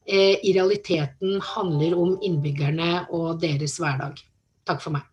eh, 0.08 0.38
i 0.42 0.54
realiteten 0.56 1.40
handler 1.44 1.96
om 1.98 2.16
innbyggerne 2.24 3.06
og 3.12 3.40
deres 3.42 3.76
hverdag. 3.80 4.22
Takk 4.68 4.80
for 4.84 4.96
meg. 4.96 5.04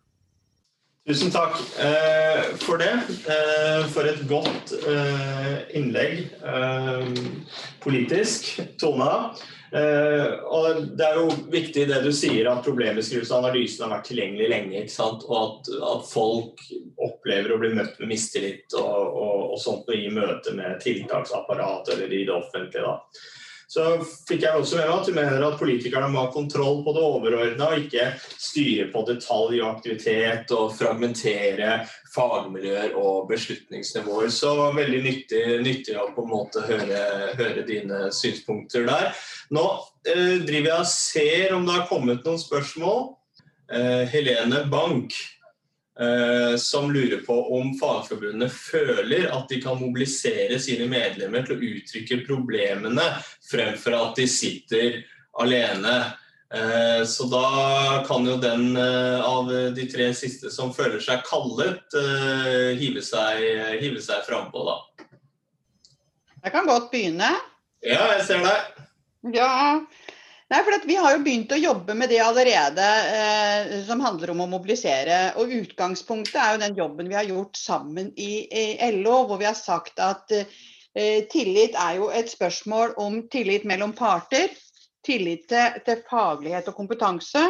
Tusen 1.08 1.32
takk 1.32 1.56
eh, 1.80 2.56
for 2.62 2.80
det. 2.80 2.94
Eh, 3.28 3.84
for 3.92 4.08
et 4.08 4.24
godt 4.28 4.74
innlegg 5.76 6.24
politisk. 7.84 8.54
Tona. 8.80 9.12
Uh, 9.68 10.40
og 10.48 10.84
Det 10.96 11.04
er 11.04 11.18
jo 11.18 11.32
viktig 11.52 11.84
det 11.90 11.98
du 12.04 12.10
sier, 12.14 12.48
at 12.48 12.64
problembeskrivelse 12.64 13.34
og 13.34 13.44
analysen 13.44 13.84
har 13.84 13.98
vært 13.98 14.06
tilgjengelig 14.08 14.48
lenge. 14.52 14.82
ikke 14.82 14.94
sant? 14.94 15.26
Og 15.28 15.36
at, 15.40 15.72
at 15.92 16.06
folk 16.08 16.62
opplever 17.08 17.52
å 17.52 17.60
bli 17.60 17.74
møtt 17.76 17.98
med 18.00 18.12
mistillit 18.14 18.78
og, 18.78 18.94
og, 19.08 19.42
og 19.52 19.60
sånt 19.62 19.90
i 19.94 20.06
møte 20.12 20.54
med 20.56 20.80
tiltaksapparat 20.84 21.92
eller 21.94 22.14
i 22.14 22.24
det 22.24 22.34
offentlige. 22.34 22.86
da. 22.86 22.96
Så 23.68 23.84
fikk 24.24 24.46
jeg 24.46 24.56
også 24.56 24.78
med 24.78 24.86
meg 24.88 24.94
at 24.94 25.08
du 25.08 25.12
mener 25.12 25.42
at 25.44 25.58
politikerne 25.60 26.08
må 26.08 26.22
ha 26.22 26.30
kontroll 26.32 26.80
på 26.86 26.94
det 26.96 27.02
overordna, 27.04 27.66
og 27.68 27.82
ikke 27.82 28.06
styre 28.40 28.86
på 28.94 29.02
detalj 29.10 29.60
og 29.60 29.74
aktivitet 29.74 30.54
og 30.56 30.72
fragmentere 30.78 31.82
fagmiljøer 32.14 32.96
og 32.96 33.28
beslutningsnivåer. 33.28 34.32
Så 34.32 34.54
veldig 34.72 35.02
nyttig, 35.04 35.44
nyttig 35.66 35.98
å 36.00 36.08
på 36.16 36.24
en 36.24 36.32
måte 36.32 36.64
høre, 36.64 37.02
høre 37.36 37.66
dine 37.68 38.08
synspunkter 38.16 38.88
der. 38.88 39.12
Nå 39.52 39.66
eh, 40.08 40.40
driver 40.48 40.72
jeg 40.72 40.78
og 40.80 40.92
ser 40.94 41.56
om 41.58 41.68
det 41.68 41.76
har 41.76 41.88
kommet 41.92 42.24
noen 42.24 42.40
spørsmål. 42.40 43.10
Eh, 43.68 44.08
Helene 44.08 44.64
Bank 44.72 45.12
som 46.62 46.92
lurer 46.94 47.24
på 47.26 47.34
om 47.58 47.72
Fagforbundene 47.74 48.46
føler 48.54 49.24
at 49.34 49.48
de 49.50 49.56
kan 49.58 49.80
mobilisere 49.80 50.54
sine 50.62 50.86
medlemmer 50.86 51.42
til 51.42 51.56
å 51.56 51.70
uttrykke 51.72 52.20
problemene 52.28 53.06
fremfor 53.48 53.96
at 53.98 54.20
de 54.20 54.28
sitter 54.30 55.00
alene. 55.42 55.96
Eh, 56.54 57.04
så 57.04 57.26
da 57.28 58.04
kan 58.06 58.26
jo 58.26 58.38
den 58.40 58.76
eh, 58.76 59.20
av 59.20 59.50
de 59.76 59.84
tre 59.90 60.08
siste 60.16 60.50
som 60.50 60.72
føler 60.72 61.02
seg 61.04 61.20
kallet, 61.28 61.98
hive 62.78 63.02
seg, 63.04 63.42
hive 63.82 64.00
seg 64.04 64.24
frampå, 64.28 64.64
da. 64.64 64.78
Jeg 66.44 66.54
kan 66.54 66.68
godt 66.68 66.90
begynne. 66.92 67.32
Ja, 67.84 68.04
jeg 68.14 68.24
ser 68.26 68.44
deg. 68.46 68.84
Ja, 69.34 69.50
Nei, 70.48 70.62
for 70.64 70.86
Vi 70.88 70.94
har 70.96 71.12
jo 71.12 71.20
begynt 71.20 71.50
å 71.52 71.60
jobbe 71.60 71.92
med 71.94 72.08
det 72.08 72.22
allerede, 72.24 72.84
eh, 73.12 73.72
som 73.84 74.00
handler 74.00 74.30
om 74.32 74.40
å 74.40 74.48
mobilisere. 74.48 75.34
og 75.36 75.52
Utgangspunktet 75.52 76.38
er 76.40 76.54
jo 76.54 76.62
den 76.62 76.78
jobben 76.78 77.08
vi 77.08 77.18
har 77.18 77.28
gjort 77.28 77.56
sammen 77.56 78.12
i, 78.16 78.48
i 78.48 78.90
LO, 78.96 79.26
hvor 79.28 79.36
vi 79.36 79.44
har 79.44 79.58
sagt 79.58 80.00
at 80.00 80.32
eh, 80.32 81.26
tillit 81.28 81.76
er 81.76 81.98
jo 82.00 82.08
et 82.08 82.32
spørsmål 82.32 82.96
om 82.96 83.28
tillit 83.28 83.68
mellom 83.68 83.92
parter. 83.92 84.48
Tillit 85.04 85.44
til, 85.52 85.82
til 85.84 86.02
faglighet 86.08 86.72
og 86.72 86.80
kompetanse. 86.80 87.44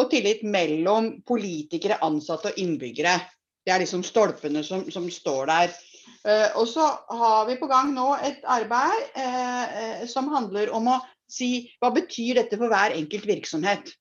Og 0.00 0.08
tillit 0.08 0.40
mellom 0.42 1.18
politikere, 1.28 2.00
ansatte 2.00 2.48
og 2.48 2.58
innbyggere. 2.58 3.18
Det 3.60 3.74
er 3.74 3.84
liksom 3.84 4.00
stolpene 4.02 4.64
som, 4.64 4.88
som 4.90 5.04
står 5.10 5.52
der. 5.52 5.80
Eh, 6.24 6.48
og 6.56 6.64
så 6.68 6.88
har 7.12 7.44
vi 7.46 7.60
på 7.60 7.68
gang 7.68 7.92
nå 7.92 8.14
et 8.24 8.40
arbeid 8.48 9.18
uh, 9.18 10.06
som 10.08 10.32
handler 10.32 10.72
om 10.74 10.88
å 10.94 11.00
si 11.32 11.50
hva 11.80 11.92
betyr 11.94 12.40
dette 12.42 12.58
for 12.60 12.72
hver 12.72 12.96
enkelt 12.98 13.26
virksomhet. 13.28 13.92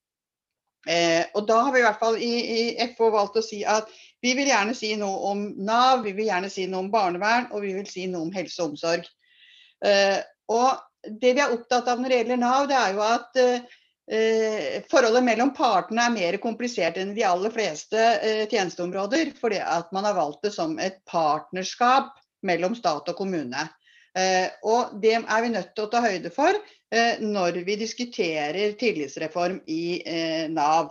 Eh, 0.89 1.23
og 1.37 1.45
da 1.45 1.59
har 1.67 1.73
vi 1.73 1.81
i 1.81 1.85
hvert 1.85 2.01
fall 2.01 2.17
i, 2.17 2.31
i 2.81 2.85
FO 2.97 3.11
valgt 3.13 3.37
å 3.37 3.45
si 3.45 3.61
at 3.61 3.89
vi 4.25 4.33
vil 4.37 4.49
gjerne 4.49 4.73
si 4.77 4.95
noe 4.97 5.19
om 5.31 5.43
Nav, 5.61 6.01
vi 6.05 6.13
vil 6.17 6.29
gjerne 6.31 6.49
si 6.49 6.65
noe 6.69 6.85
om 6.85 6.93
barnevern, 6.93 7.51
og 7.53 7.65
vi 7.65 7.75
vil 7.77 7.89
si 7.89 8.07
noe 8.09 8.25
om 8.25 8.33
helse 8.33 8.61
og 8.63 8.73
omsorg. 8.73 9.05
Eh, 9.85 10.17
og 10.51 10.81
det 11.21 11.35
vi 11.37 11.43
er 11.43 11.53
opptatt 11.53 11.89
av 11.89 12.01
når 12.01 12.13
det 12.13 12.19
gjelder 12.21 12.41
Nav, 12.41 12.65
det 12.69 12.77
er 12.77 12.95
jo 12.97 13.03
at 13.05 13.39
eh, 13.41 14.81
forholdet 14.91 15.25
mellom 15.25 15.53
partene 15.57 16.07
er 16.07 16.15
mer 16.15 16.39
komplisert 16.41 16.97
enn 17.01 17.13
de 17.17 17.25
aller 17.25 17.53
fleste 17.53 18.01
eh, 18.21 18.43
tjenesteområder, 18.49 19.35
fordi 19.37 19.61
at 19.61 19.93
man 19.95 20.09
har 20.09 20.17
valgt 20.17 20.45
det 20.45 20.53
som 20.57 20.77
et 20.81 20.99
partnerskap 21.09 22.17
mellom 22.45 22.73
stat 22.77 23.09
og 23.09 23.17
kommune. 23.17 23.69
Eh, 24.17 24.47
og 24.67 24.95
det 25.01 25.15
er 25.21 25.41
vi 25.43 25.53
nødt 25.53 25.75
til 25.75 25.87
å 25.87 25.91
ta 25.91 26.01
høyde 26.03 26.33
for 26.35 26.57
Eh, 26.91 27.21
når 27.23 27.61
vi 27.63 27.77
diskuterer 27.79 28.73
tillitsreform 28.75 29.61
i 29.71 30.01
eh, 30.03 30.49
Nav. 30.51 30.89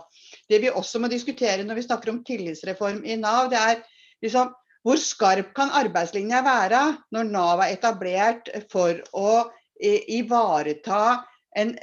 Det 0.49 0.57
vi 0.63 0.71
også 0.73 0.97
må 0.97 1.09
diskutere 1.11 1.61
når 1.61 1.77
vi 1.77 1.83
snakker 1.85 2.09
om 2.09 2.23
tillitsreform 2.25 3.03
i 3.05 3.19
Nav, 3.21 3.51
det 3.51 3.59
er 3.59 3.83
liksom, 4.25 4.49
hvor 4.81 4.97
skarp 4.97 5.51
kan 5.53 5.69
arbeidslinja 5.77 6.41
være 6.47 6.79
når 7.13 7.29
Nav 7.29 7.61
er 7.61 7.75
etablert 7.75 8.49
for 8.73 8.97
å 9.13 9.51
ivareta 9.81 11.21
en, 11.57 11.75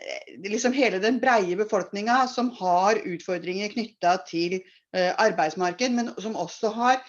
liksom 0.43 0.75
hele 0.75 0.99
den 1.03 1.21
breie 1.23 1.55
befolkninga 1.59 2.25
som 2.31 2.51
har 2.59 2.99
utfordringer 2.99 3.71
knytta 3.71 4.17
til 4.27 4.59
arbeidsmarked, 4.95 5.95
men 5.95 6.11
som 6.23 6.39
også 6.39 6.71
har 6.75 7.03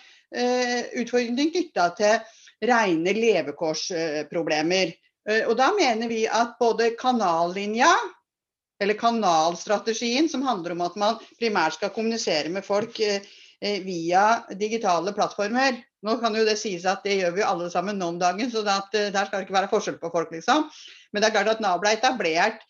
utfordringer 0.97 1.53
knytta 1.53 1.85
til 1.97 2.17
rene 2.65 3.13
levekårsproblemer. 3.15 4.93
Eh, 5.29 5.43
og 5.47 5.55
da 5.59 5.71
mener 5.77 6.09
vi 6.11 6.23
at 6.27 6.57
både 6.59 6.93
kanallinja, 6.99 7.91
eller 8.79 8.95
kanalstrategien, 8.99 10.29
som 10.31 10.45
handler 10.47 10.75
om 10.75 10.85
at 10.85 10.95
man 10.99 11.19
primært 11.39 11.75
skal 11.75 11.91
kommunisere 11.95 12.51
med 12.53 12.65
folk 12.65 12.99
eh, 13.03 13.25
eh, 13.61 13.81
via 13.83 14.45
digitale 14.59 15.13
plattformer. 15.15 15.81
Nå 16.05 16.15
kan 16.21 16.35
jo 16.35 16.45
det 16.47 16.55
sies 16.59 16.87
at 16.87 17.03
det 17.03 17.19
gjør 17.19 17.35
vi 17.35 17.43
alle 17.43 17.67
sammen 17.71 17.99
nå 17.99 18.13
om 18.13 18.19
dagen, 18.21 18.51
så 18.51 18.63
der 18.63 18.87
skal 18.87 19.11
det 19.35 19.45
ikke 19.47 19.57
være 19.57 19.71
forskjell 19.71 19.99
på 19.99 20.11
folk, 20.13 20.31
liksom. 20.31 20.69
Men 21.11 21.21
det 21.21 21.29
er 21.29 21.35
klart 21.35 21.55
at 21.57 21.63
Nav 21.63 21.81
ble 21.83 21.91
etablert 21.97 22.63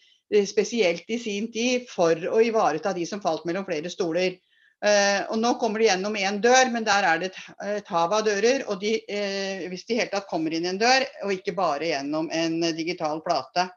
spesielt 0.49 1.05
i 1.09 1.17
sin 1.21 1.47
tid 1.53 1.85
for 1.89 2.17
å 2.29 2.41
ivareta 2.41 2.93
de 2.93 3.05
som 3.05 3.21
falt 3.21 3.45
mellom 3.49 3.65
flere 3.65 3.89
stoler. 3.93 4.39
Uh, 4.80 5.25
og 5.34 5.39
Nå 5.41 5.49
kommer 5.59 5.82
de 5.82 5.89
gjennom 5.89 6.13
én 6.15 6.38
dør, 6.39 6.69
men 6.71 6.86
der 6.88 7.03
er 7.03 7.19
det 7.19 7.34
et, 7.34 7.89
hav 7.91 8.13
av 8.15 8.23
dører. 8.23 8.63
og 8.71 8.80
de, 8.80 8.93
uh, 9.03 9.65
Hvis 9.67 9.84
de 9.89 9.97
helt 9.99 10.13
tatt 10.15 10.30
kommer 10.30 10.55
inn 10.55 10.67
i 10.67 10.71
en 10.71 10.80
dør, 10.80 11.03
og 11.25 11.34
ikke 11.36 11.55
bare 11.57 11.91
gjennom 11.91 12.30
en 12.32 12.61
digital 12.77 13.19
plate. 13.25 13.67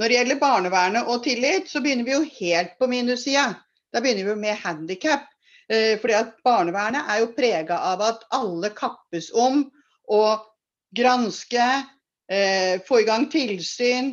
Når 0.00 0.08
det 0.08 0.16
gjelder 0.16 0.40
barnevernet 0.40 1.10
og 1.12 1.22
tillit, 1.22 1.70
så 1.70 1.82
begynner 1.84 2.08
vi 2.08 2.16
jo 2.16 2.24
helt 2.40 2.74
på 2.80 2.88
minussida. 2.90 3.52
Da 3.94 4.02
begynner 4.02 4.32
vi 4.32 4.40
med 4.42 4.58
handikap. 4.64 5.28
Uh, 5.70 5.94
fordi 6.02 6.18
at 6.18 6.34
Barnevernet 6.42 7.06
er 7.06 7.22
jo 7.22 7.32
prega 7.36 7.78
av 7.92 8.02
at 8.02 8.26
alle 8.34 8.72
kappes 8.74 9.30
om 9.30 9.68
å 10.10 10.22
granske, 10.90 11.66
få 12.86 13.00
i 13.02 13.06
gang 13.08 13.24
tilsyn, 13.26 14.12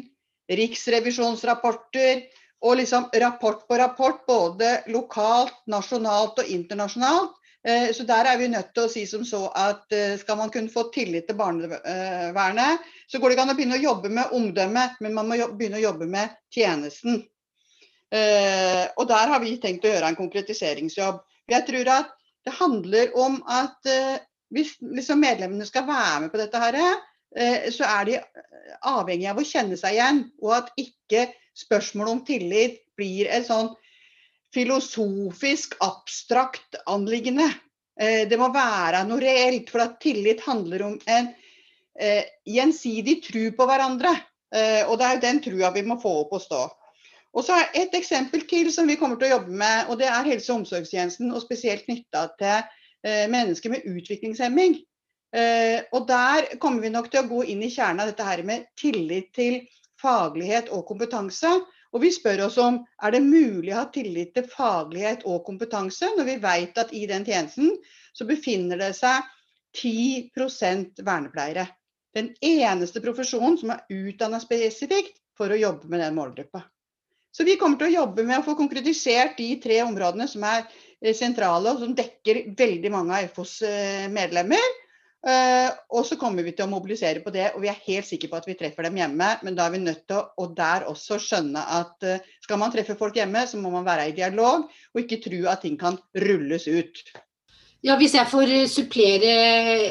riksrevisjonsrapporter 0.50 2.24
og 2.66 2.78
liksom 2.80 3.10
rapport 3.22 3.68
på 3.68 3.78
rapport, 3.78 4.24
både 4.28 4.80
lokalt, 4.94 5.60
nasjonalt 5.70 6.40
og 6.42 6.50
internasjonalt. 6.50 7.36
Eh, 7.68 7.94
så 7.94 8.04
der 8.04 8.26
er 8.26 8.38
vi 8.40 8.48
nødt 8.48 8.70
til 8.74 8.86
å 8.86 8.92
si 8.92 9.04
som 9.10 9.26
så 9.28 9.48
at 9.58 9.92
eh, 9.94 10.16
skal 10.20 10.38
man 10.40 10.52
kunne 10.54 10.72
få 10.72 10.88
tillit 10.94 11.28
til 11.28 11.38
barnevernet, 11.40 12.86
så 13.12 13.20
går 13.20 13.30
det 13.30 13.38
ikke 13.38 13.48
an 13.48 13.54
å 13.54 13.58
begynne 13.58 13.80
å 13.80 13.84
jobbe 13.84 14.12
med 14.14 14.36
omdømmet, 14.38 15.02
men 15.04 15.18
man 15.18 15.28
må 15.28 15.40
begynne 15.58 15.82
å 15.82 15.88
jobbe 15.88 16.08
med 16.10 16.38
tjenesten. 16.54 17.26
Eh, 18.14 18.86
og 18.96 19.10
der 19.10 19.34
har 19.34 19.44
vi 19.44 19.58
tenkt 19.62 19.86
å 19.86 19.92
gjøre 19.92 20.14
en 20.14 20.20
konkretiseringsjobb. 20.20 21.20
Jeg 21.52 21.68
tror 21.68 21.92
at 21.92 22.14
det 22.48 22.56
handler 22.56 23.12
om 23.20 23.42
at 23.52 23.90
hvis 24.56 24.78
liksom 24.80 25.20
medlemmene 25.20 25.66
skal 25.68 25.84
være 25.88 26.22
med 26.24 26.32
på 26.32 26.40
dette 26.40 26.62
her, 26.62 26.78
så 27.76 27.84
er 27.84 28.06
de 28.08 28.14
avhengig 28.88 29.28
av 29.28 29.42
å 29.42 29.44
kjenne 29.44 29.76
seg 29.80 29.98
igjen, 29.98 30.22
og 30.40 30.54
at 30.56 30.70
ikke 30.80 31.26
spørsmålet 31.58 32.14
om 32.14 32.24
tillit 32.26 32.82
blir 32.98 33.30
et 33.32 33.48
sånn 33.48 33.72
filosofisk, 34.56 35.76
abstrakt 35.84 36.78
anliggende. 36.90 37.48
Eh, 38.00 38.24
det 38.30 38.38
må 38.40 38.50
være 38.54 39.04
noe 39.08 39.22
reelt, 39.22 39.70
for 39.74 39.84
at 39.86 40.00
tillit 40.04 40.44
handler 40.46 40.86
om 40.88 40.98
en 41.10 41.30
eh, 42.00 42.26
gjensidig 42.48 43.20
tro 43.26 43.46
på 43.58 43.70
hverandre. 43.70 44.14
Eh, 44.56 44.84
og 44.88 44.98
det 45.00 45.08
er 45.08 45.16
jo 45.16 45.24
den 45.26 45.42
trua 45.44 45.72
vi 45.76 45.86
må 45.86 46.00
få 46.02 46.14
opp 46.24 46.38
å 46.38 46.44
stå. 46.44 46.66
Og 47.38 47.46
så 47.46 47.58
er 47.60 47.74
Et 47.84 47.96
eksempel 47.98 48.48
til 48.50 48.72
som 48.74 48.88
vi 48.88 48.96
kommer 48.98 49.20
til 49.20 49.30
å 49.30 49.38
jobbe 49.38 49.54
med, 49.62 49.90
og 49.92 50.00
det 50.00 50.08
er 50.10 50.30
helse- 50.30 50.54
og 50.54 50.64
omsorgstjenesten. 50.64 51.34
Og 51.34 51.44
spesielt 51.44 51.86
knytta 51.86 52.30
til 52.40 53.28
mennesker 53.30 53.70
med 53.70 53.86
utviklingshemming. 53.86 54.80
og 55.94 56.08
Der 56.08 56.48
kommer 56.58 56.82
vi 56.82 56.90
nok 56.90 57.12
til 57.12 57.22
å 57.22 57.28
gå 57.30 57.44
inn 57.52 57.62
i 57.62 57.70
kjernen 57.70 58.02
av 58.02 58.10
dette 58.10 58.26
her 58.26 58.42
med 58.44 58.66
tillit 58.80 59.30
til 59.38 59.60
faglighet 60.02 60.72
og 60.74 60.86
kompetanse. 60.90 61.52
Og 61.96 62.04
vi 62.04 62.12
spør 62.12 62.46
oss 62.48 62.58
om 62.62 62.82
er 63.04 63.16
det 63.16 63.24
mulig 63.24 63.72
å 63.74 63.82
ha 63.82 63.88
tillit 63.94 64.34
til 64.36 64.48
faglighet 64.52 65.24
og 65.26 65.46
kompetanse, 65.48 66.10
når 66.18 66.28
vi 66.28 66.38
vet 66.44 66.80
at 66.82 66.94
i 66.94 67.06
den 67.10 67.26
tjenesten 67.28 67.74
så 68.14 68.28
befinner 68.28 68.80
det 68.82 68.94
seg 68.98 69.24
10% 69.78 71.04
vernepleiere. 71.06 71.68
Den 72.18 72.32
eneste 72.42 73.02
profesjonen 73.04 73.60
som 73.62 73.76
er 73.76 73.86
utdanna 73.94 74.40
spesifikt 74.42 75.20
for 75.38 75.54
å 75.54 75.60
jobbe 75.60 75.90
med 75.92 76.02
den 76.02 76.18
målgruppa. 76.18 76.64
Så 77.32 77.46
vi 77.46 77.58
kommer 77.62 77.78
til 77.78 77.92
å 77.92 77.98
jobbe 78.02 78.24
med 78.26 78.40
å 78.40 78.46
få 78.48 78.56
konkretisert 78.58 79.38
de 79.38 79.52
tre 79.62 79.78
områdene 79.84 80.26
som 80.30 80.42
er 80.48 80.64
eh, 80.66 81.14
sentrale, 81.14 81.70
og 81.70 81.84
som 81.84 81.94
dekker 81.98 82.48
veldig 82.58 82.92
mange 82.94 83.20
av 83.20 83.28
FOs 83.36 83.60
eh, 83.68 84.08
medlemmer. 84.10 84.72
Uh, 85.26 85.72
og 85.98 86.06
så 86.06 86.16
kommer 86.20 86.46
vi 86.46 86.54
til 86.56 86.68
å 86.68 86.72
mobilisere 86.72 87.24
på 87.24 87.34
det, 87.34 87.50
og 87.56 87.64
vi 87.64 87.72
er 87.72 87.80
helt 87.88 88.08
sikre 88.08 88.30
på 88.32 88.38
at 88.38 88.46
vi 88.48 88.56
treffer 88.60 88.86
dem 88.86 89.00
hjemme. 89.02 89.32
Men 89.44 89.58
da 89.58 89.66
er 89.66 89.74
vi 89.74 89.84
nødt 89.84 90.06
til 90.08 90.20
å 90.20 90.26
og 90.46 90.54
der 90.58 90.86
også 90.88 91.18
skjønne 91.20 91.64
at 91.80 92.06
uh, 92.06 92.34
skal 92.46 92.62
man 92.62 92.74
treffe 92.74 92.96
folk 93.00 93.18
hjemme, 93.18 93.46
så 93.50 93.60
må 93.60 93.74
man 93.74 93.88
være 93.88 94.12
i 94.12 94.18
dialog, 94.18 94.68
og 94.70 95.02
ikke 95.02 95.24
tro 95.26 95.42
at 95.52 95.66
ting 95.66 95.80
kan 95.82 95.98
rulles 96.28 96.70
ut. 96.70 97.02
Ja, 97.86 97.96
Hvis 97.96 98.16
jeg 98.18 98.26
får 98.28 98.50
eh, 98.50 98.66
supplere, 98.68 99.34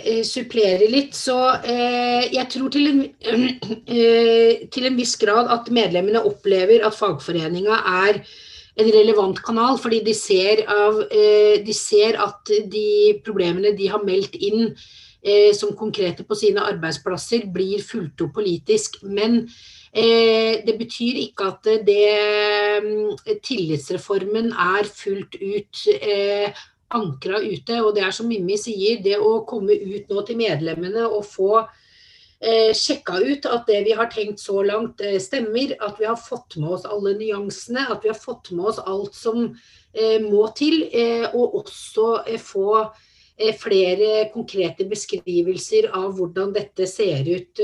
eh, 0.02 0.24
supplere 0.26 0.88
litt, 0.90 1.14
så 1.14 1.36
eh, 1.62 2.26
jeg 2.34 2.48
tror 2.50 2.72
til 2.74 2.90
en, 2.90 2.98
eh, 3.86 4.66
til 4.74 4.88
en, 4.88 4.98
viss 4.98 5.14
grad 5.20 5.52
at 5.54 5.70
medlemmene 5.70 6.24
opplever 6.26 6.82
at 6.84 6.96
fagforeninga 6.98 7.78
er 8.08 8.18
en 8.76 8.90
relevant 8.92 9.38
kanal, 9.40 9.78
fordi 9.80 10.02
de 10.04 10.16
ser, 10.18 10.64
av, 10.66 10.98
eh, 11.08 11.62
de 11.64 11.76
ser, 11.76 12.18
at 12.20 12.52
de 12.74 13.16
problemene 13.24 13.72
de 13.78 13.88
har 13.92 14.02
meldt 14.04 14.34
inn 14.34 14.74
eh, 15.26 15.50
som 15.58 15.74
konkrete 15.76 16.24
på 16.24 16.38
sine 16.38 16.62
arbeidsplasser, 16.70 17.48
blir 17.52 17.82
fulgt 17.82 18.22
opp 18.22 18.36
politisk. 18.38 19.02
Men 19.02 19.44
det 19.96 20.74
betyr 20.76 21.16
ikke 21.22 21.46
at 21.48 21.68
det, 21.86 23.38
tillitsreformen 23.46 24.50
er 24.52 24.90
fullt 24.92 25.38
ut 25.40 25.84
ankra 26.94 27.40
ute. 27.40 27.80
Og 27.80 27.94
det 27.96 28.04
er 28.04 28.14
som 28.14 28.28
Mimmi 28.28 28.58
sier, 28.60 29.00
det 29.02 29.16
å 29.16 29.38
komme 29.48 29.72
ut 29.72 30.12
nå 30.12 30.22
til 30.26 30.36
medlemmene 30.36 31.06
og 31.06 31.24
få 31.26 31.50
eh, 32.40 32.72
sjekka 32.76 33.20
ut 33.22 33.48
at 33.50 33.66
det 33.70 33.82
vi 33.86 33.96
har 33.96 34.10
tenkt 34.12 34.42
så 34.42 34.62
langt 34.66 35.02
eh, 35.04 35.18
stemmer, 35.22 35.76
at 35.80 36.00
vi 36.00 36.08
har 36.08 36.20
fått 36.20 36.58
med 36.60 36.76
oss 36.78 36.86
alle 36.88 37.16
nyansene, 37.18 37.88
at 37.92 38.04
vi 38.04 38.12
har 38.12 38.20
fått 38.20 38.52
med 38.52 38.72
oss 38.72 38.80
alt 38.82 39.16
som 39.16 39.42
eh, 39.46 40.18
må 40.22 40.46
til, 40.58 40.82
eh, 40.92 41.26
og 41.32 41.60
også 41.62 42.08
eh, 42.26 42.40
få 42.42 42.68
eh, 42.84 43.05
flere 43.60 44.28
konkrete 44.32 44.86
beskrivelser 44.88 45.90
av 45.92 46.14
hvordan 46.16 46.54
dette 46.54 46.86
ser 46.88 47.26
ut, 47.28 47.60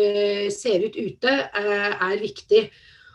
ser 0.52 0.84
ut 0.84 0.98
ute, 0.98 1.32
er 1.32 2.18
viktig. 2.20 2.66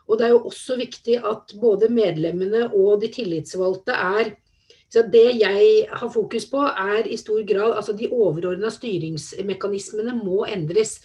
Og 0.08 0.18
det 0.18 0.26
er 0.26 0.34
jo 0.34 0.48
også 0.50 0.78
viktig 0.80 1.20
at 1.22 1.54
både 1.62 1.92
medlemmene 1.94 2.70
og 2.72 3.04
de 3.04 3.12
tillitsvalgte 3.14 3.94
er 3.94 4.34
så 4.88 5.04
Det 5.04 5.36
jeg 5.36 5.88
har 5.92 6.10
fokus 6.10 6.46
på, 6.48 6.62
er 6.64 7.08
i 7.12 7.18
stor 7.20 7.42
grad 7.44 7.76
altså 7.76 7.92
de 7.94 8.08
overordna 8.08 8.70
styringsmekanismene 8.72 10.14
må 10.16 10.46
endres. 10.48 11.02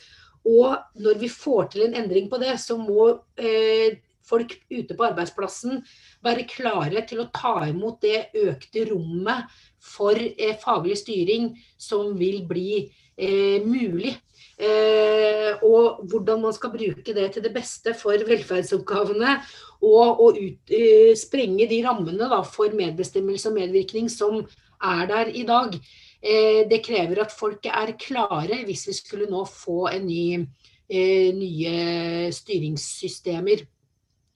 Og 0.47 0.77
når 1.03 1.19
vi 1.19 1.29
får 1.29 1.73
til 1.73 1.89
en 1.89 1.97
endring 1.99 2.29
på 2.31 2.39
det, 2.39 2.55
så 2.63 2.77
må 2.79 3.09
eh, 3.39 3.99
folk 4.27 4.55
ute 4.70 4.97
på 4.97 5.07
arbeidsplassen 5.09 5.83
være 6.25 6.49
klare 6.51 7.05
til 7.09 7.23
å 7.23 7.31
ta 7.35 7.59
imot 7.68 8.03
det 8.05 8.29
økte 8.43 8.87
rommet 8.91 9.51
for 9.83 10.18
eh, 10.18 10.59
faglig 10.62 11.01
styring 11.03 11.53
som 11.81 12.14
vil 12.18 12.45
bli 12.49 12.85
eh, 13.16 13.64
mulig. 13.64 14.16
Eh, 14.62 15.59
og 15.66 16.05
hvordan 16.11 16.43
man 16.45 16.55
skal 16.55 16.70
bruke 16.75 17.14
det 17.16 17.29
til 17.35 17.43
det 17.43 17.53
beste 17.55 17.95
for 17.99 18.27
velferdsoppgavene. 18.29 19.37
Og, 19.83 20.20
og 20.23 20.39
ut, 20.39 20.70
eh, 20.70 21.12
sprenge 21.18 21.66
de 21.70 21.81
rammene 21.87 22.29
da, 22.31 22.43
for 22.47 22.75
medbestemmelse 22.77 23.51
og 23.51 23.59
medvirkning 23.59 24.11
som 24.12 24.43
er 24.83 25.07
der 25.11 25.33
i 25.35 25.43
dag. 25.49 25.75
Eh, 26.23 26.62
det 26.70 26.85
krever 26.87 27.25
at 27.25 27.35
folk 27.35 27.66
er 27.66 27.97
klare 27.99 28.62
hvis 28.68 28.87
vi 28.91 28.99
skulle 28.99 29.31
nå 29.31 29.45
få 29.49 29.89
ny, 30.03 30.45
nye 30.93 32.31
styringssystemer. 32.37 33.62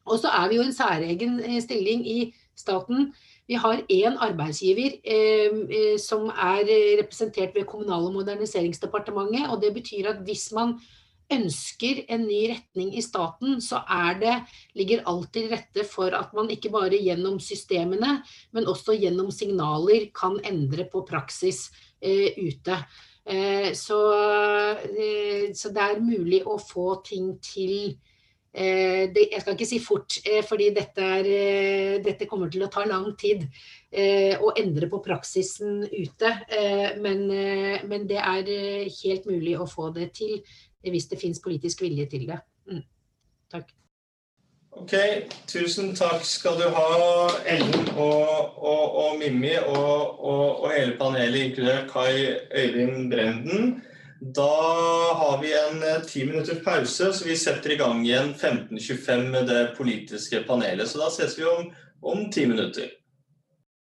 Og 0.07 0.21
så 0.23 0.29
er 0.29 0.49
vi 0.49 0.57
jo 0.57 0.67
en 0.67 0.77
særegen 0.77 1.41
stilling 1.61 2.07
i 2.07 2.35
staten 2.57 3.11
vi 3.47 3.55
har 3.63 3.83
én 3.87 4.17
arbeidsgiver 4.19 4.99
eh, 5.07 5.59
eh, 5.71 5.97
som 6.03 6.27
er 6.31 6.67
representert 7.01 7.55
ved 7.55 7.67
Kommunal- 7.67 8.09
og 8.09 8.15
moderniseringsdepartementet. 8.19 9.51
og 9.51 9.61
Det 9.63 9.73
betyr 9.75 10.11
at 10.11 10.23
hvis 10.27 10.51
man 10.53 10.81
ønsker 11.31 12.05
en 12.09 12.27
ny 12.27 12.51
retning 12.51 12.97
i 12.99 13.03
staten, 13.03 13.61
så 13.61 13.83
det, 14.21 14.35
ligger 14.75 15.03
alt 15.07 15.33
til 15.33 15.49
rette 15.51 15.85
for 15.85 16.11
at 16.15 16.35
man 16.35 16.51
ikke 16.51 16.71
bare 16.71 17.03
gjennom 17.03 17.41
systemene, 17.41 18.23
men 18.53 18.67
også 18.67 18.99
gjennom 18.99 19.31
signaler 19.31 20.11
kan 20.15 20.39
endre 20.45 20.87
på 20.93 21.07
praksis 21.09 21.71
eh, 22.03 22.35
ute. 22.39 22.79
Eh, 23.27 23.75
så, 23.75 24.01
eh, 24.83 25.55
så, 25.55 25.71
det 25.71 25.83
er 25.83 26.03
mulig 26.03 26.43
å 26.47 26.59
få 26.59 27.03
ting 27.07 27.39
til 27.43 27.95
Eh, 27.95 28.15
det, 28.57 29.27
jeg 29.33 29.43
skal 29.43 29.57
ikke 29.57 29.69
si 29.69 29.79
fort, 29.85 30.19
eh, 30.25 30.43
fordi 30.47 30.71
dette, 30.77 31.09
er, 31.19 31.27
eh, 31.29 31.97
dette, 32.05 32.29
kommer 32.31 32.49
til 32.53 32.65
å 32.65 32.71
ta 32.73 32.87
lang 32.89 33.11
tid 33.21 33.45
å 34.37 34.51
endre 34.59 34.91
på 34.93 34.99
praksisen 35.01 35.79
ute. 35.89 36.33
Men, 37.01 37.23
men, 37.89 38.05
det 38.11 38.19
er 38.21 38.51
helt 38.91 39.25
mulig 39.31 39.55
å 39.57 39.69
få 39.71 39.89
det 39.95 40.11
til 40.19 40.43
hvis 40.85 41.09
det 41.09 41.21
finnes 41.21 41.41
politisk 41.41 41.81
vilje 41.87 42.05
til 42.13 42.27
det. 42.29 42.37
Mm. 42.69 42.83
Takk. 43.55 43.73
Ok, 44.77 44.93
tusen 45.49 45.95
takk 45.97 46.21
skal 46.29 46.59
du 46.61 46.67
ha, 46.69 46.89
Ellen 47.49 47.87
og, 47.97 48.59
og, 48.61 48.99
og 49.01 49.15
Mimmi 49.23 49.55
og, 49.63 50.21
og, 50.21 50.67
hele 50.75 50.99
panelet, 51.01 51.47
inkludert 51.49 51.89
Kai 51.95 52.37
Øyvind 52.53 53.09
Brenden. 53.15 53.79
Da 54.35 55.15
har 55.15 55.39
vi 55.43 55.53
en 55.53 55.83
eh, 55.83 56.03
ti 56.03 56.25
minutters 56.27 56.65
pause, 56.65 57.13
så 57.13 57.25
vi 57.25 57.37
setter 57.37 57.73
i 57.73 57.77
gang 57.77 58.01
igjen 58.07 58.33
15.25 58.35 59.29
med 59.31 59.47
det 59.47 59.75
politiske 59.77 60.41
panelet. 60.49 60.89
Så 60.89 60.99
da 60.99 61.11
ses 61.13 61.39
vi 61.39 61.45
om 62.01 62.25
ti 62.33 62.47
minutter. 62.47 62.89